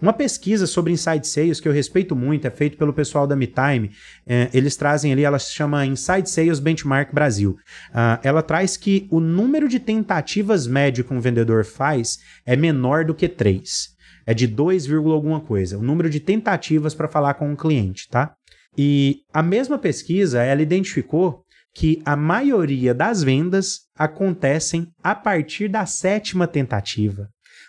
Uma 0.01 0.13
pesquisa 0.13 0.65
sobre 0.65 0.93
inside 0.93 1.27
sales 1.27 1.59
que 1.59 1.67
eu 1.67 1.73
respeito 1.73 2.15
muito, 2.15 2.47
é 2.47 2.49
feito 2.49 2.77
pelo 2.77 2.93
pessoal 2.93 3.27
da 3.27 3.35
MeTime. 3.35 3.91
É, 4.25 4.49
eles 4.53 4.77
trazem 4.77 5.11
ali, 5.11 5.23
ela 5.23 5.37
se 5.37 5.51
chama 5.51 5.85
Inside 5.85 6.29
Sales 6.29 6.59
Benchmark 6.59 7.13
Brasil. 7.13 7.57
Uh, 7.89 8.19
ela 8.23 8.41
traz 8.41 8.77
que 8.77 9.07
o 9.11 9.19
número 9.19 9.67
de 9.67 9.79
tentativas 9.79 10.67
médio 10.67 11.03
que 11.03 11.13
um 11.13 11.19
vendedor 11.19 11.65
faz 11.65 12.19
é 12.45 12.55
menor 12.55 13.03
do 13.03 13.13
que 13.13 13.27
3. 13.27 13.89
É 14.25 14.33
de 14.33 14.47
2, 14.47 14.89
alguma 14.91 15.41
coisa. 15.41 15.77
O 15.77 15.83
número 15.83 16.09
de 16.09 16.19
tentativas 16.19 16.95
para 16.95 17.07
falar 17.07 17.33
com 17.33 17.49
um 17.49 17.55
cliente, 17.55 18.07
tá? 18.09 18.33
E 18.77 19.23
a 19.33 19.43
mesma 19.43 19.77
pesquisa, 19.77 20.41
ela 20.41 20.61
identificou 20.61 21.43
que 21.73 22.01
a 22.05 22.15
maioria 22.15 22.93
das 22.93 23.21
vendas 23.23 23.81
acontecem 23.97 24.87
a 25.03 25.13
partir 25.13 25.67
da 25.67 25.85
sétima 25.85 26.47
tentativa, 26.47 27.27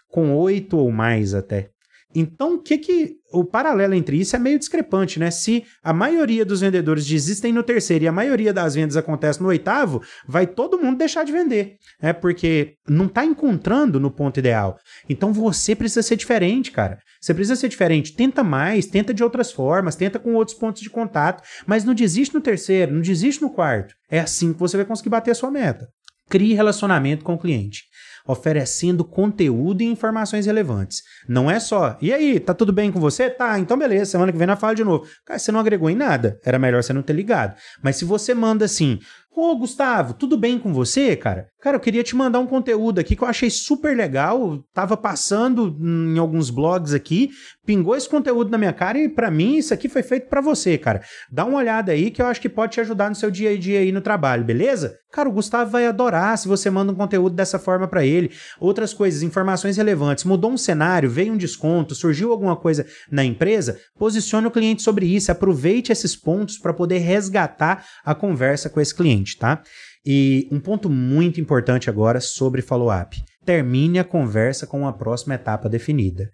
com 0.09 0.35
oito 0.37 0.77
ou 0.77 0.91
mais 0.93 1.35
até. 1.35 1.71
Então, 2.15 2.55
o 2.55 2.59
que 2.59 2.77
que 2.77 3.17
o 3.33 3.45
paralelo 3.45 3.95
entre 3.95 4.19
isso 4.19 4.35
é 4.35 4.39
meio 4.39 4.59
discrepante, 4.59 5.21
né? 5.21 5.31
Se 5.31 5.65
a 5.83 5.93
maioria 5.93 6.45
dos 6.45 6.61
vendedores 6.61 7.07
desistem 7.07 7.53
no 7.53 7.63
terceiro 7.63 8.05
e 8.05 8.09
a 8.09 8.13
maioria 8.13 8.53
das 8.53 8.75
vendas 8.75 8.97
acontece 8.97 9.41
no 9.41 9.49
oitavo, 9.49 10.03
vai 10.27 10.47
todo 10.47 10.79
mundo 10.79 10.99
deixar 10.99 11.25
de 11.25 11.31
vender, 11.31 11.77
né? 12.03 12.13
Porque 12.13 12.75
não 12.89 13.07
está 13.07 13.25
encontrando 13.25 14.01
no 14.01 14.11
ponto 14.11 14.41
ideal. 14.41 14.77
Então 15.09 15.33
você 15.33 15.77
precisa 15.77 16.03
ser 16.03 16.17
diferente, 16.17 16.73
cara. 16.73 16.99
Você 17.21 17.33
precisa 17.33 17.55
ser 17.55 17.69
diferente. 17.69 18.15
Tenta 18.15 18.43
mais, 18.43 18.87
tenta 18.87 19.15
de 19.15 19.23
outras 19.23 19.53
formas, 19.53 19.95
tenta 19.95 20.19
com 20.19 20.35
outros 20.35 20.57
pontos 20.57 20.83
de 20.83 20.91
contato, 20.91 21.45
mas 21.67 21.85
não 21.85 21.95
desiste 21.95 22.35
no 22.35 22.41
terceiro, 22.41 22.93
não 22.93 23.01
desiste 23.01 23.41
no 23.41 23.51
quarto. 23.51 23.95
É 24.11 24.19
assim 24.19 24.53
que 24.53 24.59
você 24.59 24.77
vai 24.77 24.87
conseguir 24.87 25.11
bater 25.11 25.31
a 25.31 25.35
sua 25.35 25.51
meta. 25.51 25.87
Crie 26.29 26.55
relacionamento 26.55 27.25
com 27.25 27.35
o 27.35 27.39
cliente 27.39 27.85
oferecendo 28.31 29.05
conteúdo 29.05 29.83
e 29.83 29.87
informações 29.87 30.47
relevantes. 30.47 31.03
Não 31.29 31.51
é 31.51 31.59
só, 31.61 31.97
e 32.01 32.13
aí, 32.13 32.41
tá 32.41 32.55
tudo 32.55 32.73
bem 32.73 32.91
com 32.91 33.01
você? 33.01 33.29
Tá, 33.29 33.59
então 33.59 33.79
beleza, 33.79 34.13
semana 34.13 34.33
que 34.33 34.39
vem 34.39 34.47
na 34.47 34.57
fala 34.57 34.75
de 34.75 34.85
novo. 34.85 35.07
Cara, 35.25 35.39
você 35.39 35.53
não 35.53 35.61
agregou 35.61 35.91
em 35.91 35.97
nada, 35.97 36.39
era 36.45 36.59
melhor 36.59 36.83
você 36.83 36.93
não 36.93 37.03
ter 37.03 37.13
ligado. 37.13 37.57
Mas 37.83 37.97
se 37.97 38.05
você 38.05 38.35
manda 38.35 38.65
assim, 38.65 38.99
Ô, 39.33 39.55
Gustavo, 39.57 40.13
tudo 40.13 40.37
bem 40.37 40.59
com 40.59 40.73
você, 40.73 41.15
cara? 41.15 41.47
Cara, 41.61 41.77
eu 41.77 41.81
queria 41.81 42.03
te 42.03 42.17
mandar 42.17 42.41
um 42.41 42.47
conteúdo 42.47 42.99
aqui 42.99 43.15
que 43.15 43.23
eu 43.23 43.29
achei 43.29 43.49
super 43.49 43.97
legal. 43.97 44.59
Tava 44.75 44.97
passando 44.97 45.77
em 45.81 46.19
alguns 46.19 46.51
blogs 46.51 46.93
aqui, 46.93 47.31
pingou 47.65 47.95
esse 47.95 48.09
conteúdo 48.09 48.51
na 48.51 48.59
minha 48.59 48.73
cara 48.73 48.99
e 48.99 49.09
para 49.09 49.31
mim 49.31 49.57
isso 49.57 49.73
aqui 49.73 49.89
foi 49.89 50.03
feito 50.03 50.29
para 50.29 50.41
você, 50.41 50.77
cara. 50.77 51.01
Dá 51.31 51.45
uma 51.45 51.59
olhada 51.59 51.93
aí 51.93 52.11
que 52.11 52.21
eu 52.21 52.27
acho 52.27 52.41
que 52.41 52.49
pode 52.49 52.73
te 52.73 52.81
ajudar 52.81 53.09
no 53.09 53.15
seu 53.15 53.31
dia 53.31 53.51
a 53.51 53.57
dia 53.57 53.79
aí 53.79 53.93
no 53.93 54.01
trabalho, 54.01 54.45
beleza? 54.45 54.99
Cara, 55.13 55.29
o 55.29 55.33
Gustavo 55.33 55.71
vai 55.71 55.87
adorar 55.87 56.37
se 56.37 56.49
você 56.49 56.69
manda 56.69 56.93
um 56.93 56.97
conteúdo 56.97 57.35
dessa 57.35 57.59
forma 57.59 57.87
para 57.87 58.05
ele. 58.05 58.20
Outras 58.59 58.93
coisas, 58.93 59.23
informações 59.23 59.77
relevantes. 59.77 60.25
Mudou 60.25 60.53
um 60.53 60.59
cenário, 60.59 61.09
veio 61.09 61.33
um 61.33 61.37
desconto, 61.37 61.95
surgiu 61.95 62.31
alguma 62.33 62.57
coisa 62.57 62.87
na 63.11 63.25
empresa, 63.25 63.79
posicione 63.99 64.47
o 64.47 64.51
cliente 64.51 64.83
sobre 64.83 65.07
isso, 65.07 65.33
aproveite 65.33 65.93
esses 65.93 66.15
pontos 66.15 66.59
para 66.59 66.73
poder 66.73 66.99
resgatar 66.99 67.87
a 68.05 68.15
conversa 68.15 68.69
com 68.69 68.81
esse 68.81 68.95
cliente 68.95 69.31
tá? 69.39 69.63
E 70.05 70.49
um 70.51 70.61
ponto 70.61 70.89
muito 70.89 71.41
importante 71.41 71.91
agora 71.91 72.21
sobre 72.21 72.63
follow-up. 72.63 73.23
Termine 73.45 73.99
a 73.99 74.05
conversa 74.05 74.67
com 74.67 74.87
a 74.87 74.93
próxima 74.93 75.35
etapa 75.35 75.69
definida. 75.69 76.31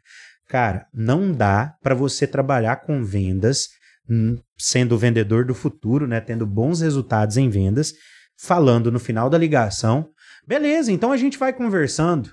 Cara, 0.49 0.87
não 0.95 1.33
dá 1.33 1.75
para 1.83 1.95
você 1.95 2.27
trabalhar 2.27 2.77
com 2.77 3.05
vendas, 3.05 3.69
hum, 4.09 4.37
sendo 4.57 4.99
vendedor 4.99 5.45
do 5.45 5.55
futuro, 5.55 6.07
né, 6.07 6.21
tendo 6.21 6.47
bons 6.47 6.81
resultados 6.81 7.37
em 7.37 7.49
vendas, 7.49 7.93
falando 8.39 8.93
no 8.93 9.01
final 9.01 9.29
da 9.29 9.39
ligação, 9.39 10.09
beleza, 10.47 10.93
então 10.93 11.13
a 11.13 11.17
gente 11.17 11.37
vai 11.37 11.53
conversando. 11.53 12.31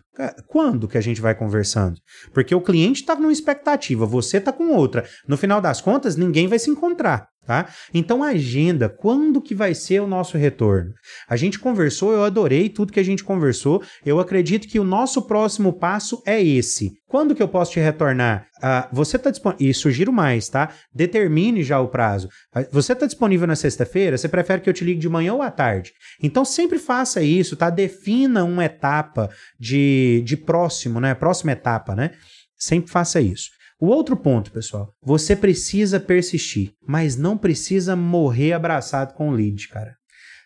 Quando 0.48 0.88
que 0.88 0.98
a 0.98 1.02
gente 1.02 1.20
vai 1.20 1.34
conversando? 1.34 2.00
Porque 2.34 2.54
o 2.54 2.62
cliente 2.62 3.02
está 3.02 3.16
numa 3.16 3.32
expectativa, 3.32 4.06
você 4.06 4.38
está 4.38 4.52
com 4.52 4.70
outra. 4.70 5.08
No 5.28 5.38
final 5.38 5.60
das 5.60 5.82
contas, 5.82 6.16
ninguém 6.16 6.48
vai 6.48 6.60
se 6.60 6.70
encontrar. 6.70 7.28
Tá? 7.46 7.68
Então 7.94 8.24
agenda, 8.24 8.88
quando 8.88 9.42
que 9.42 9.54
vai 9.54 9.76
ser 9.76 10.02
o 10.02 10.08
nosso 10.08 10.38
retorno? 10.38 10.94
A 11.28 11.36
gente 11.36 11.60
conversou, 11.60 12.14
eu 12.14 12.24
adorei 12.24 12.70
tudo 12.70 12.94
que 12.94 13.02
a 13.02 13.04
gente 13.04 13.22
conversou. 13.22 13.84
Eu 14.06 14.18
acredito 14.18 14.66
que 14.66 14.80
o 14.80 14.84
nosso 14.84 15.22
próximo 15.24 15.74
passo 15.74 16.24
é 16.26 16.42
esse. 16.42 16.94
Quando 17.06 17.36
que 17.36 17.44
eu 17.44 17.48
posso 17.50 17.74
te 17.74 17.82
retornar? 17.82 18.48
Ah, 18.62 18.88
você 18.94 19.18
está 19.18 19.30
disponível, 19.30 19.70
e 19.70 19.74
sugiro 19.74 20.14
mais, 20.14 20.48
tá? 20.48 20.70
Determine 20.96 21.64
já 21.64 21.82
o 21.82 21.90
prazo. 21.90 22.30
Ah, 22.56 22.66
você 22.72 22.94
está 22.94 23.06
disponível 23.06 23.46
na 23.46 23.58
sexta-feira? 23.58 24.18
Você 24.18 24.30
prefere 24.30 24.62
que 24.62 24.70
eu 24.70 24.74
te 24.74 24.86
ligue 24.86 25.02
de 25.02 25.10
manhã 25.10 25.34
ou 25.34 25.42
à 25.42 25.52
tarde? 25.52 25.92
Então 26.22 26.46
sempre 26.46 26.80
faça 26.80 27.22
isso, 27.22 27.58
tá? 27.58 27.70
Defina 27.70 28.46
uma 28.46 28.64
etapa 28.64 29.30
de, 29.60 30.24
de 30.26 30.38
próximo, 30.38 31.02
né? 31.02 31.14
Próxima 31.14 31.52
etapa, 31.52 31.94
né? 31.94 32.12
Sempre 32.58 32.90
faça 32.90 33.20
isso. 33.20 33.50
O 33.84 33.88
outro 33.88 34.16
ponto, 34.16 34.50
pessoal, 34.50 34.96
você 35.04 35.36
precisa 35.36 36.00
persistir, 36.00 36.72
mas 36.88 37.18
não 37.18 37.38
precisa 37.38 37.98
morrer 37.98 38.54
abraçado 38.54 39.14
com 39.14 39.28
o 39.28 39.34
lead, 39.34 39.68
cara. 39.68 39.98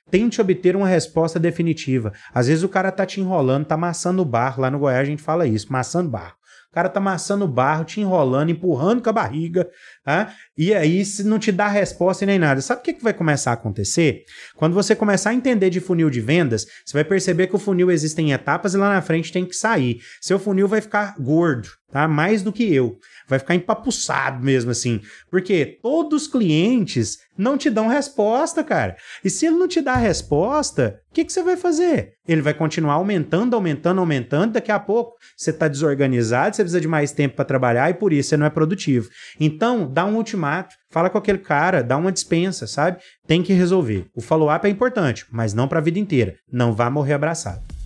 Tente 0.09 0.41
obter 0.41 0.75
uma 0.75 0.87
resposta 0.87 1.39
definitiva. 1.39 2.11
Às 2.33 2.47
vezes 2.47 2.63
o 2.63 2.67
cara 2.67 2.91
tá 2.91 3.05
te 3.05 3.21
enrolando, 3.21 3.67
tá 3.67 3.75
amassando 3.75 4.23
o 4.23 4.25
barro. 4.25 4.63
Lá 4.63 4.71
no 4.71 4.79
Goiás 4.79 5.01
a 5.03 5.05
gente 5.05 5.21
fala 5.21 5.45
isso, 5.45 5.71
maçando 5.71 6.09
barro. 6.09 6.33
O 6.71 6.73
cara 6.73 6.89
tá 6.89 6.99
amassando 6.99 7.45
o 7.45 7.47
barro, 7.47 7.85
te 7.85 8.01
enrolando, 8.01 8.49
empurrando 8.49 9.01
com 9.01 9.09
a 9.09 9.13
barriga, 9.13 9.69
tá? 10.03 10.33
e 10.57 10.73
aí 10.73 11.03
se 11.05 11.23
não 11.23 11.39
te 11.39 11.51
dá 11.51 11.67
resposta 11.67 12.25
nem 12.25 12.37
nada. 12.37 12.61
Sabe 12.61 12.81
o 12.81 12.83
que, 12.83 12.93
que 12.93 13.03
vai 13.03 13.13
começar 13.13 13.51
a 13.51 13.53
acontecer? 13.53 14.23
Quando 14.55 14.73
você 14.73 14.95
começar 14.95 15.29
a 15.29 15.33
entender 15.33 15.69
de 15.69 15.79
funil 15.79 16.09
de 16.09 16.21
vendas, 16.21 16.65
você 16.85 16.93
vai 16.93 17.03
perceber 17.03 17.47
que 17.47 17.55
o 17.55 17.59
funil 17.59 17.89
existe 17.89 18.21
em 18.21 18.31
etapas 18.31 18.73
e 18.73 18.77
lá 18.77 18.93
na 18.93 19.01
frente 19.01 19.31
tem 19.31 19.45
que 19.45 19.55
sair. 19.55 19.99
Seu 20.21 20.37
funil 20.37 20.67
vai 20.67 20.81
ficar 20.81 21.15
gordo, 21.19 21.69
tá? 21.91 22.07
Mais 22.07 22.43
do 22.43 22.51
que 22.51 22.71
eu. 22.71 22.97
Vai 23.27 23.39
ficar 23.39 23.55
empapuçado 23.55 24.43
mesmo 24.43 24.71
assim. 24.71 25.01
Porque 25.29 25.79
todos 25.81 26.23
os 26.23 26.27
clientes 26.27 27.19
não 27.37 27.57
te 27.57 27.69
dão 27.69 27.87
resposta, 27.87 28.63
cara. 28.63 28.95
E 29.23 29.29
se 29.29 29.45
ele 29.45 29.57
não 29.57 29.67
te 29.67 29.81
dá 29.81 29.95
resposta, 29.95 31.01
o 31.11 31.13
que, 31.13 31.25
que 31.25 31.33
você 31.33 31.43
vai 31.43 31.57
fazer? 31.57 32.13
Ele 32.27 32.41
vai 32.41 32.53
continuar 32.53 32.93
aumentando, 32.93 33.55
aumentando, 33.55 33.99
aumentando. 33.99 34.53
Daqui 34.53 34.71
a 34.71 34.79
pouco 34.79 35.15
você 35.35 35.51
está 35.51 35.67
desorganizado, 35.67 36.55
você 36.55 36.63
precisa 36.63 36.81
de 36.81 36.87
mais 36.87 37.11
tempo 37.11 37.35
para 37.35 37.45
trabalhar 37.45 37.89
e 37.89 37.93
por 37.93 38.13
isso 38.13 38.29
você 38.29 38.37
não 38.37 38.45
é 38.45 38.49
produtivo. 38.49 39.09
Então, 39.39 39.91
dá 39.91 40.05
um 40.05 40.15
ultimato, 40.15 40.75
fala 40.89 41.09
com 41.09 41.17
aquele 41.17 41.39
cara, 41.39 41.83
dá 41.83 41.97
uma 41.97 42.11
dispensa, 42.11 42.65
sabe? 42.65 42.99
Tem 43.27 43.43
que 43.43 43.53
resolver. 43.53 44.07
O 44.15 44.21
follow-up 44.21 44.65
é 44.65 44.69
importante, 44.69 45.25
mas 45.31 45.53
não 45.53 45.67
para 45.67 45.79
a 45.79 45.83
vida 45.83 45.99
inteira. 45.99 46.35
Não 46.51 46.73
vá 46.73 46.89
morrer 46.89 47.13
abraçado. 47.13 47.76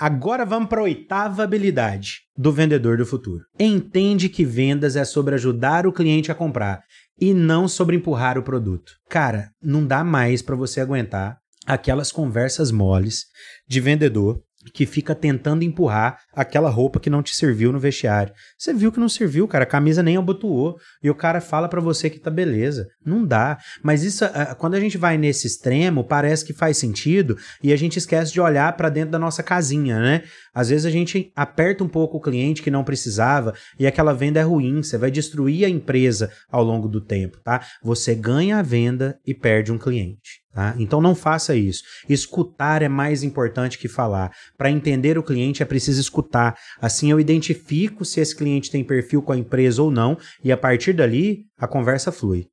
Agora 0.00 0.46
vamos 0.46 0.68
para 0.68 0.78
a 0.78 0.84
oitava 0.84 1.42
habilidade 1.42 2.20
do 2.36 2.52
vendedor 2.52 2.96
do 2.96 3.04
futuro. 3.04 3.44
Entende 3.58 4.28
que 4.28 4.44
vendas 4.44 4.94
é 4.94 5.04
sobre 5.04 5.34
ajudar 5.34 5.88
o 5.88 5.92
cliente 5.92 6.30
a 6.30 6.36
comprar 6.36 6.84
e 7.20 7.34
não 7.34 7.66
sobre 7.66 7.96
empurrar 7.96 8.38
o 8.38 8.42
produto. 8.44 8.92
Cara, 9.08 9.50
não 9.60 9.84
dá 9.84 10.04
mais 10.04 10.40
para 10.40 10.54
você 10.54 10.80
aguentar 10.80 11.38
aquelas 11.66 12.12
conversas 12.12 12.70
moles 12.70 13.24
de 13.66 13.80
vendedor 13.80 14.40
que 14.72 14.86
fica 14.86 15.14
tentando 15.14 15.62
empurrar 15.62 16.20
aquela 16.34 16.68
roupa 16.68 17.00
que 17.00 17.08
não 17.08 17.22
te 17.22 17.34
serviu 17.34 17.72
no 17.72 17.78
vestiário. 17.78 18.32
Você 18.56 18.74
viu 18.74 18.90
que 18.90 19.00
não 19.00 19.08
serviu, 19.08 19.46
cara, 19.46 19.64
a 19.64 19.66
camisa 19.66 20.02
nem 20.02 20.16
abotoou 20.16 20.76
e 21.02 21.08
o 21.08 21.14
cara 21.14 21.40
fala 21.40 21.68
para 21.68 21.80
você 21.80 22.10
que 22.10 22.18
tá 22.18 22.30
beleza. 22.30 22.88
Não 23.04 23.24
dá. 23.24 23.58
Mas 23.82 24.02
isso, 24.02 24.24
ah, 24.24 24.54
quando 24.54 24.74
a 24.74 24.80
gente 24.80 24.98
vai 24.98 25.16
nesse 25.16 25.46
extremo, 25.46 26.04
parece 26.04 26.44
que 26.44 26.52
faz 26.52 26.76
sentido 26.76 27.36
e 27.62 27.72
a 27.72 27.76
gente 27.76 27.98
esquece 27.98 28.32
de 28.32 28.40
olhar 28.40 28.76
para 28.76 28.88
dentro 28.88 29.10
da 29.10 29.18
nossa 29.18 29.42
casinha, 29.42 30.00
né? 30.00 30.24
Às 30.58 30.70
vezes 30.70 30.84
a 30.84 30.90
gente 30.90 31.30
aperta 31.36 31.84
um 31.84 31.88
pouco 31.88 32.16
o 32.16 32.20
cliente 32.20 32.64
que 32.64 32.70
não 32.70 32.82
precisava 32.82 33.54
e 33.78 33.86
aquela 33.86 34.12
venda 34.12 34.40
é 34.40 34.42
ruim, 34.42 34.82
você 34.82 34.98
vai 34.98 35.08
destruir 35.08 35.64
a 35.64 35.68
empresa 35.68 36.32
ao 36.50 36.64
longo 36.64 36.88
do 36.88 37.00
tempo, 37.00 37.38
tá? 37.44 37.64
Você 37.80 38.12
ganha 38.12 38.58
a 38.58 38.62
venda 38.62 39.20
e 39.24 39.32
perde 39.32 39.70
um 39.70 39.78
cliente. 39.78 40.42
Tá? 40.52 40.74
Então 40.76 41.00
não 41.00 41.14
faça 41.14 41.54
isso. 41.54 41.84
Escutar 42.08 42.82
é 42.82 42.88
mais 42.88 43.22
importante 43.22 43.78
que 43.78 43.86
falar. 43.86 44.32
Para 44.56 44.68
entender 44.68 45.16
o 45.16 45.22
cliente 45.22 45.62
é 45.62 45.64
preciso 45.64 46.00
escutar. 46.00 46.58
Assim 46.82 47.08
eu 47.12 47.20
identifico 47.20 48.04
se 48.04 48.18
esse 48.18 48.34
cliente 48.34 48.68
tem 48.68 48.82
perfil 48.82 49.22
com 49.22 49.30
a 49.30 49.38
empresa 49.38 49.80
ou 49.80 49.92
não, 49.92 50.18
e 50.42 50.50
a 50.50 50.56
partir 50.56 50.92
dali 50.92 51.44
a 51.56 51.68
conversa 51.68 52.10
flui. 52.10 52.46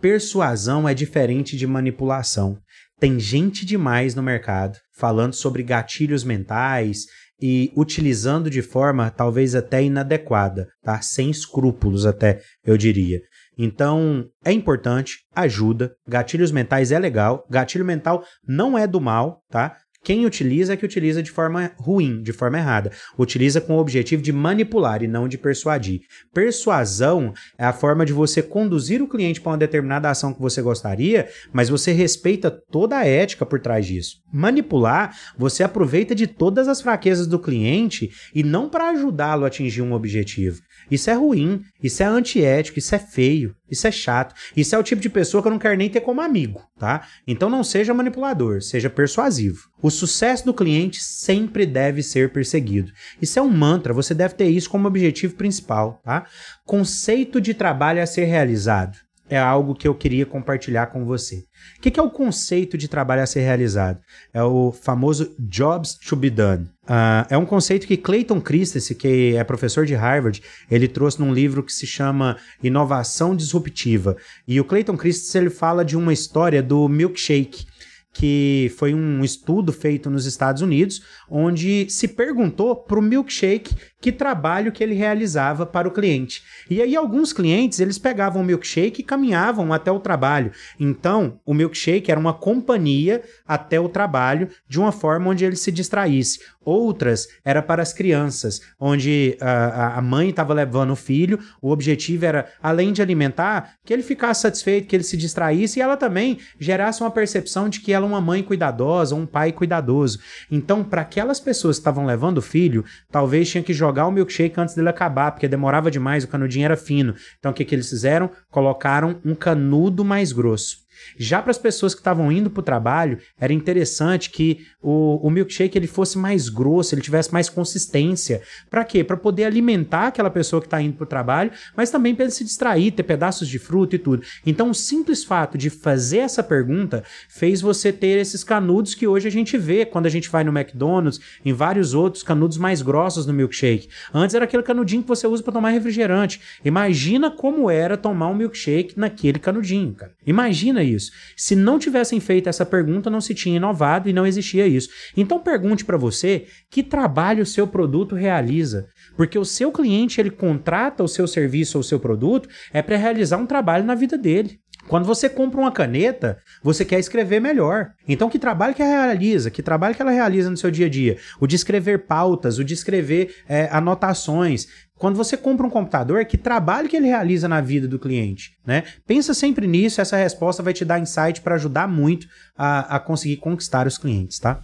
Persuasão 0.00 0.88
é 0.88 0.94
diferente 0.94 1.58
de 1.58 1.66
manipulação. 1.66 2.56
Tem 2.98 3.20
gente 3.20 3.66
demais 3.66 4.14
no 4.14 4.22
mercado 4.22 4.78
falando 4.94 5.34
sobre 5.34 5.62
gatilhos 5.62 6.24
mentais 6.24 7.04
e 7.40 7.72
utilizando 7.76 8.50
de 8.50 8.62
forma 8.62 9.10
talvez 9.10 9.54
até 9.54 9.82
inadequada, 9.82 10.68
tá? 10.82 11.00
Sem 11.00 11.30
escrúpulos 11.30 12.06
até, 12.06 12.40
eu 12.64 12.76
diria. 12.76 13.20
Então, 13.56 14.24
é 14.44 14.52
importante, 14.52 15.18
ajuda. 15.34 15.92
Gatilhos 16.08 16.50
mentais 16.50 16.92
é 16.92 16.98
legal. 16.98 17.46
Gatilho 17.50 17.84
mental 17.84 18.24
não 18.46 18.76
é 18.78 18.86
do 18.86 19.00
mal, 19.00 19.42
tá? 19.50 19.76
Quem 20.02 20.24
utiliza 20.24 20.72
é 20.72 20.76
que 20.76 20.84
utiliza 20.84 21.22
de 21.22 21.30
forma 21.30 21.72
ruim, 21.76 22.22
de 22.22 22.32
forma 22.32 22.58
errada. 22.58 22.90
Utiliza 23.18 23.60
com 23.60 23.74
o 23.76 23.78
objetivo 23.78 24.22
de 24.22 24.32
manipular 24.32 25.02
e 25.02 25.08
não 25.08 25.28
de 25.28 25.36
persuadir. 25.36 26.00
Persuasão 26.32 27.34
é 27.58 27.64
a 27.64 27.72
forma 27.72 28.06
de 28.06 28.12
você 28.12 28.42
conduzir 28.42 29.02
o 29.02 29.08
cliente 29.08 29.40
para 29.40 29.52
uma 29.52 29.58
determinada 29.58 30.08
ação 30.08 30.32
que 30.32 30.40
você 30.40 30.62
gostaria, 30.62 31.28
mas 31.52 31.68
você 31.68 31.92
respeita 31.92 32.50
toda 32.50 32.96
a 32.96 33.06
ética 33.06 33.44
por 33.44 33.60
trás 33.60 33.84
disso. 33.84 34.16
Manipular, 34.32 35.14
você 35.36 35.62
aproveita 35.62 36.14
de 36.14 36.26
todas 36.26 36.66
as 36.66 36.80
fraquezas 36.80 37.26
do 37.26 37.38
cliente 37.38 38.10
e 38.34 38.42
não 38.42 38.70
para 38.70 38.90
ajudá-lo 38.90 39.44
a 39.44 39.48
atingir 39.48 39.82
um 39.82 39.92
objetivo. 39.92 40.60
Isso 40.90 41.10
é 41.10 41.14
ruim, 41.14 41.62
isso 41.82 42.02
é 42.02 42.06
antiético, 42.06 42.78
isso 42.78 42.94
é 42.94 42.98
feio, 42.98 43.54
isso 43.70 43.86
é 43.86 43.90
chato. 43.90 44.34
Isso 44.56 44.74
é 44.74 44.78
o 44.78 44.82
tipo 44.82 45.00
de 45.00 45.08
pessoa 45.08 45.42
que 45.42 45.48
eu 45.48 45.52
não 45.52 45.58
quero 45.58 45.76
nem 45.76 45.88
ter 45.88 46.00
como 46.00 46.20
amigo, 46.20 46.60
tá? 46.78 47.06
Então 47.26 47.48
não 47.48 47.62
seja 47.62 47.94
manipulador, 47.94 48.60
seja 48.62 48.90
persuasivo. 48.90 49.68
O 49.80 49.90
sucesso 49.90 50.44
do 50.44 50.54
cliente 50.54 51.02
sempre 51.02 51.64
deve 51.64 52.02
ser 52.02 52.32
perseguido. 52.32 52.92
Isso 53.20 53.38
é 53.38 53.42
um 53.42 53.50
mantra, 53.50 53.94
você 53.94 54.14
deve 54.14 54.34
ter 54.34 54.48
isso 54.48 54.68
como 54.68 54.88
objetivo 54.88 55.34
principal, 55.34 56.00
tá? 56.04 56.26
Conceito 56.64 57.40
de 57.40 57.54
trabalho 57.54 58.02
a 58.02 58.06
ser 58.06 58.24
realizado 58.24 58.98
é 59.30 59.38
algo 59.38 59.76
que 59.76 59.86
eu 59.86 59.94
queria 59.94 60.26
compartilhar 60.26 60.88
com 60.88 61.04
você. 61.04 61.44
O 61.78 61.80
que, 61.80 61.98
é 61.98 62.02
o 62.02 62.10
conceito 62.10 62.76
de 62.76 62.88
trabalho 62.88 63.22
a 63.22 63.26
ser 63.26 63.40
realizado? 63.40 64.00
É 64.34 64.42
o 64.42 64.72
famoso 64.72 65.34
jobs 65.38 65.94
to 65.94 66.16
be 66.16 66.28
done. 66.28 66.68
Uh, 66.90 67.22
é 67.30 67.38
um 67.38 67.46
conceito 67.46 67.86
que 67.86 67.96
Clayton 67.96 68.40
Christensen, 68.40 68.96
que 68.96 69.36
é 69.36 69.44
professor 69.44 69.86
de 69.86 69.94
Harvard, 69.94 70.42
ele 70.68 70.88
trouxe 70.88 71.20
num 71.20 71.32
livro 71.32 71.62
que 71.62 71.72
se 71.72 71.86
chama 71.86 72.36
Inovação 72.60 73.36
Disruptiva. 73.36 74.16
E 74.46 74.60
o 74.60 74.64
Clayton 74.64 74.96
Christensen 74.96 75.42
ele 75.42 75.50
fala 75.50 75.84
de 75.84 75.96
uma 75.96 76.12
história 76.12 76.60
do 76.60 76.88
milkshake 76.88 77.64
que 78.12 78.72
foi 78.76 78.92
um 78.92 79.22
estudo 79.22 79.72
feito 79.72 80.10
nos 80.10 80.26
Estados 80.26 80.62
Unidos, 80.62 81.00
onde 81.30 81.88
se 81.88 82.08
perguntou 82.08 82.74
para 82.74 82.98
o 82.98 83.02
milkshake 83.02 83.72
que 84.00 84.10
trabalho 84.10 84.72
que 84.72 84.82
ele 84.82 84.94
realizava 84.94 85.66
para 85.66 85.86
o 85.86 85.90
cliente. 85.90 86.42
E 86.68 86.80
aí 86.80 86.96
alguns 86.96 87.32
clientes, 87.32 87.80
eles 87.80 87.98
pegavam 87.98 88.42
o 88.42 88.44
milkshake 88.44 89.02
e 89.02 89.04
caminhavam 89.04 89.72
até 89.72 89.92
o 89.92 90.00
trabalho. 90.00 90.52
Então, 90.78 91.38
o 91.44 91.52
milkshake 91.52 92.10
era 92.10 92.18
uma 92.18 92.32
companhia 92.32 93.22
até 93.46 93.78
o 93.78 93.88
trabalho 93.88 94.48
de 94.66 94.80
uma 94.80 94.92
forma 94.92 95.30
onde 95.30 95.44
ele 95.44 95.56
se 95.56 95.70
distraísse. 95.70 96.40
Outras 96.62 97.26
era 97.44 97.62
para 97.62 97.82
as 97.82 97.92
crianças, 97.92 98.60
onde 98.78 99.36
a, 99.40 99.98
a 99.98 100.02
mãe 100.02 100.28
estava 100.28 100.52
levando 100.52 100.90
o 100.90 100.96
filho, 100.96 101.38
o 101.60 101.70
objetivo 101.70 102.26
era, 102.26 102.50
além 102.62 102.92
de 102.92 103.00
alimentar, 103.00 103.74
que 103.84 103.92
ele 103.92 104.02
ficasse 104.02 104.42
satisfeito, 104.42 104.86
que 104.86 104.94
ele 104.94 105.02
se 105.02 105.16
distraísse 105.16 105.78
e 105.78 105.82
ela 105.82 105.96
também 105.96 106.38
gerasse 106.58 107.02
uma 107.02 107.10
percepção 107.10 107.68
de 107.68 107.80
que 107.80 107.92
ela 107.92 108.04
é 108.04 108.08
uma 108.08 108.20
mãe 108.20 108.42
cuidadosa, 108.42 109.14
um 109.14 109.26
pai 109.26 109.52
cuidadoso. 109.52 110.20
Então, 110.50 110.84
para 110.84 111.00
aquelas 111.00 111.40
pessoas 111.40 111.76
que 111.76 111.80
estavam 111.80 112.04
levando 112.04 112.38
o 112.38 112.42
filho, 112.42 112.84
talvez 113.10 113.48
tinha 113.48 113.62
que 113.62 113.72
jogar 113.72 113.89
o 114.06 114.12
milkshake 114.12 114.60
antes 114.60 114.74
dele 114.74 114.88
acabar, 114.88 115.32
porque 115.32 115.48
demorava 115.48 115.90
demais, 115.90 116.24
o 116.24 116.28
canudinho 116.28 116.64
era 116.64 116.76
fino. 116.76 117.14
Então, 117.38 117.50
o 117.50 117.54
que, 117.54 117.64
que 117.64 117.74
eles 117.74 117.88
fizeram? 117.88 118.30
Colocaram 118.50 119.20
um 119.24 119.34
canudo 119.34 120.04
mais 120.04 120.32
grosso. 120.32 120.78
Já 121.18 121.40
para 121.42 121.50
as 121.50 121.58
pessoas 121.58 121.94
que 121.94 122.00
estavam 122.00 122.30
indo 122.30 122.50
para 122.50 122.60
o 122.60 122.64
trabalho, 122.64 123.18
era 123.38 123.52
interessante 123.52 124.30
que 124.30 124.66
o, 124.82 125.26
o 125.26 125.30
milkshake 125.30 125.76
ele 125.76 125.86
fosse 125.86 126.18
mais 126.18 126.48
grosso, 126.48 126.94
ele 126.94 127.02
tivesse 127.02 127.32
mais 127.32 127.48
consistência. 127.48 128.42
Para 128.68 128.84
quê? 128.84 129.04
Para 129.04 129.16
poder 129.16 129.44
alimentar 129.44 130.08
aquela 130.08 130.30
pessoa 130.30 130.60
que 130.60 130.66
está 130.66 130.80
indo 130.80 130.94
para 130.94 131.04
o 131.04 131.08
trabalho, 131.08 131.50
mas 131.76 131.90
também 131.90 132.14
para 132.14 132.24
ele 132.24 132.32
se 132.32 132.44
distrair, 132.44 132.92
ter 132.92 133.02
pedaços 133.02 133.48
de 133.48 133.58
fruta 133.58 133.96
e 133.96 133.98
tudo. 133.98 134.22
Então, 134.46 134.70
o 134.70 134.74
simples 134.74 135.24
fato 135.24 135.58
de 135.58 135.70
fazer 135.70 136.18
essa 136.18 136.42
pergunta 136.42 137.04
fez 137.28 137.60
você 137.60 137.92
ter 137.92 138.18
esses 138.18 138.42
canudos 138.44 138.94
que 138.94 139.06
hoje 139.06 139.28
a 139.28 139.30
gente 139.30 139.56
vê 139.56 139.84
quando 139.84 140.06
a 140.06 140.10
gente 140.10 140.28
vai 140.28 140.44
no 140.44 140.56
McDonald's, 140.56 141.20
em 141.44 141.52
vários 141.52 141.94
outros 141.94 142.22
canudos 142.22 142.56
mais 142.56 142.82
grossos 142.82 143.26
no 143.26 143.32
milkshake. 143.32 143.88
Antes 144.12 144.34
era 144.34 144.44
aquele 144.44 144.62
canudinho 144.62 145.02
que 145.02 145.08
você 145.08 145.26
usa 145.26 145.42
para 145.42 145.52
tomar 145.52 145.70
refrigerante. 145.70 146.40
Imagina 146.64 147.30
como 147.30 147.70
era 147.70 147.96
tomar 147.96 148.28
um 148.28 148.34
milkshake 148.34 148.98
naquele 148.98 149.38
canudinho, 149.38 149.92
cara. 149.94 150.12
Imagina 150.26 150.82
isso. 150.94 151.10
Se 151.36 151.54
não 151.56 151.78
tivessem 151.78 152.20
feito 152.20 152.48
essa 152.48 152.66
pergunta, 152.66 153.10
não 153.10 153.20
se 153.20 153.34
tinha 153.34 153.56
inovado 153.56 154.08
e 154.08 154.12
não 154.12 154.26
existia 154.26 154.66
isso. 154.66 154.88
Então 155.16 155.40
pergunte 155.40 155.84
para 155.84 155.96
você 155.96 156.46
que 156.70 156.82
trabalho 156.82 157.42
o 157.42 157.46
seu 157.46 157.66
produto 157.66 158.14
realiza, 158.14 158.86
porque 159.16 159.38
o 159.38 159.44
seu 159.44 159.70
cliente 159.72 160.20
ele 160.20 160.30
contrata 160.30 161.02
o 161.02 161.08
seu 161.08 161.26
serviço 161.26 161.78
ou 161.78 161.80
o 161.80 161.84
seu 161.84 162.00
produto 162.00 162.48
é 162.72 162.82
para 162.82 162.96
realizar 162.96 163.36
um 163.36 163.46
trabalho 163.46 163.84
na 163.84 163.94
vida 163.94 164.16
dele. 164.16 164.58
Quando 164.90 165.04
você 165.04 165.28
compra 165.28 165.60
uma 165.60 165.70
caneta, 165.70 166.38
você 166.64 166.84
quer 166.84 166.98
escrever 166.98 167.38
melhor. 167.38 167.92
Então, 168.08 168.28
que 168.28 168.40
trabalho 168.40 168.74
que 168.74 168.82
ela 168.82 169.04
realiza? 169.04 169.48
Que 169.48 169.62
trabalho 169.62 169.94
que 169.94 170.02
ela 170.02 170.10
realiza 170.10 170.50
no 170.50 170.56
seu 170.56 170.68
dia 170.68 170.86
a 170.86 170.88
dia? 170.88 171.16
O 171.40 171.46
de 171.46 171.54
escrever 171.54 172.06
pautas, 172.08 172.58
o 172.58 172.64
de 172.64 172.74
escrever 172.74 173.36
é, 173.48 173.68
anotações. 173.70 174.66
Quando 174.96 175.14
você 175.14 175.36
compra 175.36 175.64
um 175.64 175.70
computador, 175.70 176.24
que 176.24 176.36
trabalho 176.36 176.88
que 176.88 176.96
ele 176.96 177.06
realiza 177.06 177.46
na 177.46 177.60
vida 177.60 177.86
do 177.86 178.00
cliente? 178.00 178.58
Né? 178.66 178.82
Pensa 179.06 179.32
sempre 179.32 179.64
nisso, 179.68 180.00
essa 180.00 180.16
resposta 180.16 180.60
vai 180.60 180.72
te 180.72 180.84
dar 180.84 180.98
insight 180.98 181.40
para 181.40 181.54
ajudar 181.54 181.86
muito 181.86 182.26
a, 182.58 182.96
a 182.96 182.98
conseguir 182.98 183.36
conquistar 183.36 183.86
os 183.86 183.96
clientes, 183.96 184.40
tá? 184.40 184.58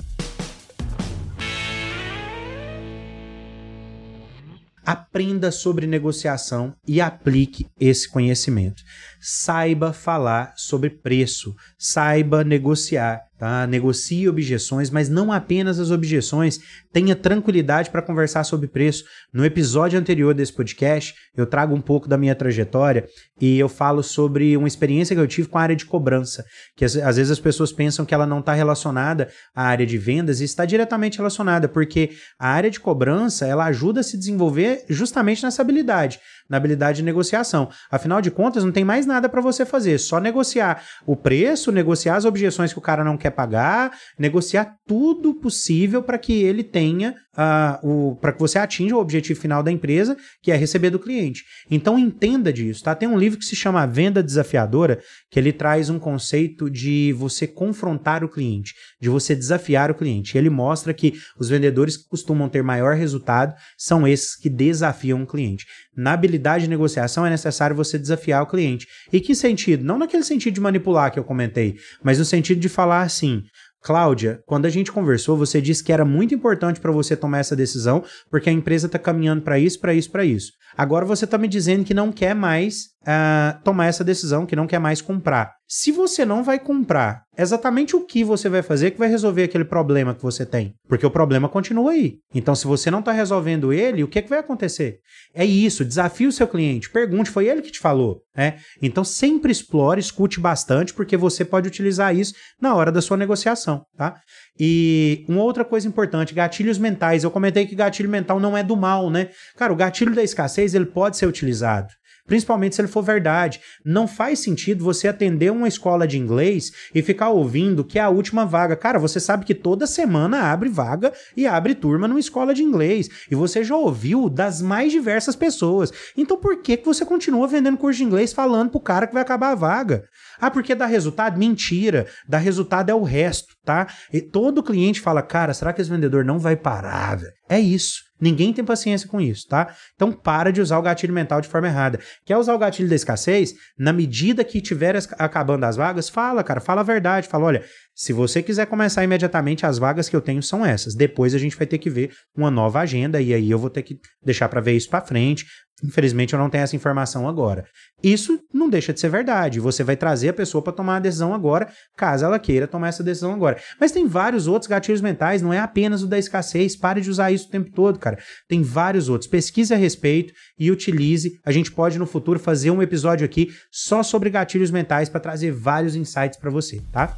Aprenda 4.87 5.51
sobre 5.51 5.85
negociação 5.85 6.73
e 6.87 7.01
aplique 7.01 7.67
esse 7.81 8.09
conhecimento. 8.09 8.85
Saiba 9.21 9.93
falar 9.93 10.55
sobre 10.57 10.89
preço, 10.89 11.57
saiba 11.77 12.45
negociar, 12.45 13.26
tá? 13.39 13.67
Negocie 13.67 14.29
objeções, 14.29 14.91
mas 14.91 15.09
não 15.09 15.33
apenas 15.33 15.79
as 15.79 15.91
objeções. 15.91 16.59
Tenha 16.93 17.15
tranquilidade 17.15 17.91
para 17.91 18.03
conversar 18.03 18.45
sobre 18.45 18.67
preço. 18.67 19.05
No 19.33 19.45
episódio 19.45 19.99
anterior 19.99 20.35
desse 20.35 20.53
podcast, 20.53 21.15
eu 21.37 21.47
trago 21.47 21.75
um 21.75 21.81
pouco 21.81 22.09
da 22.09 22.17
minha 22.17 22.35
trajetória 22.35 23.07
e 23.41 23.59
eu 23.59 23.69
falo 23.69 24.03
sobre 24.03 24.57
uma 24.57 24.69
experiência 24.69 25.15
que 25.15 25.21
eu 25.21 25.27
tive 25.27 25.49
com 25.49 25.59
a 25.59 25.63
área 25.63 25.77
de 25.77 25.85
cobrança, 25.85 26.45
que 26.75 26.85
às, 26.85 26.97
às 26.97 27.17
vezes 27.17 27.31
as 27.31 27.41
pessoas 27.41 27.73
pensam 27.73 28.05
que 28.05 28.15
ela 28.15 28.27
não 28.27 28.41
está 28.41 28.55
relacionada 28.55 29.29
à 29.55 29.65
área 29.65 29.87
de 29.87 29.99
vendas 29.99 30.41
e 30.41 30.45
está 30.45 30.65
diretamente 30.65 31.19
relacionada, 31.19 31.69
porque 31.69 32.11
a 32.39 32.49
área 32.49 32.71
de 32.71 32.81
cobrança 32.81 33.47
ela 33.47 33.67
ajuda 33.67 34.01
a 34.01 34.05
se 34.05 34.17
desenvolver 34.17 34.85
justamente 34.89 35.43
nessa 35.43 35.63
habilidade 35.63 36.19
na 36.49 36.57
habilidade 36.57 36.99
de 36.99 37.03
negociação. 37.03 37.69
Afinal 37.91 38.21
de 38.21 38.31
contas, 38.31 38.65
não 38.65 38.73
tem 38.73 38.85
mais 38.85 39.07
nada 39.07 39.29
para 39.29 39.41
você 39.41 39.65
fazer, 39.65 39.99
só 39.99 40.21
negociar 40.21 40.83
o 41.05 41.17
preço, 41.17 41.73
negociar 41.73 42.17
as 42.17 42.25
objeções 42.25 42.73
que 42.73 42.79
o 42.79 42.83
cara 42.83 43.05
não 43.05 43.17
quer 43.17 43.26
pagar, 43.31 43.93
negociar 44.19 44.77
tudo 44.87 45.35
possível 45.35 46.03
para 46.03 46.19
que 46.19 46.33
ele 46.33 46.63
tenha 46.63 47.15
uh, 47.37 47.89
o 47.89 48.17
para 48.17 48.33
que 48.33 48.41
você 48.41 48.59
atinja 48.59 48.97
o 48.97 49.01
objetivo 49.01 49.41
final 49.41 49.63
da 49.63 49.71
empresa, 49.71 50.17
que 50.43 50.51
é 50.51 50.57
receber 50.57 50.91
do 50.91 50.99
cliente. 50.99 51.45
Então 51.71 51.99
entenda 51.99 52.53
disso, 52.53 52.83
tá? 52.83 52.95
Tem 52.95 53.09
um 53.09 53.19
livro 53.19 53.39
que 53.39 53.45
se 53.45 53.57
chama 53.57 53.87
Venda 53.87 54.23
Desafiadora, 54.23 55.01
que 55.31 55.39
ele 55.39 55.53
traz 55.53 55.91
um 55.91 55.99
conceito 55.99 56.71
de 56.71 57.13
você 57.13 57.47
confrontar 57.47 58.25
o 58.25 58.29
cliente, 58.29 58.75
de 59.01 59.09
você 59.09 59.35
desafiar 59.35 59.91
o 59.91 59.95
cliente. 59.95 60.37
Ele 60.37 60.51
mostra 60.51 60.95
que 60.95 61.15
os 61.39 61.49
vendedores 61.49 61.97
que 61.97 62.09
costumam 62.09 62.49
ter 62.49 62.63
maior 62.63 62.95
resultado 62.95 63.55
são 63.77 64.07
esses 64.07 64.37
que 64.37 64.49
desafiam 64.49 65.23
o 65.23 65.27
cliente. 65.27 65.67
Na 65.97 66.13
habilidade 66.13 66.65
de 66.65 66.71
negociação 66.71 67.25
é 67.25 67.31
necessário 67.31 67.75
você 67.75 67.99
desafiar 67.99 68.43
o 68.43 68.47
cliente. 68.47 68.87
E 69.13 69.21
que 69.21 69.35
sentido? 69.35 69.85
Não 69.85 69.99
naquele 69.99 70.25
sentido 70.25 70.55
de 70.55 70.61
manipular 70.61 71.11
que 71.11 71.19
eu 71.19 71.25
comentei, 71.25 71.77
mas 72.03 72.19
no 72.19 72.25
sentido 72.25 72.61
de 72.61 72.69
falar 72.69 73.03
assim: 73.03 73.43
Cláudia, 73.87 74.41
quando 74.47 74.67
a 74.67 74.69
gente 74.69 74.91
conversou, 74.91 75.37
você 75.37 75.61
disse 75.61 75.85
que 75.85 75.93
era 75.93 76.05
muito 76.05 76.35
importante 76.35 76.81
para 76.81 76.91
você 76.91 77.17
tomar 77.17 77.39
essa 77.39 77.55
decisão, 77.55 78.05
porque 78.29 78.51
a 78.51 78.53
empresa 78.53 78.87
está 78.87 78.99
caminhando 78.99 79.43
para 79.43 79.59
isso, 79.59 79.81
para 79.81 79.95
isso, 79.95 80.11
para 80.11 80.25
isso. 80.25 80.51
Agora 80.77 81.07
você 81.07 81.25
está 81.25 81.39
me 81.39 81.49
dizendo 81.49 81.85
que 81.85 81.95
não 81.95 82.11
quer 82.11 82.35
mais 82.35 82.89
uh, 83.07 83.63
tomar 83.63 83.87
essa 83.87 84.03
decisão, 84.03 84.45
que 84.45 84.57
não 84.57 84.67
quer 84.67 84.81
mais 84.81 85.01
comprar. 85.01 85.55
Se 85.69 85.91
você 85.91 86.25
não 86.25 86.45
vai 86.45 86.59
comprar, 86.59 87.23
exatamente 87.37 87.97
o 87.97 88.05
que 88.05 88.23
você 88.23 88.49
vai 88.49 88.63
fazer 88.63 88.93
que 88.93 88.99
vai 88.99 89.09
resolver 89.09 89.45
aquele 89.45 89.65
problema 89.65 90.15
que 90.15 90.23
você 90.23 90.47
tem? 90.47 90.75
Porque 90.89 91.07
o 91.07 91.11
problema 91.11 91.49
continua 91.49 91.93
aí. 91.93 92.19
Então, 92.35 92.55
se 92.55 92.67
você 92.67 92.91
não 92.91 93.01
está 93.01 93.11
resolvendo 93.13 93.73
ele, 93.73 94.05
o 94.05 94.09
que, 94.09 94.23
que 94.23 94.29
vai 94.29 94.39
acontecer? 94.39 94.99
É 95.35 95.45
isso, 95.45 95.85
desafie 95.85 96.27
o 96.27 96.33
seu 96.33 96.47
cliente, 96.47 96.91
pergunte, 96.91 97.31
foi 97.31 97.49
ele 97.49 97.63
que 97.63 97.73
te 97.73 97.81
falou, 97.81 98.21
né? 98.37 98.59
Então, 98.81 99.03
sempre 99.03 99.51
explore, 99.51 100.01
escute 100.01 100.39
bastante, 100.39 100.95
porque 100.95 101.17
você 101.17 101.45
pode 101.45 101.67
utilizar 101.67 102.15
isso 102.15 102.35
na 102.61 102.75
hora 102.75 102.93
da 102.93 103.03
sua 103.03 103.17
negociação, 103.17 103.85
tá? 103.97 104.21
E 104.59 105.25
uma 105.29 105.43
outra 105.43 105.65
coisa 105.65 105.87
importante, 105.87 106.33
gatilhos 106.33 106.79
mentais. 106.79 107.25
Eu 107.25 107.31
comentei 107.31 107.67
que 107.67 107.75
gatilho 107.75 108.09
mental 108.09 108.39
não 108.39 108.57
é 108.57 108.63
do 108.63 108.77
mal, 108.77 109.11
né? 109.11 109.31
Cara, 109.57 109.73
o 109.73 109.77
gatilho 109.77 110.15
da 110.15 110.23
escassez 110.23 110.75
ele 110.75 110.87
pode 110.87 111.17
ser 111.17 111.27
utilizado 111.27 111.89
principalmente 112.27 112.75
se 112.75 112.81
ele 112.81 112.89
for 112.89 113.03
verdade. 113.03 113.61
Não 113.85 114.07
faz 114.09 114.41
sentido 114.41 114.85
você 114.85 115.09
atender 115.09 115.51
uma 115.53 115.69
escola 115.69 116.07
de 116.07 116.19
inglês 116.19 116.73
e 116.95 117.03
ficar 117.03 117.31
ouvindo 117.31 117.85
que 117.85 117.99
é 117.99 118.03
a 118.03 118.09
última 118.09 118.45
vaga. 118.45 118.77
Cara, 118.77 118.99
você 118.99 119.21
sabe 119.21 119.45
que 119.45 119.55
toda 119.55 119.87
semana 119.87 120.51
abre 120.51 120.69
vaga 120.69 121.13
e 121.37 121.47
abre 121.47 121.75
turma 121.75 122.09
numa 122.09 122.21
escola 122.21 122.53
de 122.53 122.63
inglês. 122.63 123.09
E 123.31 123.35
você 123.35 123.63
já 123.63 123.77
ouviu 123.77 124.29
das 124.29 124.61
mais 124.61 124.93
diversas 124.93 125.37
pessoas. 125.37 125.93
Então 126.17 126.37
por 126.37 126.61
que, 126.63 126.77
que 126.77 126.87
você 126.87 127.05
continua 127.05 127.47
vendendo 127.47 127.79
curso 127.79 127.99
de 127.99 128.05
inglês 128.05 128.33
falando 128.33 128.71
pro 128.71 128.81
cara 128.81 129.07
que 129.07 129.15
vai 129.15 129.23
acabar 129.23 129.53
a 129.53 129.55
vaga? 129.55 130.05
Ah, 130.41 130.51
porque 130.51 130.75
dá 130.75 130.87
resultado? 130.87 131.39
Mentira. 131.39 132.07
Dá 132.29 132.39
resultado 132.39 132.91
é 132.91 132.95
o 132.95 133.03
resto, 133.03 133.55
tá? 133.65 133.87
E 134.13 134.21
todo 134.21 134.63
cliente 134.63 135.01
fala, 135.01 135.23
cara, 135.23 135.55
será 135.55 135.73
que 135.73 135.81
esse 135.81 135.91
vendedor 135.91 136.25
não 136.25 136.39
vai 136.39 136.57
parar, 136.57 137.17
velho? 137.17 137.33
É 137.49 137.59
isso. 137.59 138.06
Ninguém 138.21 138.53
tem 138.53 138.65
paciência 138.65 139.09
com 139.09 139.21
isso, 139.21 139.47
tá? 139.47 139.75
Então 139.95 140.11
para 140.11 140.51
de 140.51 140.61
usar 140.61 140.79
o 140.79 140.83
gatilho 140.83 141.13
mental 141.13 141.41
de 141.41 141.49
forma 141.49 141.69
errada. 141.69 142.01
Quer 142.25 142.37
usar 142.37 142.55
o 142.55 142.59
gatilho 142.59 142.89
da 142.89 142.95
escassez? 142.95 143.55
Na 143.79 143.93
medida 143.93 144.43
que 144.43 144.61
tiver 144.61 144.97
acabando 145.19 145.65
as 145.65 145.77
vagas, 145.77 146.09
fala, 146.09 146.43
cara, 146.43 146.61
fala 146.61 146.81
a 146.81 146.85
verdade. 146.85 147.29
Fala, 147.29 147.47
olha, 147.47 147.65
se 147.99 148.13
você 148.13 148.43
quiser 148.43 148.67
começar 148.67 149.03
imediatamente, 149.03 149.65
as 149.65 149.79
vagas 149.79 150.07
que 150.07 150.15
eu 150.15 150.21
tenho 150.21 150.43
são 150.43 150.65
essas. 150.67 150.95
Depois 150.95 151.35
a 151.35 151.39
gente 151.39 151.57
vai 151.57 151.67
ter 151.67 151.79
que 151.79 151.89
ver 151.89 152.13
uma 152.37 152.51
nova 152.51 152.81
agenda 152.81 153.23
e 153.23 153.33
aí 153.33 153.51
eu 153.51 153.59
vou 153.59 153.71
ter 153.71 153.83
que 153.83 153.99
deixar 154.23 154.51
para 154.51 154.61
ver 154.61 154.73
isso 154.73 154.91
para 154.91 155.01
frente. 155.01 155.47
Infelizmente 155.83 156.35
eu 156.35 156.39
não 156.39 156.51
tenho 156.51 156.63
essa 156.63 156.77
informação 156.77 157.27
agora. 157.27 157.65
Isso 158.03 158.39
não 158.53 158.69
deixa 158.69 158.93
de 158.93 159.01
ser 159.01 159.09
verdade. 159.09 159.61
Você 159.61 159.83
vai 159.83 159.97
trazer 159.97 160.29
a 160.29 160.35
pessoa 160.35 160.63
para 160.63 160.75
tomar 160.75 160.97
a 160.97 161.01
decisão 161.01 161.33
agora, 161.33 161.73
caso 161.97 162.27
ela 162.27 162.39
queira 162.39 162.67
tomar 162.67 162.89
essa 162.89 163.03
decisão 163.03 163.33
agora. 163.33 163.59
Mas 163.81 163.93
tem 163.93 164.07
vários 164.07 164.47
outros 164.47 164.69
gatilhos 164.69 165.01
mentais, 165.01 165.41
não 165.41 165.51
é 165.51 165.59
apenas 165.59 166.03
o 166.03 166.07
da 166.07 166.19
escassez. 166.19 166.77
Pare 166.77 167.01
de 167.01 167.09
usar 167.09 167.31
isso 167.31 167.49
o 167.49 167.51
tempo 167.51 167.71
todo, 167.73 167.99
cara. 167.99 168.19
Tem 168.47 168.61
vários 168.61 169.09
outros. 169.09 169.31
Pesquise 169.31 169.73
a 169.73 169.77
respeito 169.79 170.35
e 170.59 170.71
utilize. 170.71 171.41
A 171.47 171.51
gente 171.51 171.73
pode 171.73 171.99
no 171.99 172.05
futuro 172.05 172.39
fazer 172.39 172.71
um 172.71 172.83
episódio 172.83 173.25
aqui 173.25 173.49
só 173.73 174.03
sobre 174.03 174.29
gatilhos 174.29 174.71
mentais 174.71 175.09
para 175.09 175.19
trazer 175.19 175.51
vários 175.51 175.97
insights 175.97 176.39
para 176.39 176.51
você, 176.51 176.83
tá? 176.93 177.17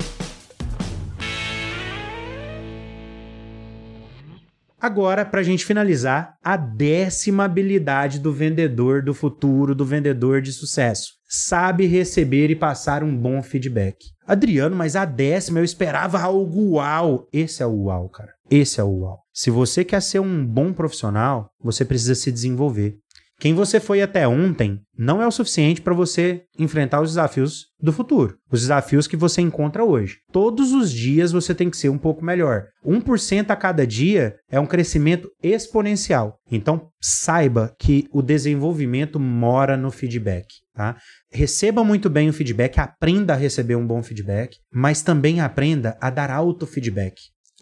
Agora, 4.80 5.24
para 5.24 5.40
a 5.40 5.42
gente 5.42 5.64
finalizar, 5.64 6.36
a 6.42 6.56
décima 6.56 7.44
habilidade 7.44 8.20
do 8.20 8.32
vendedor 8.32 9.02
do 9.02 9.12
futuro, 9.12 9.74
do 9.74 9.84
vendedor 9.84 10.40
de 10.40 10.52
sucesso. 10.52 11.14
Sabe 11.28 11.86
receber 11.86 12.48
e 12.48 12.56
passar 12.56 13.02
um 13.02 13.14
bom 13.14 13.42
feedback. 13.42 13.96
Adriano, 14.26 14.76
mas 14.76 14.94
a 14.94 15.04
décima 15.04 15.58
eu 15.58 15.64
esperava 15.64 16.20
algo 16.20 16.76
uau. 16.76 17.26
Esse 17.32 17.62
é 17.62 17.66
o 17.66 17.84
uau, 17.84 18.08
cara. 18.08 18.32
Esse 18.50 18.80
é 18.80 18.84
o 18.84 19.00
uau. 19.00 19.20
Se 19.32 19.50
você 19.50 19.84
quer 19.84 20.00
ser 20.00 20.20
um 20.20 20.46
bom 20.46 20.72
profissional, 20.72 21.50
você 21.60 21.84
precisa 21.84 22.14
se 22.14 22.30
desenvolver. 22.30 22.98
Quem 23.40 23.54
você 23.54 23.78
foi 23.78 24.02
até 24.02 24.26
ontem 24.26 24.80
não 24.98 25.22
é 25.22 25.26
o 25.26 25.30
suficiente 25.30 25.80
para 25.80 25.94
você 25.94 26.42
enfrentar 26.58 27.00
os 27.00 27.10
desafios 27.10 27.66
do 27.80 27.92
futuro, 27.92 28.36
os 28.50 28.62
desafios 28.62 29.06
que 29.06 29.16
você 29.16 29.40
encontra 29.40 29.84
hoje. 29.84 30.16
Todos 30.32 30.72
os 30.72 30.90
dias 30.90 31.30
você 31.30 31.54
tem 31.54 31.70
que 31.70 31.76
ser 31.76 31.88
um 31.88 31.98
pouco 31.98 32.24
melhor. 32.24 32.64
1% 32.84 33.50
a 33.50 33.56
cada 33.56 33.86
dia 33.86 34.34
é 34.50 34.58
um 34.58 34.66
crescimento 34.66 35.30
exponencial. 35.40 36.36
Então, 36.50 36.88
saiba 37.00 37.72
que 37.78 38.08
o 38.12 38.22
desenvolvimento 38.22 39.20
mora 39.20 39.76
no 39.76 39.92
feedback. 39.92 40.46
Tá? 40.74 40.96
Receba 41.30 41.84
muito 41.84 42.10
bem 42.10 42.28
o 42.28 42.32
feedback, 42.32 42.78
aprenda 42.78 43.34
a 43.34 43.36
receber 43.36 43.76
um 43.76 43.86
bom 43.86 44.02
feedback, 44.02 44.56
mas 44.72 45.00
também 45.00 45.40
aprenda 45.40 45.96
a 46.00 46.10
dar 46.10 46.30
auto-feedback. 46.30 47.14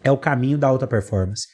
É 0.03 0.11
o 0.11 0.17
caminho 0.17 0.57
da 0.57 0.67
alta 0.67 0.87
performance. 0.87 1.45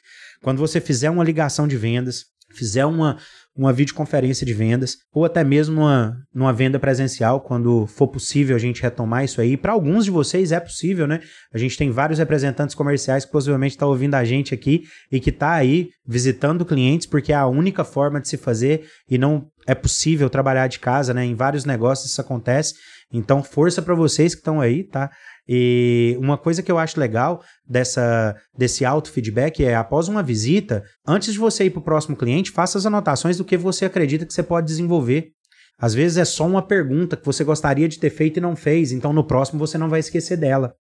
Quando 0.41 0.59
você 0.59 0.79
fizer 0.79 1.09
uma 1.09 1.23
ligação 1.25 1.67
de 1.67 1.75
vendas, 1.75 2.25
fizer 2.53 2.85
uma, 2.85 3.17
uma 3.55 3.71
videoconferência 3.71 4.45
de 4.45 4.53
vendas, 4.53 4.97
ou 5.13 5.25
até 5.25 5.43
mesmo 5.43 5.81
uma, 5.81 6.17
numa 6.33 6.51
venda 6.51 6.79
presencial, 6.79 7.39
quando 7.39 7.85
for 7.85 8.07
possível 8.07 8.55
a 8.55 8.59
gente 8.59 8.81
retomar 8.81 9.23
isso 9.23 9.39
aí. 9.39 9.55
Para 9.55 9.73
alguns 9.73 10.05
de 10.05 10.11
vocês 10.11 10.51
é 10.51 10.59
possível, 10.59 11.05
né? 11.05 11.19
A 11.53 11.57
gente 11.57 11.77
tem 11.77 11.91
vários 11.91 12.17
representantes 12.17 12.73
comerciais 12.73 13.25
que 13.25 13.31
possivelmente 13.31 13.75
estão 13.75 13.87
tá 13.87 13.91
ouvindo 13.91 14.15
a 14.15 14.23
gente 14.23 14.53
aqui 14.53 14.83
e 15.11 15.19
que 15.19 15.29
está 15.29 15.53
aí 15.53 15.89
visitando 16.05 16.65
clientes, 16.65 17.05
porque 17.05 17.31
é 17.31 17.35
a 17.35 17.47
única 17.47 17.83
forma 17.83 18.19
de 18.19 18.27
se 18.27 18.37
fazer 18.37 18.87
e 19.09 19.17
não 19.17 19.47
é 19.67 19.75
possível 19.75 20.29
trabalhar 20.29 20.67
de 20.67 20.79
casa, 20.79 21.13
né? 21.13 21.23
Em 21.23 21.35
vários 21.35 21.63
negócios 21.63 22.11
isso 22.11 22.21
acontece. 22.21 22.73
Então, 23.13 23.43
força 23.43 23.81
para 23.81 23.93
vocês 23.93 24.33
que 24.33 24.41
estão 24.41 24.59
aí, 24.59 24.83
tá? 24.83 25.11
E 25.47 26.17
uma 26.19 26.37
coisa 26.37 26.63
que 26.63 26.71
eu 26.71 26.79
acho 26.79 26.99
legal 26.99 27.43
dessa, 27.67 28.35
desse 28.57 28.83
auto-feedback 28.83 29.63
é, 29.63 29.75
após 29.75 30.07
uma 30.07 30.23
visita, 30.23 30.83
antes 31.07 31.33
de 31.33 31.39
você 31.39 31.65
ir 31.65 31.69
para 31.69 31.79
o 31.79 31.83
próximo 31.83 32.15
cliente, 32.15 32.49
faça 32.49 32.77
as 32.77 32.85
anotações 32.85 33.37
do 33.37 33.45
que 33.45 33.55
você 33.55 33.85
acredita 33.85 34.25
que 34.25 34.33
você 34.33 34.41
pode 34.41 34.65
desenvolver. 34.65 35.31
Às 35.77 35.93
vezes 35.93 36.17
é 36.17 36.25
só 36.25 36.47
uma 36.47 36.65
pergunta 36.65 37.17
que 37.17 37.25
você 37.25 37.43
gostaria 37.43 37.87
de 37.87 37.99
ter 37.99 38.09
feito 38.09 38.37
e 38.37 38.41
não 38.41 38.55
fez, 38.55 38.91
então 38.91 39.11
no 39.11 39.25
próximo 39.25 39.59
você 39.59 39.77
não 39.77 39.89
vai 39.89 39.99
esquecer 39.99 40.37
dela. 40.37 40.73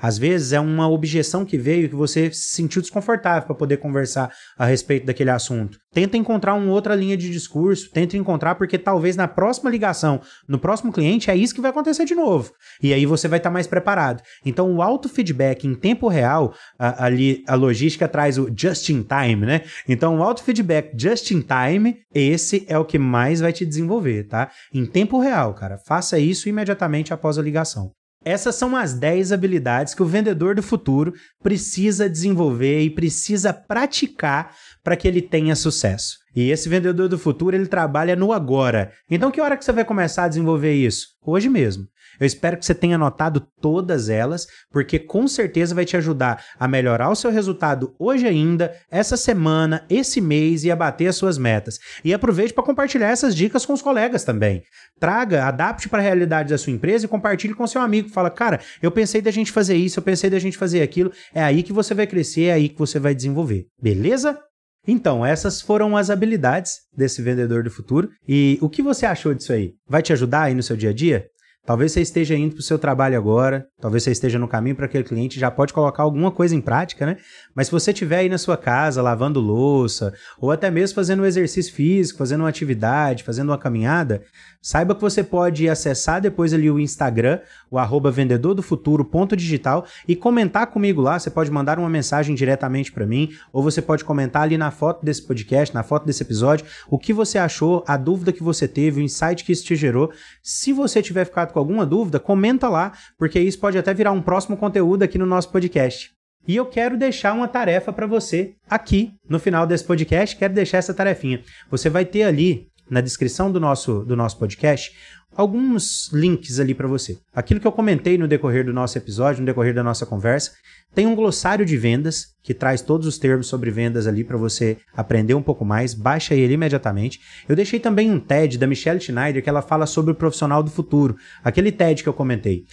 Às 0.00 0.18
vezes 0.18 0.52
é 0.52 0.60
uma 0.60 0.88
objeção 0.88 1.44
que 1.44 1.56
veio 1.56 1.88
que 1.88 1.94
você 1.94 2.32
se 2.32 2.54
sentiu 2.54 2.82
desconfortável 2.82 3.46
para 3.46 3.54
poder 3.54 3.78
conversar 3.78 4.32
a 4.58 4.64
respeito 4.64 5.06
daquele 5.06 5.30
assunto. 5.30 5.78
Tenta 5.92 6.16
encontrar 6.16 6.54
uma 6.54 6.72
outra 6.72 6.94
linha 6.94 7.16
de 7.16 7.30
discurso, 7.30 7.90
tenta 7.90 8.16
encontrar 8.16 8.56
porque 8.56 8.76
talvez 8.76 9.16
na 9.16 9.28
próxima 9.28 9.70
ligação, 9.70 10.20
no 10.48 10.58
próximo 10.58 10.92
cliente, 10.92 11.30
é 11.30 11.36
isso 11.36 11.54
que 11.54 11.60
vai 11.60 11.70
acontecer 11.70 12.04
de 12.04 12.14
novo. 12.14 12.50
E 12.82 12.92
aí 12.92 13.06
você 13.06 13.28
vai 13.28 13.38
estar 13.38 13.50
tá 13.50 13.54
mais 13.54 13.66
preparado. 13.66 14.22
Então 14.44 14.74
o 14.74 14.82
auto-feedback 14.82 15.66
em 15.66 15.74
tempo 15.74 16.08
real, 16.08 16.54
a, 16.78 17.04
ali 17.06 17.44
a 17.46 17.54
logística 17.54 18.08
traz 18.08 18.38
o 18.38 18.50
just 18.56 18.88
in 18.88 19.02
time, 19.02 19.46
né? 19.46 19.62
Então 19.88 20.18
o 20.18 20.22
auto-feedback 20.22 20.92
just 20.98 21.30
in 21.30 21.42
time, 21.42 21.98
esse 22.12 22.64
é 22.68 22.76
o 22.76 22.84
que 22.84 22.98
mais 22.98 23.40
vai 23.40 23.52
te 23.52 23.64
desenvolver, 23.64 24.24
tá? 24.24 24.50
Em 24.72 24.84
tempo 24.84 25.20
real, 25.20 25.54
cara. 25.54 25.78
Faça 25.86 26.18
isso 26.18 26.48
imediatamente 26.48 27.12
após 27.12 27.38
a 27.38 27.42
ligação. 27.42 27.92
Essas 28.24 28.54
são 28.54 28.74
as 28.74 28.94
10 28.94 29.32
habilidades 29.32 29.94
que 29.94 30.02
o 30.02 30.06
vendedor 30.06 30.54
do 30.54 30.62
futuro 30.62 31.12
precisa 31.42 32.08
desenvolver 32.08 32.80
e 32.80 32.88
precisa 32.88 33.52
praticar 33.52 34.56
para 34.82 34.96
que 34.96 35.06
ele 35.06 35.20
tenha 35.20 35.54
sucesso. 35.54 36.23
E 36.34 36.50
esse 36.50 36.68
vendedor 36.68 37.08
do 37.08 37.18
futuro, 37.18 37.56
ele 37.56 37.66
trabalha 37.66 38.16
no 38.16 38.32
agora. 38.32 38.92
Então 39.10 39.30
que 39.30 39.40
hora 39.40 39.56
que 39.56 39.64
você 39.64 39.72
vai 39.72 39.84
começar 39.84 40.24
a 40.24 40.28
desenvolver 40.28 40.72
isso? 40.72 41.06
Hoje 41.24 41.48
mesmo. 41.48 41.86
Eu 42.20 42.26
espero 42.26 42.56
que 42.56 42.64
você 42.64 42.74
tenha 42.74 42.96
anotado 42.96 43.40
todas 43.60 44.08
elas, 44.08 44.46
porque 44.70 44.98
com 44.98 45.26
certeza 45.26 45.74
vai 45.74 45.84
te 45.84 45.96
ajudar 45.96 46.44
a 46.58 46.68
melhorar 46.68 47.10
o 47.10 47.16
seu 47.16 47.30
resultado 47.30 47.94
hoje 47.98 48.26
ainda, 48.26 48.72
essa 48.90 49.16
semana, 49.16 49.84
esse 49.90 50.20
mês 50.20 50.64
e 50.64 50.70
a 50.70 50.76
bater 50.76 51.08
as 51.08 51.16
suas 51.16 51.38
metas. 51.38 51.78
E 52.04 52.14
aproveite 52.14 52.52
para 52.52 52.64
compartilhar 52.64 53.08
essas 53.08 53.34
dicas 53.34 53.66
com 53.66 53.72
os 53.72 53.82
colegas 53.82 54.24
também. 54.24 54.62
Traga, 55.00 55.46
adapte 55.46 55.88
para 55.88 55.98
a 55.98 56.02
realidade 56.02 56.50
da 56.50 56.58
sua 56.58 56.72
empresa 56.72 57.04
e 57.04 57.08
compartilhe 57.08 57.54
com 57.54 57.66
seu 57.66 57.80
amigo. 57.80 58.08
Fala, 58.08 58.30
cara, 58.30 58.60
eu 58.80 58.90
pensei 58.90 59.20
da 59.20 59.30
gente 59.30 59.50
fazer 59.50 59.76
isso, 59.76 59.98
eu 59.98 60.02
pensei 60.02 60.30
da 60.30 60.38
gente 60.38 60.56
fazer 60.56 60.82
aquilo. 60.82 61.12
É 61.34 61.42
aí 61.42 61.62
que 61.62 61.72
você 61.72 61.94
vai 61.94 62.06
crescer, 62.06 62.44
é 62.44 62.52
aí 62.52 62.68
que 62.68 62.78
você 62.78 62.98
vai 62.98 63.14
desenvolver. 63.14 63.66
Beleza? 63.80 64.38
Então, 64.86 65.24
essas 65.24 65.60
foram 65.60 65.96
as 65.96 66.10
habilidades 66.10 66.80
desse 66.94 67.22
vendedor 67.22 67.62
do 67.62 67.70
futuro. 67.70 68.10
E 68.28 68.58
o 68.60 68.68
que 68.68 68.82
você 68.82 69.06
achou 69.06 69.34
disso 69.34 69.52
aí? 69.52 69.72
Vai 69.88 70.02
te 70.02 70.12
ajudar 70.12 70.42
aí 70.42 70.54
no 70.54 70.62
seu 70.62 70.76
dia 70.76 70.90
a 70.90 70.94
dia? 70.94 71.26
Talvez 71.66 71.92
você 71.92 72.02
esteja 72.02 72.34
indo 72.34 72.54
para 72.54 72.60
o 72.60 72.62
seu 72.62 72.78
trabalho 72.78 73.16
agora, 73.16 73.66
talvez 73.80 74.02
você 74.02 74.10
esteja 74.10 74.38
no 74.38 74.46
caminho 74.46 74.76
para 74.76 74.84
aquele 74.84 75.02
cliente, 75.02 75.40
já 75.40 75.50
pode 75.50 75.72
colocar 75.72 76.02
alguma 76.02 76.30
coisa 76.30 76.54
em 76.54 76.60
prática, 76.60 77.06
né? 77.06 77.16
Mas 77.54 77.68
se 77.68 77.72
você 77.72 77.90
estiver 77.90 78.18
aí 78.18 78.28
na 78.28 78.36
sua 78.36 78.58
casa 78.58 79.00
lavando 79.00 79.40
louça, 79.40 80.12
ou 80.38 80.50
até 80.50 80.70
mesmo 80.70 80.94
fazendo 80.94 81.22
um 81.22 81.26
exercício 81.26 81.72
físico, 81.72 82.18
fazendo 82.18 82.40
uma 82.40 82.50
atividade, 82.50 83.24
fazendo 83.24 83.48
uma 83.48 83.56
caminhada, 83.56 84.22
saiba 84.60 84.94
que 84.94 85.00
você 85.00 85.24
pode 85.24 85.66
acessar 85.66 86.20
depois 86.20 86.52
ali 86.52 86.70
o 86.70 86.78
Instagram, 86.78 87.40
o 87.70 87.78
arroba 87.78 88.10
vendedordofuturo.digital 88.10 89.86
e 90.06 90.14
comentar 90.14 90.66
comigo 90.66 91.00
lá. 91.00 91.18
Você 91.18 91.30
pode 91.30 91.50
mandar 91.50 91.78
uma 91.78 91.88
mensagem 91.88 92.34
diretamente 92.34 92.92
para 92.92 93.06
mim, 93.06 93.30
ou 93.50 93.62
você 93.62 93.80
pode 93.80 94.04
comentar 94.04 94.42
ali 94.42 94.58
na 94.58 94.70
foto 94.70 95.02
desse 95.02 95.22
podcast, 95.22 95.74
na 95.74 95.82
foto 95.82 96.04
desse 96.04 96.22
episódio, 96.22 96.66
o 96.90 96.98
que 96.98 97.14
você 97.14 97.38
achou, 97.38 97.82
a 97.86 97.96
dúvida 97.96 98.34
que 98.34 98.42
você 98.42 98.68
teve, 98.68 99.00
o 99.00 99.02
insight 99.02 99.44
que 99.44 99.52
isso 99.52 99.64
te 99.64 99.74
gerou. 99.74 100.12
Se 100.42 100.70
você 100.70 101.00
tiver 101.00 101.24
ficado 101.24 101.53
com 101.54 101.58
alguma 101.60 101.86
dúvida, 101.86 102.20
comenta 102.20 102.68
lá, 102.68 102.92
porque 103.16 103.40
isso 103.40 103.58
pode 103.58 103.78
até 103.78 103.94
virar 103.94 104.12
um 104.12 104.20
próximo 104.20 104.56
conteúdo 104.56 105.02
aqui 105.02 105.16
no 105.16 105.24
nosso 105.24 105.50
podcast. 105.50 106.10
E 106.46 106.56
eu 106.56 106.66
quero 106.66 106.98
deixar 106.98 107.32
uma 107.32 107.48
tarefa 107.48 107.90
para 107.90 108.06
você 108.06 108.54
aqui 108.68 109.14
no 109.26 109.38
final 109.38 109.66
desse 109.66 109.84
podcast. 109.84 110.36
Quero 110.36 110.52
deixar 110.52 110.78
essa 110.78 110.92
tarefinha. 110.92 111.42
Você 111.70 111.88
vai 111.88 112.04
ter 112.04 112.24
ali 112.24 112.68
na 112.88 113.00
descrição 113.00 113.50
do 113.50 113.58
nosso, 113.58 114.04
do 114.04 114.16
nosso 114.16 114.38
podcast 114.38 114.92
alguns 115.36 116.10
links 116.12 116.60
ali 116.60 116.74
para 116.74 116.86
você. 116.86 117.18
Aquilo 117.34 117.60
que 117.60 117.66
eu 117.66 117.72
comentei 117.72 118.16
no 118.16 118.28
decorrer 118.28 118.64
do 118.64 118.72
nosso 118.72 118.96
episódio, 118.96 119.40
no 119.40 119.46
decorrer 119.46 119.74
da 119.74 119.82
nossa 119.82 120.06
conversa, 120.06 120.52
tem 120.94 121.06
um 121.06 121.14
glossário 121.14 121.66
de 121.66 121.76
vendas 121.76 122.26
que 122.42 122.54
traz 122.54 122.80
todos 122.80 123.06
os 123.06 123.18
termos 123.18 123.48
sobre 123.48 123.70
vendas 123.70 124.06
ali 124.06 124.22
para 124.22 124.36
você 124.36 124.78
aprender 124.94 125.34
um 125.34 125.42
pouco 125.42 125.64
mais. 125.64 125.92
Baixa 125.92 126.34
ele 126.34 126.54
imediatamente. 126.54 127.18
Eu 127.48 127.56
deixei 127.56 127.80
também 127.80 128.10
um 128.10 128.20
TED 128.20 128.58
da 128.58 128.66
Michelle 128.66 129.00
Schneider 129.00 129.42
que 129.42 129.48
ela 129.48 129.62
fala 129.62 129.86
sobre 129.86 130.12
o 130.12 130.14
profissional 130.14 130.62
do 130.62 130.70
futuro, 130.70 131.16
aquele 131.42 131.72
TED 131.72 132.02
que 132.02 132.08
eu 132.08 132.14
comentei. 132.14 132.64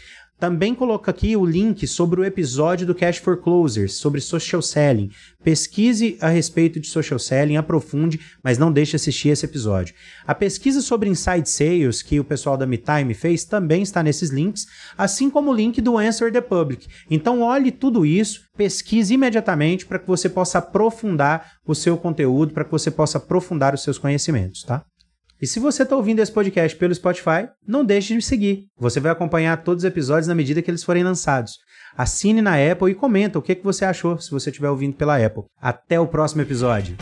Também 0.41 0.73
coloco 0.73 1.07
aqui 1.07 1.37
o 1.37 1.45
link 1.45 1.85
sobre 1.85 2.19
o 2.19 2.25
episódio 2.25 2.87
do 2.87 2.95
Cash 2.95 3.19
for 3.19 3.37
Closers, 3.37 3.93
sobre 3.93 4.19
social 4.19 4.59
selling. 4.59 5.11
Pesquise 5.43 6.17
a 6.19 6.29
respeito 6.29 6.79
de 6.79 6.87
social 6.87 7.19
selling, 7.19 7.57
aprofunde, 7.57 8.19
mas 8.43 8.57
não 8.57 8.71
deixe 8.71 8.89
de 8.89 8.95
assistir 8.95 9.29
esse 9.29 9.45
episódio. 9.45 9.93
A 10.25 10.33
pesquisa 10.33 10.81
sobre 10.81 11.07
inside 11.07 11.47
sales 11.47 12.01
que 12.01 12.19
o 12.19 12.23
pessoal 12.23 12.57
da 12.57 12.65
MeTime 12.65 13.13
fez 13.13 13.45
também 13.45 13.83
está 13.83 14.01
nesses 14.01 14.31
links, 14.31 14.65
assim 14.97 15.29
como 15.29 15.51
o 15.51 15.53
link 15.53 15.79
do 15.79 15.95
Answer 15.95 16.31
the 16.33 16.41
Public. 16.41 16.87
Então 17.07 17.41
olhe 17.41 17.71
tudo 17.71 18.03
isso, 18.03 18.41
pesquise 18.57 19.13
imediatamente 19.13 19.85
para 19.85 19.99
que 19.99 20.07
você 20.07 20.27
possa 20.27 20.57
aprofundar 20.57 21.51
o 21.67 21.75
seu 21.75 21.95
conteúdo, 21.95 22.51
para 22.51 22.65
que 22.65 22.71
você 22.71 22.89
possa 22.89 23.19
aprofundar 23.19 23.75
os 23.75 23.83
seus 23.83 23.99
conhecimentos, 23.99 24.63
tá? 24.63 24.83
E 25.41 25.47
se 25.47 25.59
você 25.59 25.81
está 25.81 25.95
ouvindo 25.95 26.19
esse 26.19 26.31
podcast 26.31 26.77
pelo 26.77 26.93
Spotify, 26.93 27.49
não 27.67 27.83
deixe 27.83 28.09
de 28.09 28.13
me 28.13 28.21
seguir. 28.21 28.67
Você 28.77 28.99
vai 28.99 29.11
acompanhar 29.11 29.63
todos 29.63 29.83
os 29.83 29.87
episódios 29.87 30.27
na 30.27 30.35
medida 30.35 30.61
que 30.61 30.69
eles 30.69 30.83
forem 30.83 31.03
lançados. 31.03 31.53
Assine 31.97 32.43
na 32.43 32.57
Apple 32.57 32.91
e 32.91 32.93
comenta 32.93 33.39
o 33.39 33.41
que, 33.41 33.55
que 33.55 33.63
você 33.63 33.83
achou 33.83 34.19
se 34.19 34.29
você 34.29 34.51
estiver 34.51 34.69
ouvindo 34.69 34.95
pela 34.95 35.17
Apple. 35.17 35.45
Até 35.59 35.99
o 35.99 36.05
próximo 36.05 36.43
episódio. 36.43 36.95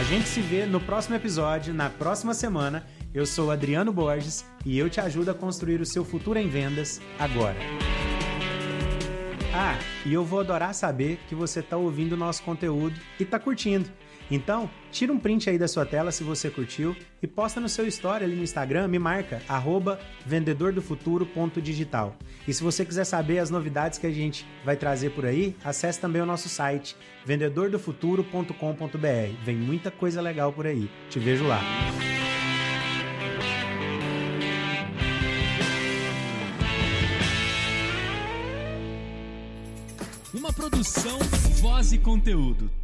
A 0.00 0.02
gente 0.02 0.26
se 0.26 0.40
vê 0.40 0.66
no 0.66 0.80
próximo 0.80 1.14
episódio, 1.14 1.72
na 1.72 1.88
próxima 1.88 2.34
semana. 2.34 2.84
Eu 3.14 3.24
sou 3.24 3.52
Adriano 3.52 3.92
Borges 3.92 4.44
e 4.66 4.76
eu 4.76 4.90
te 4.90 5.00
ajudo 5.00 5.30
a 5.30 5.34
construir 5.34 5.80
o 5.80 5.86
seu 5.86 6.04
futuro 6.04 6.40
em 6.40 6.48
vendas 6.48 7.00
agora. 7.20 7.58
Ah, 9.54 9.78
e 10.04 10.12
eu 10.12 10.24
vou 10.24 10.40
adorar 10.40 10.74
saber 10.74 11.20
que 11.28 11.36
você 11.36 11.60
está 11.60 11.76
ouvindo 11.76 12.14
o 12.14 12.16
nosso 12.16 12.42
conteúdo 12.42 12.98
e 13.20 13.22
está 13.22 13.38
curtindo. 13.38 13.88
Então, 14.34 14.70
tira 14.90 15.12
um 15.12 15.18
print 15.18 15.50
aí 15.50 15.58
da 15.58 15.68
sua 15.68 15.84
tela 15.84 16.10
se 16.10 16.24
você 16.24 16.48
curtiu 16.48 16.96
e 17.22 17.26
posta 17.26 17.60
no 17.60 17.68
seu 17.68 17.86
story 17.86 18.24
ali 18.24 18.34
no 18.34 18.42
Instagram, 18.42 18.88
me 18.88 18.98
marca, 18.98 19.42
vendedordofuturo.digital. 20.24 22.16
E 22.48 22.54
se 22.54 22.62
você 22.62 22.82
quiser 22.82 23.04
saber 23.04 23.40
as 23.40 23.50
novidades 23.50 23.98
que 23.98 24.06
a 24.06 24.10
gente 24.10 24.46
vai 24.64 24.74
trazer 24.74 25.10
por 25.10 25.26
aí, 25.26 25.54
acesse 25.62 26.00
também 26.00 26.22
o 26.22 26.26
nosso 26.26 26.48
site, 26.48 26.96
vendedordofuturo.com.br. 27.26 29.44
Vem 29.44 29.56
muita 29.56 29.90
coisa 29.90 30.22
legal 30.22 30.50
por 30.50 30.66
aí. 30.66 30.90
Te 31.10 31.18
vejo 31.18 31.46
lá. 31.46 31.60
Uma 40.32 40.50
produção, 40.54 41.18
voz 41.60 41.92
e 41.92 41.98
conteúdo. 41.98 42.81